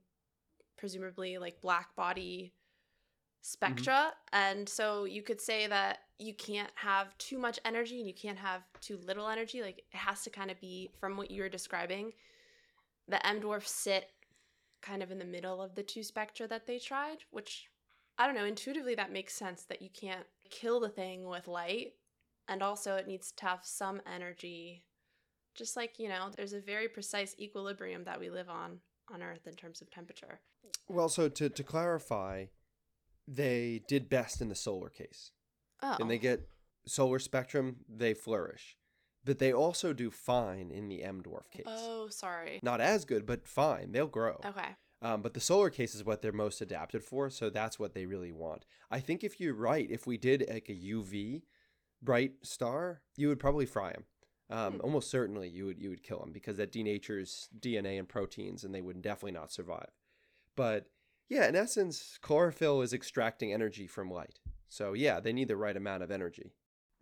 presumably 0.77 1.39
like 1.39 1.61
black 1.61 1.95
body 1.97 2.53
mm-hmm. 2.53 3.41
spectra. 3.41 4.13
And 4.33 4.69
so 4.69 5.05
you 5.05 5.23
could 5.23 5.41
say 5.41 5.67
that 5.69 6.01
you 6.19 6.35
can't 6.35 6.71
have 6.75 7.17
too 7.19 7.39
much 7.39 7.59
energy 7.65 7.99
and 7.99 8.07
you 8.07 8.15
can't 8.15 8.39
have 8.39 8.63
too 8.81 8.99
little 9.05 9.29
energy. 9.29 9.63
Like 9.63 9.79
it 9.79 9.97
has 9.97 10.23
to 10.23 10.31
kind 10.31 10.51
of 10.51 10.61
be, 10.61 10.91
from 11.01 11.17
what 11.17 11.31
you 11.31 11.43
were 11.43 11.49
describing, 11.49 12.13
the 13.09 13.25
M 13.27 13.41
dwarfs 13.41 13.71
sit 13.71 14.07
kind 14.81 15.03
of 15.03 15.11
in 15.11 15.19
the 15.19 15.25
middle 15.25 15.63
of 15.63 15.75
the 15.75 15.83
two 15.83 16.03
spectra 16.03 16.47
that 16.49 16.67
they 16.67 16.79
tried, 16.79 17.19
which 17.31 17.69
I 18.19 18.27
don't 18.27 18.35
know, 18.35 18.45
intuitively 18.45 18.95
that 18.95 19.13
makes 19.13 19.35
sense 19.35 19.65
that 19.65 19.83
you 19.83 19.89
can't 19.89 20.27
kill 20.51 20.81
the 20.81 20.89
thing 20.89 21.27
with 21.27 21.49
light. 21.49 21.95
And 22.49 22.63
also, 22.63 22.97
it 22.97 23.07
needs 23.07 23.33
to 23.33 23.47
have 23.47 23.61
some 23.63 24.01
energy. 24.13 24.85
Just 25.55 25.77
like, 25.77 25.99
you 25.99 26.09
know, 26.09 26.31
there's 26.37 26.53
a 26.53 26.61
very 26.61 26.89
precise 26.89 27.35
equilibrium 27.39 28.05
that 28.05 28.21
we 28.21 28.31
live 28.31 28.49
on 28.49 28.81
on 29.13 29.23
Earth 29.23 29.47
in 29.47 29.55
terms 29.55 29.81
of 29.81 29.91
temperature. 29.91 30.41
Well, 30.89 31.09
so 31.09 31.29
to, 31.29 31.49
to 31.49 31.63
clarify, 31.63 32.47
they 33.27 33.83
did 33.89 34.09
best 34.09 34.41
in 34.41 34.49
the 34.49 34.55
solar 34.55 34.89
case. 34.89 35.31
Oh. 35.83 35.97
And 36.01 36.11
they 36.11 36.19
get 36.19 36.49
solar 36.87 37.19
spectrum, 37.19 37.77
they 37.89 38.15
flourish. 38.15 38.77
But 39.25 39.39
they 39.39 39.53
also 39.53 39.93
do 39.93 40.11
fine 40.11 40.71
in 40.73 40.89
the 40.89 41.03
M 41.05 41.23
dwarf 41.23 41.49
case. 41.51 41.65
Oh, 41.67 42.09
sorry. 42.09 42.59
Not 42.63 42.81
as 42.81 43.05
good, 43.05 43.25
but 43.25 43.47
fine. 43.47 43.93
They'll 43.93 44.07
grow. 44.09 44.41
Okay. 44.45 44.69
Um, 45.01 45.23
but 45.23 45.35
the 45.35 45.41
solar 45.41 45.71
case 45.71 45.95
is 45.95 46.05
what 46.05 46.23
they're 46.23 46.33
most 46.33 46.61
adapted 46.61 47.03
for, 47.05 47.29
so 47.31 47.51
that's 47.51 47.79
what 47.79 47.93
they 47.95 48.07
really 48.07 48.33
want. 48.33 48.65
I 48.91 49.01
think 49.01 49.23
if 49.25 49.41
you're 49.41 49.55
right, 49.55 49.89
if 49.91 50.07
we 50.07 50.17
did 50.17 50.45
like 50.49 50.69
a 50.69 50.73
UV 50.73 51.43
bright 52.01 52.33
star, 52.43 53.03
you 53.17 53.29
would 53.29 53.41
probably 53.41 53.67
fry 53.67 53.93
them. 53.93 54.05
Um, 54.51 54.75
Hmm. 54.75 54.81
Almost 54.83 55.11
certainly, 55.11 55.49
you 55.49 55.67
would 55.67 55.79
you 55.81 55.91
would 55.91 56.03
kill 56.03 56.19
them 56.21 56.33
because 56.33 56.57
that 56.59 56.73
denatures 56.73 57.49
DNA 57.59 57.99
and 57.99 58.09
proteins, 58.09 58.65
and 58.65 58.75
they 58.75 58.83
would 58.83 59.01
definitely 59.03 59.33
not 59.33 59.53
survive. 59.53 59.91
But 60.57 60.87
yeah, 61.29 61.49
in 61.49 61.57
essence, 61.57 62.19
chlorophyll 62.21 62.83
is 62.83 62.93
extracting 62.93 63.53
energy 63.53 63.87
from 63.87 64.11
light. 64.11 64.41
So 64.73 64.95
yeah, 64.95 65.21
they 65.21 65.35
need 65.35 65.49
the 65.49 65.57
right 65.57 65.77
amount 65.77 66.03
of 66.03 66.11
energy. 66.11 66.51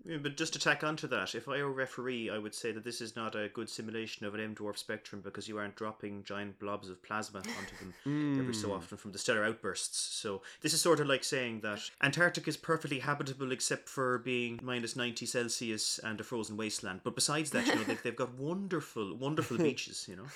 Yeah, 0.04 0.16
But 0.16 0.36
just 0.36 0.54
to 0.54 0.58
tack 0.58 0.82
onto 0.82 1.06
that, 1.06 1.36
if 1.36 1.46
I 1.46 1.62
were 1.62 1.68
a 1.68 1.70
referee, 1.70 2.28
I 2.28 2.38
would 2.38 2.54
say 2.54 2.72
that 2.72 2.82
this 2.82 3.00
is 3.00 3.14
not 3.14 3.36
a 3.36 3.48
good 3.48 3.68
simulation 3.68 4.26
of 4.26 4.34
an 4.34 4.40
M 4.40 4.56
dwarf 4.56 4.76
spectrum 4.76 5.20
because 5.20 5.46
you 5.46 5.56
aren't 5.56 5.76
dropping 5.76 6.24
giant 6.24 6.58
blobs 6.58 6.88
of 6.88 7.00
plasma 7.00 7.38
onto 7.38 7.76
them 7.76 7.94
every 8.40 8.54
so 8.54 8.70
Mm. 8.70 8.76
often 8.76 8.98
from 8.98 9.12
the 9.12 9.18
stellar 9.18 9.44
outbursts. 9.44 10.00
So 10.00 10.42
this 10.62 10.74
is 10.74 10.80
sort 10.80 10.98
of 10.98 11.06
like 11.06 11.22
saying 11.22 11.60
that 11.60 11.80
Antarctica 12.02 12.48
is 12.50 12.56
perfectly 12.56 12.98
habitable 12.98 13.52
except 13.52 13.88
for 13.88 14.18
being 14.18 14.58
minus 14.64 14.96
90 14.96 15.24
Celsius 15.26 16.00
and 16.02 16.20
a 16.20 16.24
frozen 16.24 16.56
wasteland. 16.56 17.02
But 17.04 17.14
besides 17.14 17.50
that, 17.52 17.68
you 17.68 17.74
know, 17.76 17.84
they've, 17.84 18.02
they've 18.02 18.16
got 18.16 18.34
wonderful, 18.34 19.14
wonderful 19.16 19.58
beaches, 19.68 20.08
you 20.08 20.16
know. 20.16 20.26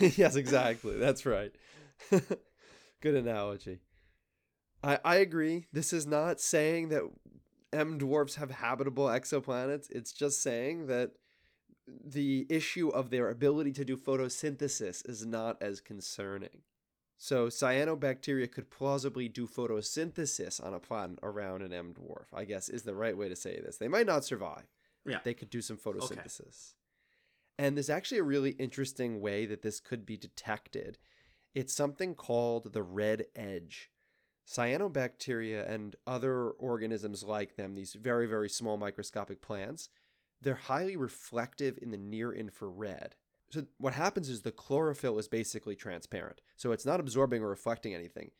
yes, 0.16 0.36
exactly. 0.36 0.98
That's 0.98 1.26
right. 1.26 1.52
Good 3.00 3.14
analogy. 3.14 3.80
I 4.82 4.98
I 5.04 5.16
agree. 5.16 5.66
This 5.72 5.92
is 5.92 6.06
not 6.06 6.40
saying 6.40 6.88
that 6.88 7.02
M 7.72 7.98
dwarfs 7.98 8.36
have 8.36 8.50
habitable 8.50 9.06
exoplanets. 9.06 9.90
It's 9.90 10.12
just 10.12 10.42
saying 10.42 10.86
that 10.86 11.12
the 12.04 12.46
issue 12.48 12.88
of 12.88 13.10
their 13.10 13.30
ability 13.30 13.72
to 13.72 13.84
do 13.84 13.96
photosynthesis 13.96 15.08
is 15.08 15.24
not 15.24 15.60
as 15.62 15.80
concerning. 15.80 16.62
So 17.18 17.46
cyanobacteria 17.46 18.50
could 18.50 18.70
plausibly 18.70 19.28
do 19.28 19.46
photosynthesis 19.46 20.62
on 20.62 20.74
a 20.74 20.78
planet 20.78 21.18
around 21.22 21.62
an 21.62 21.72
M 21.72 21.94
dwarf, 21.94 22.26
I 22.34 22.44
guess 22.44 22.68
is 22.68 22.82
the 22.82 22.94
right 22.94 23.16
way 23.16 23.28
to 23.28 23.36
say 23.36 23.60
this. 23.60 23.78
They 23.78 23.88
might 23.88 24.06
not 24.06 24.24
survive. 24.24 24.66
Yeah. 25.06 25.20
They 25.24 25.34
could 25.34 25.50
do 25.50 25.62
some 25.62 25.78
photosynthesis. 25.78 26.74
And 27.58 27.76
there's 27.76 27.88
actually 27.88 28.18
a 28.18 28.24
really 28.24 28.50
interesting 28.50 29.20
way 29.20 29.46
that 29.46 29.62
this 29.62 29.80
could 29.80 30.04
be 30.04 30.18
detected. 30.18 30.98
It's 31.54 31.72
something 31.72 32.14
called 32.14 32.72
the 32.72 32.82
red 32.82 33.26
edge. 33.34 33.90
Cyanobacteria 34.46 35.68
and 35.68 35.96
other 36.06 36.50
organisms 36.50 37.24
like 37.24 37.56
them, 37.56 37.74
these 37.74 37.94
very, 37.94 38.26
very 38.26 38.48
small 38.48 38.76
microscopic 38.76 39.42
plants, 39.42 39.88
they're 40.40 40.54
highly 40.54 40.96
reflective 40.96 41.78
in 41.82 41.90
the 41.90 41.96
near 41.96 42.32
infrared. 42.32 43.16
So, 43.50 43.66
what 43.78 43.94
happens 43.94 44.28
is 44.28 44.42
the 44.42 44.52
chlorophyll 44.52 45.18
is 45.18 45.28
basically 45.28 45.76
transparent. 45.76 46.40
So, 46.56 46.72
it's 46.72 46.86
not 46.86 47.00
absorbing 47.00 47.42
or 47.42 47.48
reflecting 47.48 47.94
anything, 47.94 48.30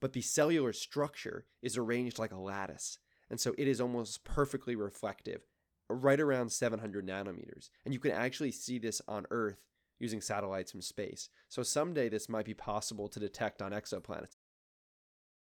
but 0.00 0.12
the 0.12 0.20
cellular 0.20 0.72
structure 0.72 1.46
is 1.62 1.76
arranged 1.76 2.18
like 2.18 2.32
a 2.32 2.38
lattice. 2.38 2.98
And 3.30 3.40
so, 3.40 3.54
it 3.58 3.68
is 3.68 3.80
almost 3.80 4.24
perfectly 4.24 4.76
reflective, 4.76 5.42
right 5.88 6.20
around 6.20 6.50
700 6.50 7.06
nanometers. 7.06 7.70
And 7.84 7.94
you 7.94 8.00
can 8.00 8.12
actually 8.12 8.52
see 8.52 8.78
this 8.78 9.00
on 9.08 9.26
Earth 9.30 9.64
using 10.00 10.20
satellites 10.20 10.70
from 10.72 10.82
space. 10.82 11.28
So, 11.48 11.62
someday 11.62 12.08
this 12.08 12.28
might 12.28 12.46
be 12.46 12.54
possible 12.54 13.08
to 13.08 13.20
detect 13.20 13.62
on 13.62 13.72
exoplanets. 13.72 14.36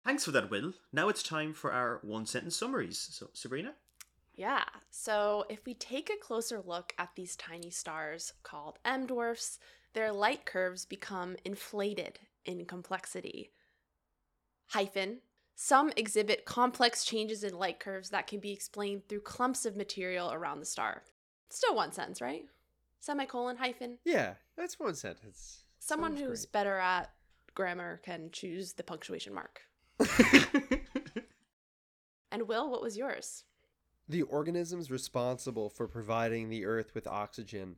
Thanks 0.05 0.23
for 0.23 0.31
that, 0.31 0.51
Will. 0.51 0.73
Now 0.93 1.09
it's 1.09 1.23
time 1.23 1.53
for 1.53 1.73
our 1.73 1.99
one 2.03 2.25
sentence 2.27 2.55
summaries. 2.55 2.99
So, 3.11 3.29
Sabrina? 3.33 3.73
Yeah. 4.35 4.63
So 4.91 5.45
if 5.49 5.65
we 5.65 5.73
take 5.73 6.09
a 6.09 6.23
closer 6.23 6.61
look 6.63 6.93
at 6.99 7.09
these 7.15 7.35
tiny 7.35 7.71
stars 7.71 8.33
called 8.43 8.77
M 8.85 9.07
dwarfs, 9.07 9.57
their 9.93 10.11
light 10.11 10.45
curves 10.45 10.85
become 10.85 11.37
inflated 11.43 12.19
in 12.45 12.65
complexity. 12.65 13.51
Hyphen. 14.67 15.19
Some 15.57 15.91
exhibit 15.95 16.43
complex 16.43 17.05
changes 17.05 17.43
in 17.43 17.57
light 17.57 17.79
curves 17.79 18.09
that 18.09 18.27
can 18.27 18.41
be 18.41 18.51
explained 18.51 19.07
through 19.07 19.21
clumps 19.21 19.65
of 19.65 19.77
material 19.77 20.33
around 20.33 20.59
the 20.59 20.65
star. 20.65 21.03
Still 21.49 21.75
one 21.75 21.93
sentence, 21.93 22.19
right? 22.19 22.43
Semicolon, 22.99 23.55
hyphen. 23.55 23.97
Yeah, 24.03 24.33
that's 24.57 24.77
one 24.79 24.95
sentence. 24.95 25.61
Someone 25.79 26.17
Sounds 26.17 26.21
who's 26.27 26.45
great. 26.45 26.51
better 26.51 26.77
at 26.77 27.09
grammar 27.53 28.01
can 28.03 28.31
choose 28.31 28.73
the 28.73 28.83
punctuation 28.83 29.33
mark. 29.33 29.61
And 32.35 32.49
Will, 32.49 32.69
what 32.69 32.81
was 32.81 32.97
yours? 32.97 33.45
The 34.09 34.23
organisms 34.23 34.91
responsible 34.91 35.69
for 35.69 35.87
providing 35.87 36.49
the 36.49 36.65
Earth 36.65 36.93
with 36.93 37.07
oxygen 37.07 37.77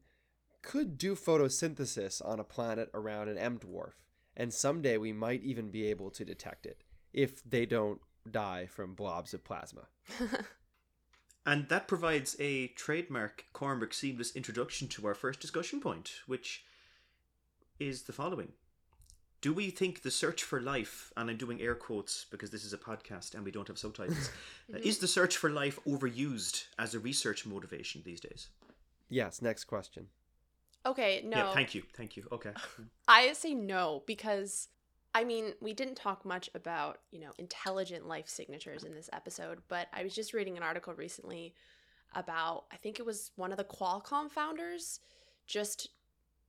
could 0.63 0.97
do 0.97 1.13
photosynthesis 1.13 2.25
on 2.25 2.39
a 2.39 2.43
planet 2.43 2.89
around 2.91 3.29
an 3.29 3.37
M 3.37 3.59
dwarf, 3.59 3.93
and 4.35 4.51
someday 4.51 4.97
we 4.97 5.13
might 5.13 5.43
even 5.43 5.69
be 5.69 5.85
able 5.85 6.09
to 6.09 6.25
detect 6.25 6.65
it 6.65 6.83
if 7.13 7.43
they 7.43 7.67
don't 7.67 8.01
die 8.29 8.65
from 8.65 8.95
blobs 8.95 9.31
of 9.35 9.43
plasma. 9.43 9.89
and 11.45 11.69
that 11.69 11.87
provides 11.87 12.35
a 12.39 12.69
trademark 12.69 13.45
Cormac 13.53 13.93
seamless 13.93 14.35
introduction 14.35 14.87
to 14.87 15.05
our 15.05 15.13
first 15.13 15.39
discussion 15.39 15.79
point, 15.79 16.13
which 16.25 16.65
is 17.79 18.01
the 18.05 18.11
following. 18.11 18.53
Do 19.41 19.53
we 19.53 19.69
think 19.69 20.01
the 20.01 20.11
search 20.11 20.43
for 20.43 20.59
life, 20.59 21.11
and 21.15 21.29
I'm 21.29 21.37
doing 21.37 21.61
air 21.61 21.75
quotes 21.75 22.25
because 22.31 22.49
this 22.49 22.63
is 22.63 22.73
a 22.73 22.77
podcast 22.77 23.35
and 23.35 23.45
we 23.45 23.51
don't 23.51 23.67
have 23.67 23.77
subtitles, 23.77 24.31
uh, 24.73 24.77
is 24.79 24.97
the 24.97 25.07
search 25.07 25.37
for 25.37 25.49
life 25.49 25.79
overused 25.87 26.65
as 26.79 26.95
a 26.95 26.99
research 26.99 27.45
motivation 27.45 28.01
these 28.03 28.19
days? 28.19 28.49
Yes, 29.09 29.41
next 29.41 29.65
question. 29.65 30.07
Okay, 30.85 31.21
no. 31.25 31.37
Yeah, 31.37 31.53
thank 31.53 31.75
you, 31.75 31.83
thank 31.93 32.17
you. 32.17 32.27
Okay. 32.31 32.51
I 33.07 33.33
say 33.33 33.53
no 33.53 34.03
because 34.07 34.69
I 35.13 35.23
mean, 35.23 35.53
we 35.61 35.73
didn't 35.73 35.95
talk 35.95 36.25
much 36.25 36.49
about, 36.53 36.99
you 37.11 37.19
know, 37.19 37.31
intelligent 37.37 38.07
life 38.07 38.27
signatures 38.27 38.83
in 38.83 38.93
this 38.93 39.09
episode, 39.13 39.59
but 39.67 39.87
I 39.91 40.03
was 40.03 40.13
just 40.13 40.33
reading 40.33 40.57
an 40.57 40.63
article 40.63 40.93
recently 40.93 41.55
about 42.13 42.65
I 42.71 42.77
think 42.77 42.99
it 42.99 43.05
was 43.05 43.31
one 43.35 43.51
of 43.51 43.57
the 43.57 43.63
Qualcomm 43.63 44.31
founders 44.31 44.99
just 45.45 45.89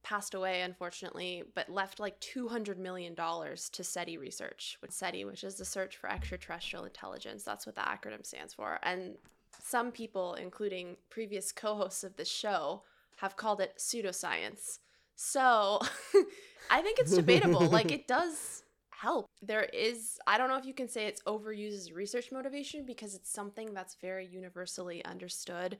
passed 0.03 0.35
away 0.35 0.63
unfortunately, 0.63 1.43
but 1.55 1.69
left 1.69 2.01
like 2.01 2.19
200 2.21 2.79
million 2.79 3.15
dollars 3.15 3.69
to 3.71 3.85
SETI 3.85 4.19
research. 4.19 4.79
With 4.81 4.93
SETI, 4.93 5.25
which 5.25 5.45
is 5.45 5.57
the 5.57 5.65
search 5.65 5.97
for 5.97 6.11
extraterrestrial 6.11 6.85
intelligence. 6.85 7.43
That's 7.43 7.67
what 7.67 7.75
the 7.75 7.83
acronym 7.83 8.25
stands 8.25 8.55
for. 8.55 8.79
And 8.83 9.17
some 9.61 9.91
people, 9.91 10.35
including 10.35 10.97
previous 11.11 11.53
co-hosts 11.53 12.05
of 12.05 12.17
this 12.17 12.29
show, 12.29 12.83
have 13.17 13.37
called 13.37 13.61
it 13.61 13.75
pseudoscience. 13.79 14.79
So 15.17 15.81
I 16.71 16.81
think 16.83 16.99
it's 16.99 17.15
debatable. 17.15 17.67
like 17.69 17.91
it 17.91 18.07
does 18.07 18.63
help. 18.91 19.27
There 19.43 19.65
is 19.65 20.19
I 20.27 20.39
don't 20.39 20.49
know 20.49 20.57
if 20.57 20.65
you 20.65 20.75
can 20.75 20.89
say 20.89 21.07
it's 21.07 21.23
overused 21.23 21.75
as 21.75 21.93
research 21.93 22.31
motivation 22.33 22.85
because 22.85 23.15
it's 23.15 23.31
something 23.31 23.73
that's 23.75 23.97
very 24.01 24.27
universally 24.27 25.05
understood 25.05 25.79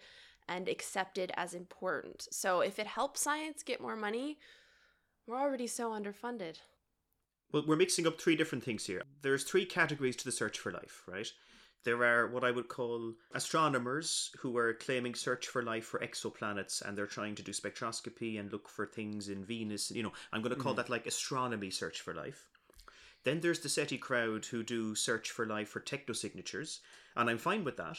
and 0.49 0.69
accepted 0.69 1.33
as 1.37 1.55
important. 1.55 2.27
So 2.31 2.61
if 2.61 2.79
it 2.79 2.87
helps 2.87 3.21
science 3.21 3.63
get 3.63 3.81
more 3.81 3.97
money, 3.97 4.39
we're 5.27 5.39
already 5.39 5.67
so 5.67 5.91
underfunded. 5.91 6.57
Well, 7.53 7.65
we're 7.67 7.77
mixing 7.77 8.07
up 8.07 8.21
three 8.21 8.37
different 8.37 8.65
things 8.65 8.87
here. 8.87 9.03
There's 9.23 9.45
three 9.45 9.65
categories 9.65 10.17
to 10.17 10.25
the 10.25 10.33
search 10.33 10.59
for 10.59 10.73
life, 10.73 11.03
right? 11.07 11.31
There 11.85 12.03
are 12.05 12.27
what 12.27 12.45
I 12.45 12.51
would 12.51 12.69
call 12.69 13.15
astronomers 13.35 14.31
who 14.39 14.57
are 14.59 14.75
claiming 14.75 15.15
search 15.15 15.47
for 15.47 15.63
life 15.63 15.85
for 15.87 16.01
exoplanets 16.01 16.83
and 16.83 16.99
they're 16.99 17.07
trying 17.07 17.35
to 17.37 17.43
do 17.43 17.53
spectroscopy 17.53 18.39
and 18.39 18.53
look 18.53 18.69
for 18.69 18.85
things 18.87 19.29
in 19.29 19.45
Venus. 19.45 19.91
You 19.91 20.03
know, 20.03 20.13
I'm 20.33 20.43
going 20.43 20.55
to 20.55 20.61
call 20.61 20.73
Mhm. 20.73 20.77
that 20.77 20.91
like 20.91 21.07
astronomy 21.07 21.71
search 21.71 22.01
for 22.01 22.13
life. 22.13 22.49
Then 23.25 23.41
there's 23.41 23.61
the 23.61 23.69
SETI 23.69 23.99
crowd 23.99 24.47
who 24.47 24.63
do 24.63 24.95
search 24.95 25.31
for 25.31 25.47
life 25.47 25.69
for 25.69 25.81
technosignatures, 25.81 26.81
and 27.17 27.29
I'm 27.31 27.39
fine 27.39 27.65
with 27.65 27.77
that 27.77 27.99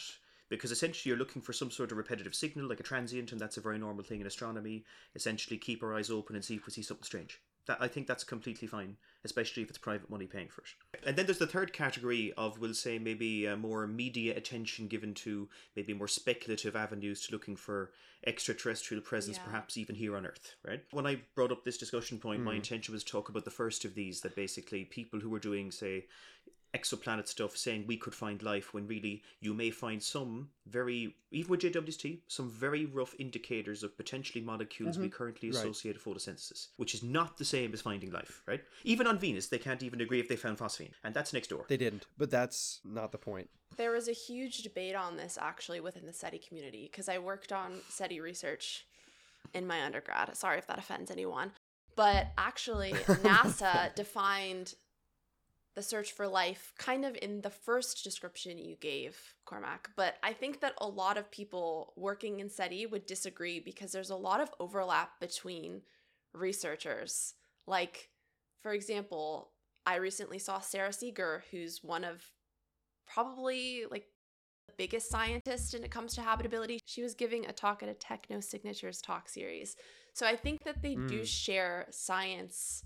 because 0.50 0.72
essentially 0.72 1.10
you're 1.10 1.18
looking 1.20 1.42
for 1.42 1.54
some 1.54 1.72
sort 1.72 1.92
of 1.92 1.98
repetitive 1.98 2.36
signal 2.36 2.68
like 2.68 2.80
a 2.80 2.84
transient, 2.84 3.32
and 3.32 3.40
that's 3.40 3.58
a 3.58 3.62
very 3.62 3.78
normal 3.80 4.04
thing 4.04 4.22
in 4.22 4.28
astronomy. 4.28 4.84
Essentially, 5.16 5.58
keep 5.58 5.82
our 5.84 5.96
eyes 5.96 6.10
open 6.10 6.36
and 6.36 6.44
see 6.44 6.56
if 6.56 6.66
we 6.66 6.74
see 6.74 6.82
something 6.82 7.04
strange. 7.04 7.40
That 7.68 7.78
I 7.80 7.88
think 7.88 8.08
that's 8.08 8.24
completely 8.24 8.68
fine, 8.68 8.98
especially 9.24 9.62
if 9.62 9.70
it's 9.70 9.78
private 9.78 10.10
money 10.10 10.26
paying 10.26 10.48
for 10.50 10.62
it. 10.64 11.06
And 11.06 11.16
then 11.16 11.28
there's 11.28 11.38
the 11.38 11.46
third 11.46 11.72
category 11.72 12.34
of, 12.36 12.58
we'll 12.60 12.74
say, 12.74 12.98
maybe 12.98 13.48
uh, 13.48 13.58
more 13.58 13.86
media 13.86 14.36
attention 14.36 14.88
given 14.88 15.14
to 15.16 15.48
maybe 15.76 15.94
more 15.94 16.08
speculative 16.08 16.76
avenues 16.76 17.22
to 17.28 17.32
looking 17.32 17.56
for 17.56 17.92
extraterrestrial 18.26 19.04
presence, 19.04 19.38
Yeah. 19.38 19.44
perhaps 19.44 19.78
even 19.78 19.96
here 19.96 20.16
on 20.18 20.26
Earth, 20.26 20.56
right? 20.64 20.84
When 20.92 21.06
I 21.06 21.22
brought 21.36 21.52
up 21.52 21.64
this 21.64 21.78
discussion 21.78 22.18
point, 22.20 22.42
my 22.44 22.54
Mm. 22.54 22.58
intention 22.58 22.92
was 22.94 23.04
to 23.04 23.12
talk 23.12 23.30
about 23.30 23.46
the 23.46 23.52
first 23.52 23.86
of 23.86 23.94
these 23.94 24.22
that 24.22 24.36
basically 24.36 24.84
people 24.86 25.20
who 25.20 25.30
were 25.30 25.40
doing, 25.40 25.70
say, 25.70 26.08
exoplanet 26.76 27.28
stuff 27.28 27.58
saying 27.58 27.86
we 27.88 27.98
could 27.98 28.14
find 28.14 28.44
life 28.44 28.74
when 28.74 28.86
really 28.88 29.24
you 29.40 29.54
may 29.54 29.72
find 29.72 30.02
some 30.02 30.50
very 30.68 31.16
even 31.32 31.50
with 31.50 31.62
JWST 31.62 32.20
some 32.28 32.50
very 32.50 32.86
rough 32.86 33.16
indicators 33.18 33.82
of 33.82 33.98
potentially 33.98 34.44
molecules 34.44 34.98
we 34.98 35.08
mm-hmm. 35.08 35.16
currently 35.16 35.50
Right. 35.50 35.58
associate 35.58 35.96
with 35.96 36.06
photosynthesis 36.06 36.68
which 36.78 36.94
is 36.94 37.02
not 37.02 37.38
the 37.38 37.46
same 37.46 37.74
as 37.74 37.82
finding 37.82 38.12
life 38.12 38.44
right 38.46 38.62
even 38.84 39.08
on 39.08 39.18
Venus 39.18 39.48
they 39.48 39.58
can't 39.58 39.82
even 39.82 40.00
agree 40.02 40.20
if 40.20 40.28
they 40.28 40.36
found 40.36 40.58
phosphine 40.60 40.92
and 41.04 41.14
that's 41.14 41.34
next 41.34 41.48
door 41.48 41.66
They 41.68 41.78
didn't, 41.78 42.06
but 42.18 42.30
that's 42.30 42.82
not 42.86 43.12
the 43.12 43.18
point. 43.18 43.50
There 43.78 43.92
was 43.92 44.08
a 44.08 44.14
huge 44.14 44.60
debate 44.60 44.96
on 44.96 45.18
this 45.18 45.38
actually 45.40 45.80
within 45.80 46.06
the 46.06 46.14
SETI 46.14 46.40
community 46.40 46.90
because 46.92 47.08
I 47.10 47.18
worked 47.18 47.52
on 47.52 47.80
SETI 47.90 48.20
research 48.20 48.86
in 49.54 49.66
my 49.66 49.84
undergrad. 49.84 50.36
Sorry 50.36 50.58
if 50.58 50.68
that 50.68 50.78
offends 50.78 51.12
anyone. 51.12 51.52
But 51.96 52.28
actually, 52.38 52.92
NASA 53.24 53.94
defined 53.96 54.74
the 55.76 55.82
search 55.84 56.12
for 56.12 56.28
life 56.28 56.74
kind 56.78 57.06
of 57.06 57.18
in 57.22 57.42
the 57.42 57.50
first 57.50 58.04
description 58.04 58.58
you 58.58 58.76
gave, 58.76 59.36
Cormac. 59.46 59.92
But 59.96 60.16
I 60.24 60.34
think 60.34 60.62
that 60.62 60.74
a 60.80 60.88
lot 60.88 61.18
of 61.18 61.32
people 61.32 61.94
working 61.96 62.40
in 62.40 62.50
SETI 62.50 62.86
would 62.88 63.06
disagree 63.06 63.60
because 63.60 63.92
there's 63.92 64.10
a 64.10 64.16
lot 64.16 64.42
of 64.42 64.50
overlap 64.60 65.20
between 65.20 65.82
researchers. 66.34 67.36
Like, 67.68 68.10
for 68.62 68.74
example, 68.74 69.52
I 69.86 69.96
recently 69.96 70.40
saw 70.40 70.60
Sara 70.60 70.92
Seager, 70.92 71.44
who's 71.52 71.84
one 71.84 72.04
of 72.04 72.24
probably 73.08 73.86
like 73.90 74.06
the 74.68 74.74
biggest 74.78 75.10
scientist 75.10 75.74
when 75.74 75.84
it 75.84 75.92
comes 75.92 76.14
to 76.16 76.22
habitability. 76.22 76.80
She 76.86 77.02
was 77.02 77.14
giving 77.14 77.46
a 77.46 77.54
talk 77.54 77.82
at 77.84 77.90
a 77.90 77.94
Techno 77.94 78.40
Signatures 78.40 79.02
talk 79.02 79.30
series. 79.30 79.76
So 80.14 80.26
I 80.26 80.36
think 80.36 80.64
that 80.64 80.82
they 80.82 80.96
do 80.96 81.22
Mm. 81.22 81.28
share 81.28 81.88
science 81.92 82.84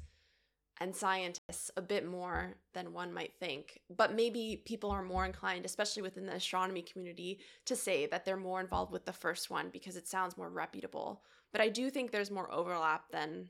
and 0.79 0.95
scientists 0.95 1.71
a 1.77 1.81
bit 1.81 2.05
more 2.05 2.55
than 2.73 2.93
one 2.93 3.13
might 3.13 3.33
think. 3.39 3.79
But 3.95 4.15
maybe 4.15 4.63
people 4.65 4.91
are 4.91 5.03
more 5.03 5.25
inclined, 5.25 5.65
especially 5.65 6.01
within 6.01 6.25
the 6.25 6.33
astronomy 6.35 6.81
community, 6.81 7.39
to 7.65 7.75
say 7.75 8.07
that 8.07 8.25
they're 8.25 8.37
more 8.37 8.59
involved 8.59 8.91
with 8.91 9.05
the 9.05 9.13
first 9.13 9.49
one 9.49 9.69
because 9.71 9.95
it 9.95 10.07
sounds 10.07 10.37
more 10.37 10.49
reputable. 10.49 11.23
But 11.51 11.61
I 11.61 11.69
do 11.69 11.89
think 11.89 12.11
there's 12.11 12.31
more 12.31 12.51
overlap 12.51 13.09
than 13.11 13.49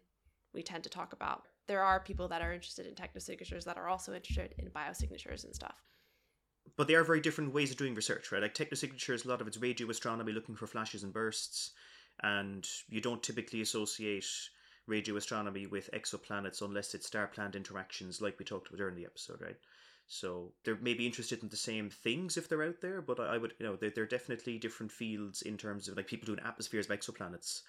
we 0.54 0.64
tend 0.64 0.84
to 0.84 0.90
talk 0.90 1.14
about. 1.14 1.44
There 1.68 1.82
are 1.82 2.00
people 2.00 2.28
that 2.28 2.42
are 2.42 2.54
interested 2.54 2.86
in 2.86 2.94
technosignatures 2.94 3.64
that 3.64 3.78
are 3.78 3.88
also 3.88 4.14
interested 4.14 4.54
in 4.58 4.70
biosignatures 4.70 5.46
and 5.46 5.56
stuff. 5.56 5.82
but 6.78 6.88
they 6.88 6.96
are 6.96 7.04
very 7.04 7.20
different 7.22 7.54
ways 7.54 7.72
of 7.72 7.78
doing 7.78 7.94
research, 7.96 8.32
right? 8.32 8.42
Like 8.42 8.56
technosignatures, 8.56 9.26
a 9.26 9.30
lot 9.30 9.42
of 9.42 9.48
it's 9.48 9.58
radio 9.58 9.90
astronomy, 9.90 10.32
looking 10.32 10.56
for 10.56 10.68
flashes 10.68 11.04
and 11.04 11.14
bursts, 11.14 11.72
and 12.22 12.68
you 12.90 13.02
don't 13.02 13.22
typically 13.24 13.62
associate 13.62 14.26
radio 14.88 15.16
astronomy 15.16 15.66
with 15.68 15.90
exoplanets 15.94 16.62
unless 16.62 16.94
it's 16.94 17.08
star-planet 17.08 17.56
interactions, 17.56 18.22
like 18.22 18.38
we 18.40 18.46
talked 18.46 18.74
about 18.74 18.96
the 18.96 19.06
episode, 19.06 19.42
right? 19.42 19.58
So 20.08 20.52
they're 20.64 20.78
maybe 20.82 21.06
interested 21.06 21.42
in 21.42 21.50
the 21.50 21.58
same 21.58 21.90
things 21.90 22.36
if 22.38 22.50
they're 22.50 22.64
out 22.64 22.82
there, 22.82 23.02
but 23.02 23.20
I 23.20 23.36
I 23.36 23.38
would, 23.38 23.54
you 23.60 23.66
know, 23.66 23.76
they're, 23.76 23.90
they're 23.90 24.06
definitely 24.06 24.58
different 24.60 24.92
fields 24.92 25.42
in 25.42 25.58
terms 25.58 25.88
of 25.88 25.96
like 25.98 26.08
people 26.08 26.26
doing 26.26 26.46
atmospheres 26.46 26.90
of 26.90 27.00
exoplanets 27.00 27.62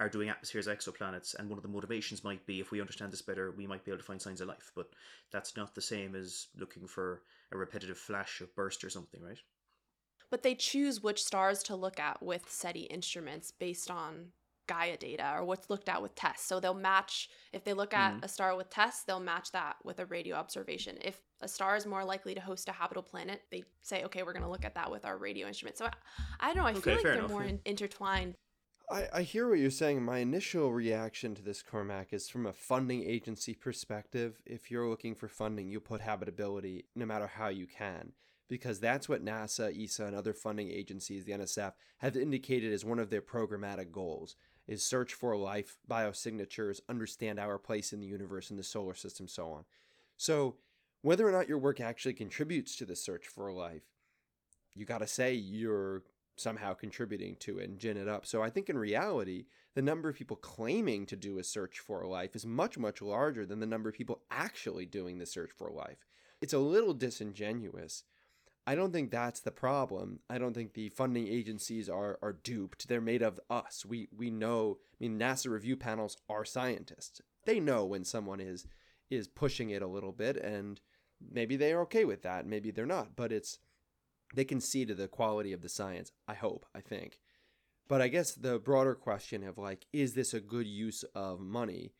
are 0.00 0.08
doing 0.08 0.30
atmospheres 0.30 0.66
of 0.66 0.76
exoplanets, 0.76 1.34
and 1.38 1.48
one 1.48 1.58
of 1.58 1.62
the 1.62 1.68
motivations 1.68 2.24
might 2.24 2.44
be 2.46 2.58
if 2.58 2.70
we 2.70 2.80
understand 2.80 3.12
this 3.12 3.22
better, 3.22 3.52
we 3.52 3.66
might 3.66 3.84
be 3.84 3.90
able 3.90 3.98
to 3.98 4.04
find 4.04 4.20
signs 4.20 4.40
of 4.40 4.48
life. 4.48 4.72
But 4.74 4.88
that's 5.30 5.56
not 5.56 5.74
the 5.74 5.82
same 5.82 6.16
as 6.16 6.48
looking 6.56 6.86
for 6.86 7.22
a 7.52 7.58
repetitive 7.58 7.98
flash 7.98 8.40
of 8.40 8.54
burst 8.56 8.82
or 8.82 8.88
something, 8.88 9.20
right? 9.22 9.38
But 10.30 10.42
they 10.42 10.54
choose 10.54 11.02
which 11.02 11.22
stars 11.22 11.62
to 11.64 11.76
look 11.76 12.00
at 12.00 12.22
with 12.22 12.48
SETI 12.48 12.82
instruments 12.82 13.50
based 13.50 13.90
on 13.90 14.28
Gaia 14.70 14.96
data 14.96 15.34
or 15.36 15.44
what's 15.44 15.68
looked 15.68 15.88
at 15.88 16.00
with 16.00 16.14
TESS. 16.14 16.42
So 16.42 16.60
they'll 16.60 16.74
match, 16.92 17.28
if 17.52 17.64
they 17.64 17.72
look 17.72 17.92
at 17.92 18.12
Mhm. 18.14 18.24
a 18.24 18.28
star 18.28 18.56
with 18.56 18.70
TESS, 18.70 19.02
they'll 19.06 19.18
match 19.32 19.48
that 19.52 19.76
with 19.84 19.98
a 19.98 20.06
radio 20.06 20.36
observation. 20.36 20.96
If 21.02 21.20
a 21.40 21.48
star 21.48 21.74
is 21.76 21.86
more 21.86 22.04
likely 22.04 22.34
to 22.34 22.40
host 22.40 22.68
a 22.68 22.72
habitable 22.72 23.02
planet, 23.02 23.42
they 23.50 23.64
say, 23.82 24.04
okay, 24.04 24.22
we're 24.22 24.32
going 24.32 24.44
to 24.44 24.54
look 24.54 24.64
at 24.64 24.74
that 24.76 24.90
with 24.90 25.04
our 25.04 25.18
radio 25.18 25.48
instrument. 25.48 25.76
So 25.76 25.86
I, 25.86 25.92
I 26.40 26.46
don't 26.54 26.62
know, 26.62 26.68
I 26.68 26.70
Okay, 26.72 26.80
feel 26.80 26.94
like 26.94 27.02
they're 27.02 27.14
enough, 27.18 27.30
more 27.30 27.42
in- 27.44 27.60
intertwined. 27.64 28.34
I, 28.90 29.08
I 29.12 29.22
hear 29.22 29.48
what 29.48 29.58
you're 29.58 29.70
saying. 29.70 30.02
My 30.02 30.18
initial 30.18 30.72
reaction 30.72 31.34
to 31.36 31.42
this, 31.42 31.62
Cormac, 31.62 32.12
is 32.12 32.28
from 32.28 32.46
a 32.46 32.52
funding 32.52 33.02
agency 33.04 33.54
perspective. 33.54 34.40
If 34.46 34.70
you're 34.70 34.88
looking 34.88 35.14
for 35.14 35.28
funding, 35.28 35.68
you 35.68 35.80
put 35.80 36.00
habitability 36.00 36.86
no 36.94 37.06
matter 37.06 37.28
how 37.28 37.48
you 37.48 37.66
can, 37.68 38.12
because 38.48 38.80
that's 38.80 39.08
what 39.08 39.24
NASA, 39.24 39.66
ESA, 39.80 40.06
and 40.06 40.16
other 40.16 40.34
funding 40.34 40.70
agencies, 40.70 41.24
the 41.24 41.32
NSF, 41.32 41.72
have 41.98 42.16
indicated 42.16 42.72
as 42.72 42.84
one 42.84 42.98
of 42.98 43.10
their 43.10 43.22
programmatic 43.22 43.92
goals 43.92 44.34
is 44.66 44.82
search 44.84 45.14
for 45.14 45.36
life, 45.36 45.76
biosignatures, 45.90 46.80
understand 46.88 47.38
our 47.38 47.58
place 47.58 47.92
in 47.92 48.00
the 48.00 48.06
universe 48.06 48.50
and 48.50 48.58
the 48.58 48.64
solar 48.64 48.94
system, 48.94 49.26
so 49.26 49.50
on. 49.50 49.64
So, 50.16 50.56
whether 51.02 51.26
or 51.26 51.32
not 51.32 51.48
your 51.48 51.58
work 51.58 51.80
actually 51.80 52.12
contributes 52.12 52.76
to 52.76 52.84
the 52.84 52.94
search 52.94 53.26
for 53.26 53.50
life, 53.50 53.82
you 54.74 54.84
got 54.84 54.98
to 54.98 55.06
say 55.06 55.32
you're 55.32 56.02
somehow 56.36 56.74
contributing 56.74 57.36
to 57.36 57.58
it 57.58 57.68
and 57.68 57.78
gin 57.78 57.96
it 57.96 58.08
up. 58.08 58.26
So 58.26 58.42
I 58.42 58.50
think 58.50 58.68
in 58.68 58.78
reality, 58.78 59.44
the 59.74 59.82
number 59.82 60.08
of 60.08 60.16
people 60.16 60.36
claiming 60.36 61.06
to 61.06 61.16
do 61.16 61.38
a 61.38 61.44
search 61.44 61.78
for 61.78 62.04
life 62.06 62.34
is 62.34 62.46
much, 62.46 62.78
much 62.78 63.02
larger 63.02 63.46
than 63.46 63.60
the 63.60 63.66
number 63.66 63.88
of 63.88 63.94
people 63.94 64.22
actually 64.30 64.86
doing 64.86 65.18
the 65.18 65.26
search 65.26 65.50
for 65.50 65.70
life. 65.70 66.06
It's 66.40 66.54
a 66.54 66.58
little 66.58 66.94
disingenuous. 66.94 68.04
I 68.66 68.74
don't 68.74 68.92
think 68.92 69.10
that's 69.10 69.40
the 69.40 69.50
problem. 69.50 70.20
I 70.28 70.38
don't 70.38 70.54
think 70.54 70.74
the 70.74 70.90
funding 70.90 71.26
agencies 71.26 71.88
are 71.88 72.18
are 72.22 72.32
duped. 72.32 72.88
They're 72.88 73.00
made 73.00 73.22
of 73.22 73.40
us. 73.48 73.84
We 73.86 74.08
we 74.16 74.30
know. 74.30 74.78
I 74.92 74.96
mean, 75.00 75.18
NASA 75.18 75.50
review 75.50 75.76
panels 75.76 76.16
are 76.28 76.44
scientists. 76.44 77.20
They 77.46 77.58
know 77.58 77.84
when 77.84 78.04
someone 78.04 78.40
is 78.40 78.66
is 79.10 79.28
pushing 79.28 79.70
it 79.70 79.82
a 79.82 79.88
little 79.88 80.12
bit, 80.12 80.36
and 80.36 80.80
maybe 81.32 81.56
they 81.56 81.72
are 81.72 81.82
okay 81.82 82.04
with 82.04 82.22
that. 82.22 82.46
Maybe 82.46 82.70
they're 82.70 82.86
not. 82.86 83.16
But 83.16 83.32
it's 83.32 83.58
they 84.34 84.44
can 84.44 84.60
see 84.60 84.84
to 84.84 84.94
the 84.94 85.08
quality 85.08 85.52
of 85.52 85.62
the 85.62 85.68
science. 85.68 86.12
I 86.28 86.34
hope. 86.34 86.66
I 86.74 86.80
think. 86.80 87.18
But 87.88 88.00
I 88.00 88.06
guess 88.06 88.32
the 88.32 88.60
broader 88.60 88.94
question 88.94 89.42
of 89.42 89.58
like, 89.58 89.84
is 89.92 90.14
this 90.14 90.32
a 90.32 90.40
good 90.40 90.66
use 90.66 91.02
of 91.14 91.40
money? 91.40 91.92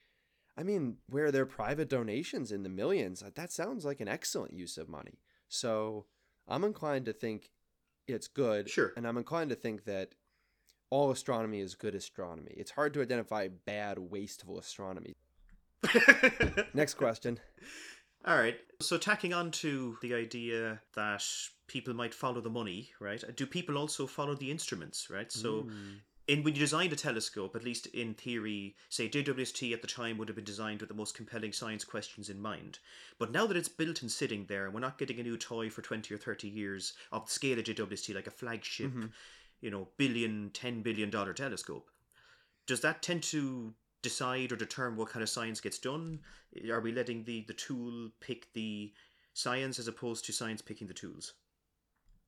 I 0.57 0.63
mean, 0.63 0.99
where 1.09 1.33
there 1.33 1.43
are 1.43 1.47
private 1.47 1.89
donations 1.89 2.53
in 2.53 2.63
the 2.63 2.69
millions, 2.69 3.25
that 3.35 3.51
sounds 3.51 3.85
like 3.85 4.01
an 4.01 4.07
excellent 4.07 4.53
use 4.53 4.79
of 4.79 4.89
money. 4.89 5.19
So 5.49 6.07
I'm 6.51 6.65
inclined 6.65 7.07
to 7.07 7.13
think 7.13 7.51
it's 8.09 8.29
good. 8.29 8.69
Sure. 8.69 8.93
And 8.97 9.07
I'm 9.07 9.17
inclined 9.17 9.51
to 9.51 9.57
think 9.57 9.85
that 9.85 10.15
all 10.91 11.11
astronomy 11.11 11.61
is 11.61 11.75
good 11.75 11.95
astronomy. 11.95 12.53
It's 12.57 12.73
hard 12.73 12.93
to 12.95 13.03
identify 13.03 13.49
bad, 13.49 13.99
wasteful 13.99 14.59
astronomy. 14.59 15.15
Next 16.75 16.95
question. 16.95 17.39
All 18.25 18.37
right. 18.37 18.59
So 18.81 18.99
tacking 18.99 19.33
on 19.33 19.51
to 19.53 19.97
the 20.03 20.15
idea 20.15 20.81
that 20.95 21.25
people 21.69 21.95
might 21.95 22.13
follow 22.13 22.41
the 22.41 22.51
money, 22.51 22.91
right? 23.01 23.23
Do 23.37 23.47
people 23.47 23.79
also 23.79 24.07
follow 24.07 24.35
the 24.35 24.51
instruments, 24.51 25.09
right? 25.09 25.31
So 25.33 25.63
Mm. 25.63 26.01
In 26.31 26.45
when 26.45 26.55
you 26.55 26.61
designed 26.61 26.93
a 26.93 26.97
telescope, 26.97 27.57
at 27.57 27.65
least 27.65 27.87
in 27.87 28.15
theory, 28.15 28.77
say 28.89 29.09
JWST 29.09 29.73
at 29.73 29.83
the 29.83 29.89
time 29.89 30.17
would 30.17 30.29
have 30.29 30.37
been 30.37 30.45
designed 30.45 30.81
with 30.81 30.89
the 30.89 30.95
most 30.95 31.17
compelling 31.17 31.53
science 31.53 31.83
questions 31.85 32.31
in 32.31 32.41
mind. 32.41 32.79
But 33.19 33.33
now 33.33 33.47
that 33.49 33.57
it's 33.57 33.69
built 33.69 34.03
and 34.03 34.13
sitting 34.13 34.47
there, 34.47 34.65
and 34.67 34.73
we're 34.73 34.79
not 34.81 34.97
getting 34.97 35.19
a 35.19 35.25
new 35.25 35.37
toy 35.37 35.71
for 35.71 35.83
20 35.83 36.15
or 36.15 36.19
30 36.19 36.47
years 36.49 36.93
of 37.11 37.27
the 37.27 37.33
scale 37.33 37.59
of 37.59 37.65
JWST, 37.65 38.15
like 38.15 38.29
a 38.29 38.31
flagship, 38.31 38.93
Mhm. 38.93 39.13
you 39.61 39.73
know, 39.73 39.89
billion, 39.97 40.51
10 40.51 40.83
billion 40.83 41.11
dollar 41.11 41.33
telescope, 41.35 41.91
does 42.67 42.81
that 42.83 43.03
tend 43.03 43.25
to 43.25 43.75
decide 44.03 44.53
or 44.53 44.57
determine 44.57 44.97
what 44.97 45.09
kind 45.09 45.25
of 45.25 45.29
science 45.29 45.61
gets 45.61 45.81
done? 45.81 46.23
Are 46.71 46.81
we 46.81 46.93
letting 46.93 47.25
the, 47.25 47.41
the 47.49 47.55
tool 47.55 48.13
pick 48.21 48.53
the 48.53 48.95
science 49.35 49.81
as 49.81 49.89
opposed 49.89 50.25
to 50.27 50.33
science 50.33 50.63
picking 50.63 50.87
the 50.87 50.95
tools? 50.95 51.35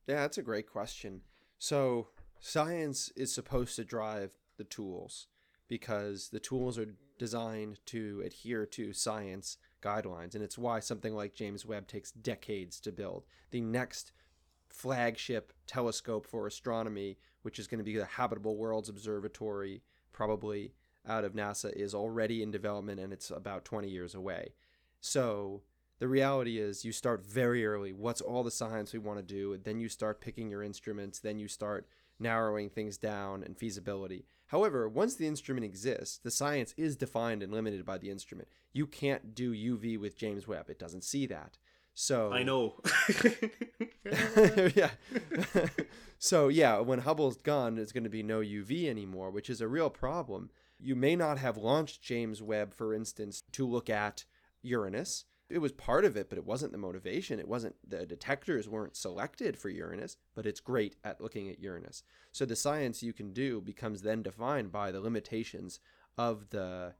Yeah, 0.07 0.15
that's 0.21 0.37
a 0.37 0.43
great 0.43 0.67
question. 0.69 1.21
So, 1.57 2.09
science 2.45 3.09
is 3.15 3.33
supposed 3.33 3.73
to 3.77 3.85
drive 3.85 4.31
the 4.57 4.65
tools 4.65 5.27
because 5.69 6.27
the 6.27 6.41
tools 6.41 6.77
are 6.77 6.93
designed 7.17 7.79
to 7.85 8.21
adhere 8.25 8.65
to 8.65 8.91
science 8.91 9.57
guidelines. 9.81 10.35
And 10.35 10.43
it's 10.43 10.57
why 10.57 10.81
something 10.81 11.15
like 11.15 11.33
James 11.33 11.65
Webb 11.65 11.87
takes 11.87 12.11
decades 12.11 12.81
to 12.81 12.91
build. 12.91 13.23
The 13.51 13.61
next 13.61 14.11
flagship 14.67 15.53
telescope 15.67 16.27
for 16.27 16.45
astronomy, 16.45 17.17
which 17.43 17.59
is 17.59 17.67
going 17.67 17.77
to 17.77 17.83
be 17.83 17.95
the 17.95 18.03
Habitable 18.03 18.57
Worlds 18.57 18.89
Observatory, 18.89 19.81
probably 20.11 20.73
out 21.07 21.23
of 21.23 21.33
NASA, 21.33 21.71
is 21.71 21.95
already 21.95 22.43
in 22.43 22.51
development 22.51 22.99
and 22.99 23.13
it's 23.13 23.31
about 23.31 23.63
20 23.63 23.87
years 23.87 24.13
away. 24.13 24.53
So, 24.99 25.61
the 25.99 26.09
reality 26.09 26.59
is 26.59 26.83
you 26.83 26.91
start 26.91 27.25
very 27.25 27.65
early 27.65 27.93
what's 27.93 28.19
all 28.19 28.43
the 28.43 28.51
science 28.51 28.91
we 28.91 28.99
want 28.99 29.19
to 29.19 29.23
do 29.23 29.57
then 29.63 29.79
you 29.79 29.87
start 29.87 30.19
picking 30.19 30.49
your 30.49 30.61
instruments 30.61 31.19
then 31.19 31.39
you 31.39 31.47
start 31.47 31.87
narrowing 32.23 32.69
things 32.69 32.97
down 32.97 33.43
and 33.43 33.57
feasibility 33.57 34.25
however 34.47 34.89
once 34.89 35.15
the 35.15 35.27
instrument 35.27 35.65
exists 35.65 36.17
the 36.17 36.31
science 36.31 36.73
is 36.77 36.95
defined 36.95 37.43
and 37.43 37.53
limited 37.53 37.85
by 37.85 37.97
the 37.97 38.09
instrument 38.09 38.47
you 38.71 38.87
can't 38.87 39.35
do 39.35 39.53
uv 39.53 39.99
with 39.99 40.17
james 40.17 40.47
webb 40.47 40.69
it 40.69 40.79
doesn't 40.79 41.03
see 41.03 41.25
that 41.27 41.57
so 41.93 42.31
I 42.31 42.43
know. 42.43 42.75
yeah. 44.75 44.91
so 46.17 46.47
yeah, 46.47 46.79
when 46.79 46.99
Hubble's 46.99 47.37
gone, 47.37 47.75
there's 47.75 47.91
going 47.91 48.03
to 48.03 48.09
be 48.09 48.23
no 48.23 48.39
UV 48.39 48.87
anymore, 48.87 49.29
which 49.29 49.49
is 49.49 49.61
a 49.61 49.67
real 49.67 49.89
problem. 49.89 50.49
You 50.79 50.95
may 50.95 51.15
not 51.15 51.37
have 51.37 51.55
launched 51.55 52.01
James 52.01 52.41
Webb, 52.41 52.73
for 52.73 52.93
instance, 52.93 53.43
to 53.53 53.67
look 53.67 53.89
at 53.89 54.25
Uranus. 54.63 55.25
It 55.53 55.61
was 55.61 55.71
part 55.71 56.03
of 56.03 56.17
it, 56.17 56.29
but 56.29 56.39
it 56.39 56.45
wasn't 56.45 56.71
the 56.71 56.79
motivation. 56.79 57.39
It 57.39 57.47
wasn't 57.47 57.75
the 57.87 58.07
detectors 58.07 58.67
weren't 58.67 58.95
selected 58.95 59.55
for 59.55 59.69
Uranus, 59.69 60.17
but 60.33 60.47
it's 60.47 60.59
great 60.59 60.95
at 61.03 61.21
looking 61.21 61.47
at 61.47 61.59
Uranus. 61.59 62.01
So 62.31 62.43
the 62.43 62.55
science 62.55 63.03
you 63.03 63.13
can 63.13 63.33
do 63.33 63.61
becomes 63.61 64.01
then 64.01 64.23
defined 64.23 64.71
by 64.71 64.91
the 64.91 64.99
limitations 64.99 65.79
of 66.17 66.49
the 66.49 66.95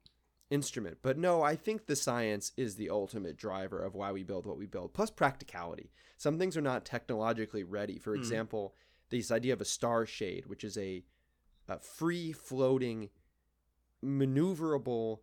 instrument. 0.51 0.99
But 1.01 1.17
no, 1.17 1.41
I 1.41 1.55
think 1.55 1.87
the 1.87 1.95
science 1.95 2.51
is 2.55 2.75
the 2.75 2.91
ultimate 2.91 3.37
driver 3.37 3.81
of 3.81 3.95
why 3.95 4.11
we 4.11 4.21
build 4.21 4.45
what 4.45 4.59
we 4.59 4.67
build, 4.67 4.93
plus 4.93 5.09
practicality. 5.09 5.91
Some 6.17 6.37
things 6.37 6.55
are 6.55 6.61
not 6.61 6.85
technologically 6.85 7.63
ready. 7.63 7.97
For 7.97 8.13
Hmm. 8.13 8.19
example, 8.19 8.75
this 9.09 9.31
idea 9.31 9.53
of 9.53 9.61
a 9.61 9.65
star 9.65 10.05
shade, 10.05 10.45
which 10.45 10.63
is 10.63 10.77
a, 10.77 11.03
a 11.67 11.79
free 11.79 12.31
floating, 12.31 13.09
maneuverable 14.03 15.19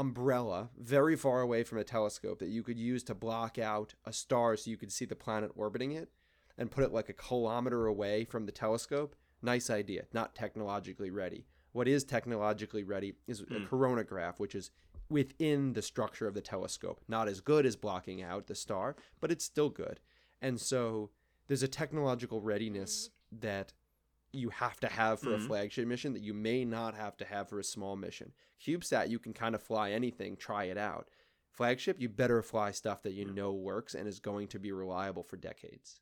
umbrella 0.00 0.70
very 0.78 1.14
far 1.14 1.42
away 1.42 1.62
from 1.62 1.76
a 1.78 1.84
telescope 1.84 2.38
that 2.38 2.48
you 2.48 2.62
could 2.62 2.78
use 2.78 3.02
to 3.04 3.14
block 3.14 3.58
out 3.58 3.94
a 4.06 4.12
star 4.12 4.56
so 4.56 4.70
you 4.70 4.76
could 4.78 4.90
see 4.90 5.04
the 5.04 5.14
planet 5.14 5.50
orbiting 5.54 5.92
it 5.92 6.08
and 6.56 6.70
put 6.70 6.84
it 6.84 6.92
like 6.92 7.08
a 7.10 7.12
kilometer 7.12 7.86
away 7.86 8.24
from 8.24 8.46
the 8.46 8.52
telescope. 8.52 9.14
Nice 9.42 9.68
idea, 9.68 10.06
not 10.12 10.34
technologically 10.34 11.10
ready. 11.10 11.44
What 11.72 11.86
is 11.86 12.02
technologically 12.02 12.82
ready 12.82 13.14
is 13.26 13.42
a 13.42 13.44
Hmm. 13.44 13.64
coronagraph, 13.66 14.38
which 14.38 14.54
is 14.54 14.70
within 15.10 15.74
the 15.74 15.82
structure 15.82 16.26
of 16.26 16.34
the 16.34 16.40
telescope. 16.40 17.00
Not 17.06 17.28
as 17.28 17.40
good 17.40 17.66
as 17.66 17.76
blocking 17.76 18.22
out 18.22 18.46
the 18.46 18.54
star, 18.54 18.96
but 19.20 19.30
it's 19.30 19.44
still 19.44 19.68
good. 19.68 20.00
And 20.40 20.60
so 20.60 21.10
there's 21.46 21.62
a 21.62 21.68
technological 21.68 22.40
readiness 22.40 23.10
that 23.32 23.72
you 24.32 24.50
have 24.50 24.80
to 24.80 24.88
have 24.88 25.20
for 25.20 25.34
a 25.34 25.38
Mhm. 25.38 25.40
flagship 25.40 25.86
mission 25.86 26.12
that 26.12 26.22
you 26.22 26.34
may 26.34 26.64
not 26.64 26.94
have 26.94 27.16
to 27.18 27.24
have 27.24 27.48
for 27.48 27.58
a 27.58 27.64
small 27.64 27.96
mission. 27.96 28.32
CubeSat, 28.60 29.08
you 29.08 29.18
can 29.18 29.32
kind 29.32 29.54
of 29.54 29.62
fly 29.62 29.90
anything, 29.92 30.36
try 30.36 30.64
it 30.64 30.78
out. 30.78 31.08
Flagship, 31.50 32.00
you 32.00 32.08
better 32.08 32.42
fly 32.42 32.70
stuff 32.70 33.02
that 33.02 33.12
you 33.14 33.24
Yeah. 33.24 33.32
know 33.32 33.52
works 33.52 33.94
and 33.94 34.06
is 34.08 34.20
going 34.20 34.48
to 34.48 34.58
be 34.58 34.72
reliable 34.72 35.22
for 35.24 35.36
decades. 35.36 36.00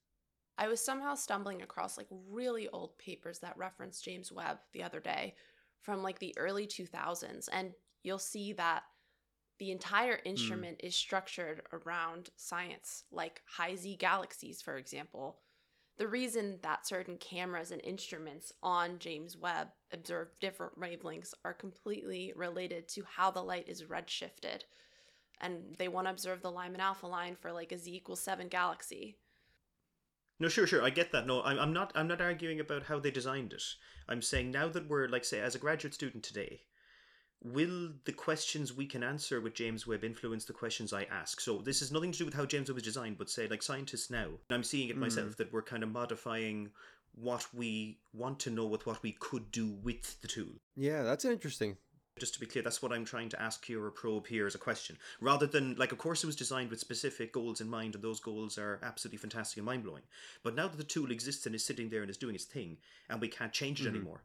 I 0.59 0.69
was 0.69 0.85
somehow 0.85 1.15
stumbling 1.15 1.63
across 1.63 1.97
like 1.97 2.09
really 2.11 2.69
old 2.69 2.99
papers 2.99 3.39
that 3.41 3.57
reference 3.57 4.01
James 4.01 4.33
Webb 4.33 4.59
the 4.73 4.83
other 4.83 5.01
day 5.01 5.37
from 5.81 6.03
like 6.03 6.19
the 6.19 6.37
early 6.37 6.67
2000s 6.67 7.49
and 7.49 7.75
you'll 8.03 8.19
see 8.19 8.53
that 8.55 8.83
the 9.59 9.71
entire 9.73 10.21
instrument 10.25 10.81
is 10.85 10.97
structured 10.97 11.63
around 11.73 12.31
science 12.37 13.05
like 13.11 13.43
high 13.47 13.77
Z 13.77 13.97
galaxies 13.97 14.63
for 14.63 14.77
example. 14.77 15.41
The 15.99 16.09
reason 16.09 16.61
that 16.63 16.87
certain 16.87 17.19
cameras 17.19 17.73
and 17.73 17.83
instruments 17.83 18.53
on 18.63 19.01
James 19.01 19.37
Webb 19.37 19.69
observe 19.93 20.29
different 20.41 20.79
wavelengths 20.79 21.35
are 21.45 21.53
completely 21.53 22.33
related 22.37 22.89
to 22.91 23.03
how 23.17 23.33
the 23.33 23.43
light 23.43 23.69
is 23.69 23.83
redshifted. 23.83 24.63
And 25.41 25.75
they 25.77 25.89
want 25.89 26.07
to 26.07 26.13
observe 26.13 26.41
the 26.41 26.53
Lyman 26.53 26.81
alpha 26.81 27.09
line 27.09 27.37
for 27.41 27.53
like 27.53 27.73
a 27.73 27.79
Z 27.79 27.93
equals 27.93 28.21
7 28.21 28.47
galaxy. 28.47 29.17
No, 30.41 30.49
sure, 30.49 30.69
sure. 30.69 30.85
I 30.85 30.91
get 30.91 31.11
that. 31.11 31.27
No, 31.27 31.43
I'm, 31.43 31.59
I'm 31.59 31.73
not. 31.73 31.93
I'm 31.97 32.07
not 32.07 32.21
arguing 32.21 32.61
about 32.61 32.85
how 32.85 33.01
they 33.01 33.11
designed 33.11 33.53
it. 33.53 33.63
I'm 34.09 34.23
saying 34.23 34.53
now 34.53 34.69
that 34.69 34.89
we're 34.89 35.09
like, 35.09 35.25
say, 35.25 35.41
as 35.41 35.57
a 35.57 35.59
graduate 35.59 35.95
student 35.95 36.23
today, 36.23 36.61
will 37.43 37.91
the 38.05 38.13
questions 38.13 38.73
we 38.73 38.87
can 38.87 39.03
answer 39.03 39.41
with 39.41 39.55
James 39.55 39.87
Webb 39.87 40.05
influence 40.05 40.45
the 40.45 40.53
questions 40.53 40.93
I 40.93 41.05
ask? 41.05 41.41
So 41.41 41.59
this 41.59 41.83
is 41.83 41.93
nothing 41.93 42.13
to 42.13 42.19
do 42.19 42.25
with 42.25 42.35
how 42.35 42.47
James 42.47 42.69
Webb 42.69 42.77
was 42.77 42.85
designed, 42.85 43.19
but 43.19 43.31
say 43.31 43.47
like 43.49 43.63
scientists 43.63 44.11
now. 44.11 44.29
I'm 44.51 44.65
seeing 44.65 44.89
it 44.89 44.97
myself 44.97 45.37
that 45.37 45.53
we're 45.53 45.63
kind 45.63 45.83
of 45.83 45.91
modifying 45.91 46.71
what 47.15 47.47
we 47.55 47.99
want 48.13 48.39
to 48.41 48.51
know 48.51 48.67
with 48.67 48.87
what 48.87 49.03
we 49.03 49.13
could 49.13 49.51
do 49.51 49.71
with 49.83 50.21
the 50.21 50.29
tool. 50.29 50.61
Yeah, 50.77 51.03
that's 51.03 51.25
interesting. 51.25 51.77
Just 52.19 52.35
to 52.35 52.41
be 52.41 52.47
clear, 52.47 52.65
that's 52.65 52.83
what 52.83 52.93
I'm 52.93 53.05
trying 53.05 53.29
to 53.29 53.41
ask 53.41 53.69
you 53.69 53.81
or 53.81 53.93
probe 53.93 54.27
here 54.27 54.47
as 54.47 54.57
a 54.57 54.59
question. 54.59 54.99
Rather 55.21 55.47
than, 55.47 55.77
like, 55.77 55.93
of 55.93 55.99
course, 55.99 56.25
it 56.25 56.27
was 56.27 56.35
designed 56.35 56.69
with 56.69 56.81
specific 56.81 57.33
goals 57.33 57.61
in 57.61 57.69
mind, 57.69 57.95
and 57.95 58.03
those 58.03 58.19
goals 58.19 58.59
are 58.59 58.81
absolutely 58.83 59.19
fantastic 59.19 59.57
and 59.59 59.67
mind 59.67 59.85
blowing. 59.85 60.03
But 60.43 60.57
now 60.57 60.67
that 60.67 60.77
the 60.77 60.83
tool 60.85 61.13
exists 61.13 61.47
and 61.47 61.55
is 61.55 61.65
sitting 61.65 61.91
there 61.91 62.03
and 62.03 62.11
is 62.11 62.17
doing 62.17 62.35
its 62.35 62.45
thing, 62.45 62.79
and 63.09 63.21
we 63.21 63.29
can't 63.29 63.53
change 63.53 63.81
it 63.81 63.85
Mhm. 63.85 63.91
anymore, 63.95 64.25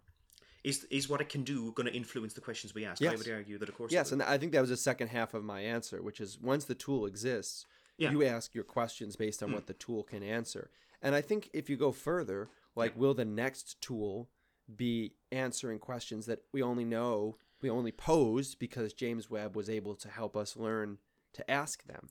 is 0.63 0.85
is 0.85 1.09
what 1.09 1.21
it 1.21 1.29
can 1.29 1.43
do 1.43 1.71
going 1.73 1.87
to 1.87 1.93
influence 1.93 2.33
the 2.33 2.41
questions 2.41 2.73
we 2.73 2.85
ask? 2.85 3.03
I 3.03 3.15
would 3.15 3.29
argue 3.29 3.57
that, 3.57 3.69
of 3.69 3.75
course. 3.75 3.91
Yes, 3.91 4.11
and 4.11 4.21
I 4.23 4.37
think 4.37 4.51
that 4.53 4.61
was 4.61 4.69
the 4.69 4.77
second 4.77 5.09
half 5.09 5.33
of 5.33 5.43
my 5.43 5.61
answer, 5.61 6.01
which 6.01 6.21
is 6.21 6.39
once 6.39 6.65
the 6.65 6.75
tool 6.75 7.05
exists, 7.05 7.65
Yeah. 7.97 8.11
you 8.11 8.23
ask 8.23 8.55
your 8.55 8.63
questions 8.63 9.15
based 9.15 9.43
on 9.43 9.49
Mm. 9.49 9.53
what 9.55 9.67
the 9.67 9.73
tool 9.73 10.03
can 10.03 10.23
answer. 10.23 10.71
And 11.01 11.13
I 11.15 11.21
think 11.21 11.49
if 11.53 11.69
you 11.69 11.75
go 11.77 11.91
further, 11.91 12.49
like, 12.75 12.95
will 12.97 13.13
the 13.13 13.25
next 13.25 13.79
tool 13.81 14.29
be 14.73 15.15
answering 15.31 15.79
questions 15.79 16.25
that 16.27 16.43
we 16.53 16.61
only 16.63 16.85
know, 16.85 17.37
we 17.61 17.69
only 17.69 17.91
posed 17.91 18.57
because 18.59 18.93
James 18.93 19.29
Webb 19.29 19.55
was 19.55 19.69
able 19.69 19.95
to 19.95 20.09
help 20.09 20.35
us 20.37 20.55
learn 20.55 20.97
to 21.33 21.49
ask 21.51 21.83
them? 21.85 22.09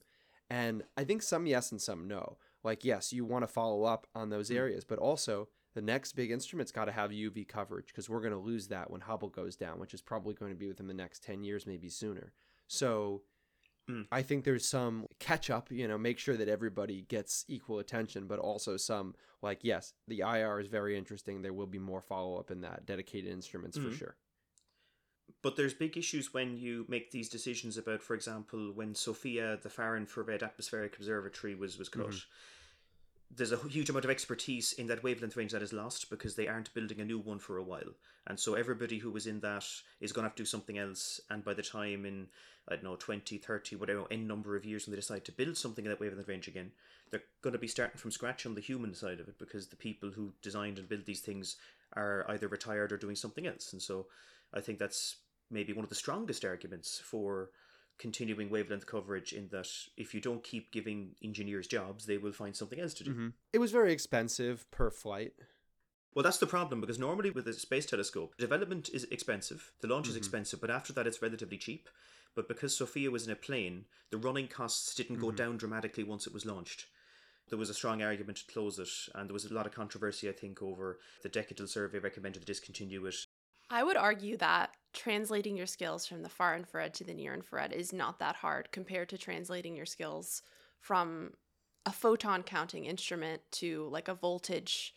And 0.49 0.83
I 0.95 1.03
think 1.03 1.23
some 1.23 1.47
yes 1.47 1.71
and 1.71 1.81
some 1.81 2.07
no. 2.07 2.37
Like, 2.63 2.85
yes, 2.85 3.11
you 3.11 3.25
want 3.25 3.43
to 3.43 3.47
follow 3.47 3.83
up 3.83 4.07
on 4.13 4.29
those 4.29 4.49
Mm. 4.51 4.55
areas, 4.57 4.85
but 4.85 4.99
also 4.99 5.49
the 5.73 5.81
next 5.81 6.13
big 6.13 6.31
instrument's 6.31 6.71
got 6.71 6.85
to 6.85 6.91
have 6.91 7.11
UV 7.11 7.47
coverage 7.47 7.87
because 7.87 8.09
we're 8.09 8.21
going 8.21 8.33
to 8.33 8.37
lose 8.39 8.67
that 8.67 8.89
when 8.91 9.01
Hubble 9.01 9.29
goes 9.29 9.55
down, 9.55 9.79
which 9.79 9.93
is 9.93 10.01
probably 10.01 10.33
going 10.33 10.51
to 10.51 10.57
be 10.57 10.67
within 10.67 10.87
the 10.87 10.93
next 10.93 11.23
10 11.23 11.43
years, 11.43 11.65
maybe 11.65 11.89
sooner. 11.89 12.33
So 12.67 13.23
Mm. 13.89 14.07
I 14.13 14.21
think 14.21 14.45
there's 14.45 14.65
some 14.65 15.07
catch 15.19 15.49
up, 15.49 15.69
you 15.69 15.89
know, 15.89 15.97
make 15.97 16.17
sure 16.17 16.37
that 16.37 16.47
everybody 16.47 17.01
gets 17.01 17.43
equal 17.49 17.79
attention, 17.79 18.27
but 18.27 18.39
also 18.39 18.77
some, 18.77 19.13
like, 19.41 19.59
yes, 19.61 19.93
the 20.07 20.21
IR 20.21 20.61
is 20.61 20.67
very 20.67 20.97
interesting. 20.97 21.41
There 21.41 21.51
will 21.51 21.67
be 21.67 21.79
more 21.79 22.01
follow 22.01 22.37
up 22.39 22.49
in 22.49 22.61
that, 22.61 22.85
dedicated 22.85 23.29
instruments 23.29 23.77
for 23.77 23.89
Mhm. 23.89 23.97
sure. 23.97 24.15
But 25.41 25.57
there's 25.57 25.73
big 25.73 25.97
issues 25.97 26.33
when 26.33 26.55
you 26.55 26.85
make 26.87 27.11
these 27.11 27.27
decisions 27.27 27.75
about, 27.77 28.01
for 28.01 28.13
example, 28.15 28.71
when 28.71 28.95
SOFIA, 28.95 29.57
the 29.61 29.69
Far 29.69 29.97
Infrared 29.97 30.43
Atmospheric 30.43 30.95
Observatory, 30.95 31.53
was 31.53 31.77
was 31.77 31.89
cut. 31.89 32.07
Mhm. 32.07 32.25
There's 33.35 33.51
a 33.51 33.57
huge 33.67 33.89
amount 33.89 34.05
of 34.05 34.11
expertise 34.11 34.73
in 34.73 34.87
that 34.87 35.03
wavelength 35.03 35.35
range 35.35 35.53
that 35.53 35.63
is 35.63 35.73
lost 35.73 36.09
because 36.09 36.35
they 36.35 36.47
aren't 36.47 36.73
building 36.73 36.99
a 36.99 37.05
new 37.05 37.17
one 37.17 37.39
for 37.39 37.57
a 37.57 37.63
while, 37.63 37.93
and 38.27 38.39
so 38.39 38.53
everybody 38.53 38.99
who 38.99 39.09
was 39.09 39.25
in 39.25 39.39
that 39.39 39.65
is 39.99 40.11
going 40.11 40.23
to 40.23 40.29
have 40.29 40.35
to 40.35 40.43
do 40.43 40.47
something 40.47 40.77
else. 40.77 41.19
And 41.29 41.43
by 41.43 41.53
the 41.53 41.63
time 41.63 42.05
in 42.05 42.27
I 42.67 42.75
don't 42.75 42.83
know 42.83 42.95
20, 42.95 43.37
30, 43.37 43.75
whatever 43.75 44.05
n 44.11 44.27
number 44.27 44.55
of 44.55 44.65
years 44.65 44.85
when 44.85 44.91
they 44.91 44.99
decide 44.99 45.25
to 45.25 45.31
build 45.31 45.57
something 45.57 45.83
in 45.83 45.91
that 45.91 45.99
wavelength 45.99 46.27
range 46.27 46.47
again, 46.47 46.71
they're 47.09 47.23
going 47.41 47.53
to 47.53 47.59
be 47.59 47.67
starting 47.67 47.97
from 47.97 48.11
scratch 48.11 48.45
on 48.45 48.55
the 48.55 48.61
human 48.61 48.93
side 48.93 49.19
of 49.19 49.27
it 49.27 49.39
because 49.39 49.67
the 49.67 49.75
people 49.75 50.11
who 50.11 50.33
designed 50.41 50.77
and 50.77 50.87
built 50.87 51.05
these 51.05 51.21
things 51.21 51.57
are 51.93 52.25
either 52.29 52.47
retired 52.47 52.91
or 52.91 52.97
doing 52.97 53.15
something 53.15 53.47
else, 53.47 53.73
and 53.73 53.81
so 53.81 54.07
I 54.53 54.61
think 54.61 54.79
that's 54.79 55.17
maybe 55.49 55.73
one 55.73 55.83
of 55.83 55.89
the 55.89 55.95
strongest 55.95 56.45
arguments 56.45 57.01
for 57.03 57.49
continuing 57.97 58.49
wavelength 58.49 58.85
coverage 58.85 59.33
in 59.33 59.47
that 59.49 59.67
if 59.97 60.13
you 60.13 60.21
don't 60.21 60.43
keep 60.43 60.71
giving 60.71 61.15
engineers 61.23 61.67
jobs, 61.67 62.05
they 62.05 62.17
will 62.17 62.33
find 62.33 62.55
something 62.55 62.79
else 62.79 62.93
to 62.95 63.03
do. 63.03 63.11
hmm 63.11 63.27
It 63.51 63.59
was 63.59 63.71
very 63.71 63.93
expensive 63.93 64.69
per 64.71 64.89
flight. 64.89 65.33
Well, 66.15 66.23
that's 66.23 66.37
the 66.37 66.47
problem 66.47 66.79
because 66.79 66.99
normally 66.99 67.31
with 67.31 67.47
a 67.47 67.53
space 67.53 67.85
telescope, 67.87 68.35
development 68.37 68.89
is 68.93 69.05
expensive, 69.05 69.71
the 69.81 69.87
launch 69.87 70.07
is 70.09 70.13
Mhm. 70.15 70.19
expensive, 70.19 70.61
but 70.61 70.69
after 70.69 70.93
that 70.93 71.07
it's 71.07 71.21
relatively 71.21 71.57
cheap. 71.57 71.89
But 72.35 72.47
because 72.47 72.75
SOFIA 72.75 73.11
was 73.11 73.25
in 73.25 73.31
a 73.31 73.35
plane, 73.35 73.85
the 74.09 74.17
running 74.17 74.47
costs 74.47 74.93
didn't 74.95 75.17
go 75.19 75.31
Mhm. 75.31 75.35
down 75.35 75.57
dramatically 75.57 76.03
once 76.03 76.27
it 76.27 76.33
was 76.33 76.45
launched. 76.45 76.87
There 77.49 77.57
was 77.59 77.69
a 77.69 77.73
strong 77.73 78.01
argument 78.01 78.37
to 78.39 78.51
close 78.51 78.79
it, 78.79 78.89
and 79.13 79.29
there 79.29 79.33
was 79.33 79.45
a 79.45 79.53
lot 79.53 79.65
of 79.67 79.73
controversy, 79.73 80.29
I 80.29 80.31
think, 80.31 80.61
over 80.61 80.99
the 81.21 81.29
decadal 81.29 81.67
survey 81.67 81.99
recommended 81.99 82.39
to 82.39 82.45
discontinue 82.45 83.05
it. 83.05 83.27
I 83.73 83.81
would 83.81 83.97
argue 83.97 84.37
that 84.37 84.69
translating 84.93 85.57
your 85.57 85.65
skills 85.65 86.05
from 86.05 86.21
the 86.21 86.29
far 86.29 86.55
infrared 86.55 86.93
to 86.93 87.03
the 87.03 87.13
near 87.15 87.33
infrared 87.33 87.73
is 87.73 87.91
not 87.91 88.19
that 88.19 88.35
hard 88.35 88.71
compared 88.71 89.09
to 89.09 89.17
translating 89.17 89.75
your 89.75 89.87
skills 89.87 90.43
from 90.79 91.31
a 91.83 91.91
photon 91.91 92.43
counting 92.43 92.85
instrument 92.85 93.41
to 93.53 93.89
like 93.89 94.07
a 94.07 94.13
voltage 94.13 94.93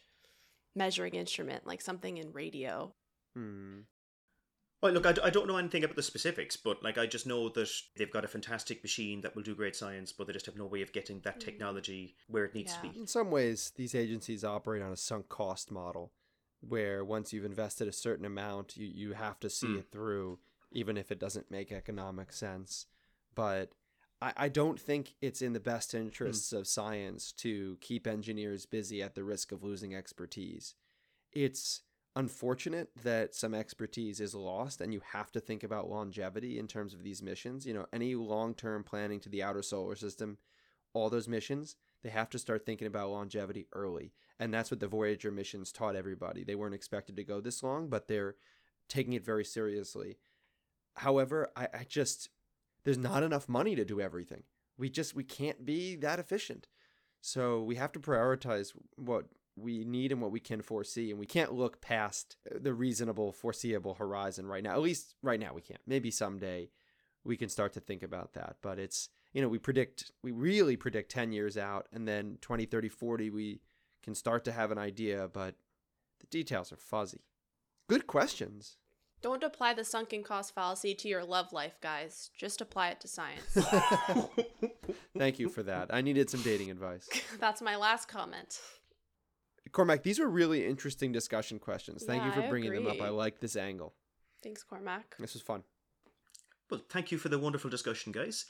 measuring 0.75 1.15
instrument, 1.15 1.67
like 1.67 1.81
something 1.81 2.19
in 2.19 2.33
radio. 2.33 2.93
Hmm. 3.35 3.79
Well, 4.83 4.93
look, 4.93 5.07
I, 5.07 5.13
d- 5.13 5.23
I 5.25 5.31
don't 5.31 5.49
know 5.49 5.57
anything 5.57 5.83
about 5.83 5.97
the 5.97 6.03
specifics, 6.03 6.59
but 6.59 6.83
like 6.83 6.99
I 6.99 7.07
just 7.07 7.27
know 7.27 7.49
that 7.49 7.71
they've 7.97 8.13
got 8.13 8.27
a 8.27 8.29
fantastic 8.29 8.83
machine 8.85 9.23
that 9.23 9.35
will 9.35 9.43
do 9.43 9.55
great 9.55 9.75
science, 9.75 10.13
but 10.13 10.27
they 10.27 10.35
just 10.35 10.45
have 10.45 10.57
no 10.57 10.67
way 10.67 10.83
of 10.83 10.93
getting 10.93 11.21
that 11.21 11.41
Mm. 11.41 11.45
technology 11.47 12.15
where 12.29 12.45
it 12.45 12.55
needs 12.55 12.75
to 12.75 12.83
be. 12.83 12.93
In 12.95 13.07
some 13.07 13.31
ways, 13.31 13.73
these 13.75 13.95
agencies 13.95 14.45
operate 14.45 14.83
on 14.83 14.93
a 14.93 14.99
sunk 14.99 15.31
cost 15.31 15.71
model 15.71 16.13
where 16.61 17.05
once 17.05 17.33
you've 17.33 17.45
invested 17.45 17.89
a 17.89 17.93
certain 17.93 18.25
amount, 18.25 18.77
you, 18.77 18.87
you 18.87 19.13
have 19.13 19.39
to 19.41 19.51
see 19.51 19.69
Mm. 19.69 19.79
it 19.79 19.91
through, 19.91 20.39
even 20.73 20.97
if 20.97 21.11
it 21.11 21.19
doesn't 21.19 21.51
make 21.51 21.71
economic 21.73 22.33
sense. 22.33 22.87
But 23.35 23.73
I, 24.23 24.33
I 24.37 24.49
don't 24.49 24.81
think 24.81 25.15
it's 25.21 25.43
in 25.43 25.53
the 25.53 25.61
best 25.61 25.95
interests 25.95 26.53
of 26.53 26.67
science 26.67 27.33
to 27.33 27.77
keep 27.81 28.07
engineers 28.07 28.67
busy 28.67 29.03
at 29.03 29.15
the 29.15 29.25
risk 29.25 29.53
of 29.53 29.63
losing 29.63 29.95
expertise. 29.95 30.75
It's 31.33 31.83
unfortunate 32.17 32.89
that 33.03 33.35
some 33.35 33.53
expertise 33.53 34.21
is 34.21 34.35
lost 34.35 34.81
and 34.81 34.93
you 34.95 35.03
have 35.13 35.31
to 35.33 35.41
think 35.41 35.63
about 35.63 35.91
longevity 35.91 36.59
in 36.59 36.67
terms 36.67 36.95
of 36.95 37.03
these 37.03 37.23
missions. 37.23 37.67
You 37.67 37.75
know, 37.75 37.87
any 37.93 38.15
long 38.15 38.55
term 38.55 38.83
planning 38.83 39.21
to 39.21 39.29
the 39.29 39.43
outer 39.43 39.63
solar 39.63 39.97
system, 39.97 40.39
all 40.95 41.11
those 41.11 41.29
missions, 41.29 41.77
they 42.03 42.09
have 42.09 42.31
to 42.31 42.39
start 42.39 42.65
thinking 42.65 42.87
about 42.87 43.11
longevity 43.11 43.67
early. 43.75 44.13
And 44.39 44.53
that's 44.53 44.71
what 44.71 44.81
the 44.81 44.89
Voyager 44.89 45.31
missions 45.31 45.73
taught 45.73 45.97
everybody. 45.97 46.45
They 46.45 46.55
weren't 46.55 46.75
expected 46.75 47.17
to 47.17 47.25
go 47.25 47.41
this 47.41 47.63
long, 47.63 47.89
but 47.89 48.07
they're 48.09 48.37
taking 48.89 49.15
it 49.15 49.25
very 49.25 49.45
seriously. 49.45 50.19
However, 50.97 51.51
I, 51.57 51.69
I 51.73 51.87
just, 51.89 52.29
there's 52.85 52.99
not 52.99 53.23
enough 53.23 53.49
money 53.49 53.75
to 53.75 53.85
do 53.85 54.01
everything. 54.01 54.43
We 54.79 54.91
just, 54.91 55.15
we 55.15 55.25
can't 55.25 55.65
be 55.65 55.97
that 55.97 56.19
efficient. 56.19 56.69
So 57.21 57.63
we 57.63 57.77
have 57.77 57.93
to 57.93 58.01
prioritize 58.01 58.73
what 58.97 59.27
we 59.57 59.85
need 59.85 60.13
and 60.13 60.21
what 60.21 60.31
we 60.31 60.41
can 60.41 60.61
foresee. 60.61 61.11
And 61.11 61.19
we 61.19 61.27
can't 61.27 61.55
look 61.55 61.81
past 61.81 62.37
the 62.51 62.75
reasonable, 62.75 63.33
foreseeable 63.33 63.95
horizon 63.95 64.47
right 64.47 64.63
now. 64.63 64.73
At 64.73 64.83
least 64.83 65.15
right 65.23 65.41
now 65.41 65.55
we 65.55 65.63
can't. 65.63 65.81
Maybe 65.87 66.11
someday 66.11 66.69
we 67.25 67.37
can 67.37 67.49
start 67.49 67.73
to 67.73 67.81
think 67.81 68.03
about 68.03 68.35
that. 68.35 68.57
But 68.61 68.79
it's, 68.79 69.09
you 69.33 69.41
know, 69.41 69.49
we 69.49 69.59
predict, 69.59 70.13
we 70.23 70.31
really 70.31 70.77
predict 70.77 71.11
10 71.11 71.33
years 71.33 71.57
out. 71.57 71.89
And 71.93 72.07
then 72.07 72.39
20, 72.43 72.67
30, 72.67 72.89
40, 72.91 73.31
we 73.31 73.61
can 74.03 74.15
start 74.15 74.45
to 74.45 74.53
have 74.53 74.71
an 74.71 74.79
idea, 74.79 75.29
but 75.33 75.55
the 76.21 76.27
details 76.27 76.73
are 76.73 76.77
fuzzy. 76.77 77.23
Good 77.89 78.07
questions. 78.07 78.77
Don't 79.23 79.43
apply 79.43 79.75
the 79.75 79.85
sunken 79.85 80.23
cost 80.23 80.55
fallacy 80.55 80.95
to 80.95 81.09
your 81.09 81.25
love 81.25 81.53
life, 81.53 81.81
guys. 81.81 82.31
Just 82.37 82.61
apply 82.61 82.91
it 82.91 83.01
to 83.01 83.09
science. 83.09 83.57
Thank 85.19 85.39
you 85.39 85.49
for 85.49 85.63
that. 85.63 85.93
I 85.93 86.01
needed 86.01 86.29
some 86.31 86.43
dating 86.43 86.71
advice. 86.71 87.09
That's 87.41 87.63
my 87.63 87.77
last 87.77 88.09
comment. 88.09 88.61
Cormac, 89.73 90.03
these 90.03 90.19
were 90.19 90.29
really 90.29 90.67
interesting 90.67 91.13
discussion 91.13 91.59
questions. 91.59 92.05
Thank 92.05 92.25
you 92.25 92.33
for 92.33 92.43
I 92.43 92.49
bringing 92.49 92.73
them 92.73 92.87
up. 92.87 93.01
I 93.01 93.09
like 93.09 93.41
this 93.41 93.57
angle. 93.57 93.95
Thanks, 94.43 94.63
Cormac. 94.63 95.17
This 95.19 95.35
was 95.35 95.43
fun. 95.43 95.65
Well, 96.71 96.81
thank 96.89 97.11
you 97.11 97.19
for 97.19 97.29
the 97.29 97.39
wonderful 97.39 97.71
discussion, 97.71 98.13
guys. 98.13 98.47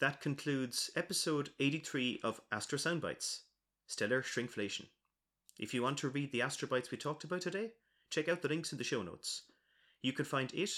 That 0.00 0.20
concludes 0.20 0.90
episode 0.94 1.50
83 1.58 2.20
of 2.22 2.40
Astro 2.52 2.78
Soundbites 2.78 3.40
Stellar 3.88 4.22
Shrinkflation. 4.22 4.86
If 5.58 5.74
you 5.74 5.82
want 5.82 5.98
to 5.98 6.10
read 6.10 6.30
the 6.30 6.42
astrobites 6.42 6.90
we 6.90 6.98
talked 6.98 7.24
about 7.24 7.40
today, 7.40 7.70
check 8.10 8.28
out 8.28 8.42
the 8.42 8.48
links 8.48 8.70
in 8.70 8.78
the 8.78 8.84
show 8.84 9.02
notes. 9.02 9.42
You 10.02 10.12
can 10.12 10.24
find 10.24 10.52
it 10.54 10.70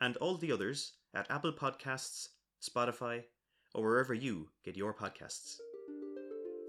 and 0.00 0.16
all 0.16 0.36
the 0.36 0.50
others 0.50 0.94
at 1.14 1.30
Apple 1.30 1.52
Podcasts, 1.52 2.30
Spotify, 2.60 3.22
or 3.74 3.84
wherever 3.84 4.14
you 4.14 4.48
get 4.64 4.76
your 4.76 4.94
podcasts. 4.94 5.58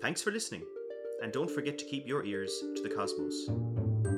Thanks 0.01 0.21
for 0.21 0.31
listening, 0.31 0.63
and 1.23 1.31
don't 1.31 1.49
forget 1.49 1.77
to 1.79 1.85
keep 1.85 2.05
your 2.05 2.25
ears 2.25 2.51
to 2.75 2.83
the 2.83 2.89
cosmos. 2.89 4.14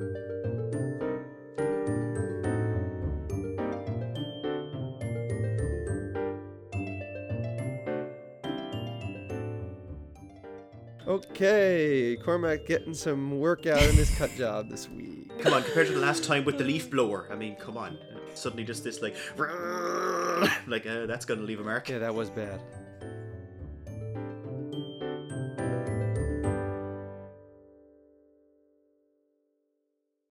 Okay, 11.18 12.16
Cormac 12.24 12.68
getting 12.68 12.94
some 12.94 13.40
workout 13.40 13.82
in 13.82 13.96
his 13.96 14.16
cut 14.16 14.36
job 14.36 14.70
this 14.70 14.88
week. 14.88 15.28
Come 15.40 15.54
on, 15.54 15.64
compared 15.64 15.88
to 15.88 15.94
the 15.94 16.00
last 16.00 16.24
time 16.24 16.46
with 16.46 16.60
the 16.60 16.64
leaf 16.64 16.92
blower, 16.92 17.28
I 17.32 17.36
mean, 17.36 17.56
come 17.56 17.76
on. 17.76 17.98
Suddenly 18.36 18.64
just 18.64 18.84
this 18.84 19.02
like, 19.02 19.16
like 20.68 20.86
uh, 20.86 21.08
that's 21.08 21.26
gonna 21.26 21.42
leave 21.42 21.60
a 21.60 21.64
mark. 21.64 21.90
Yeah, 21.90 21.98
that 21.98 22.14
was 22.14 22.30
bad. 22.30 22.62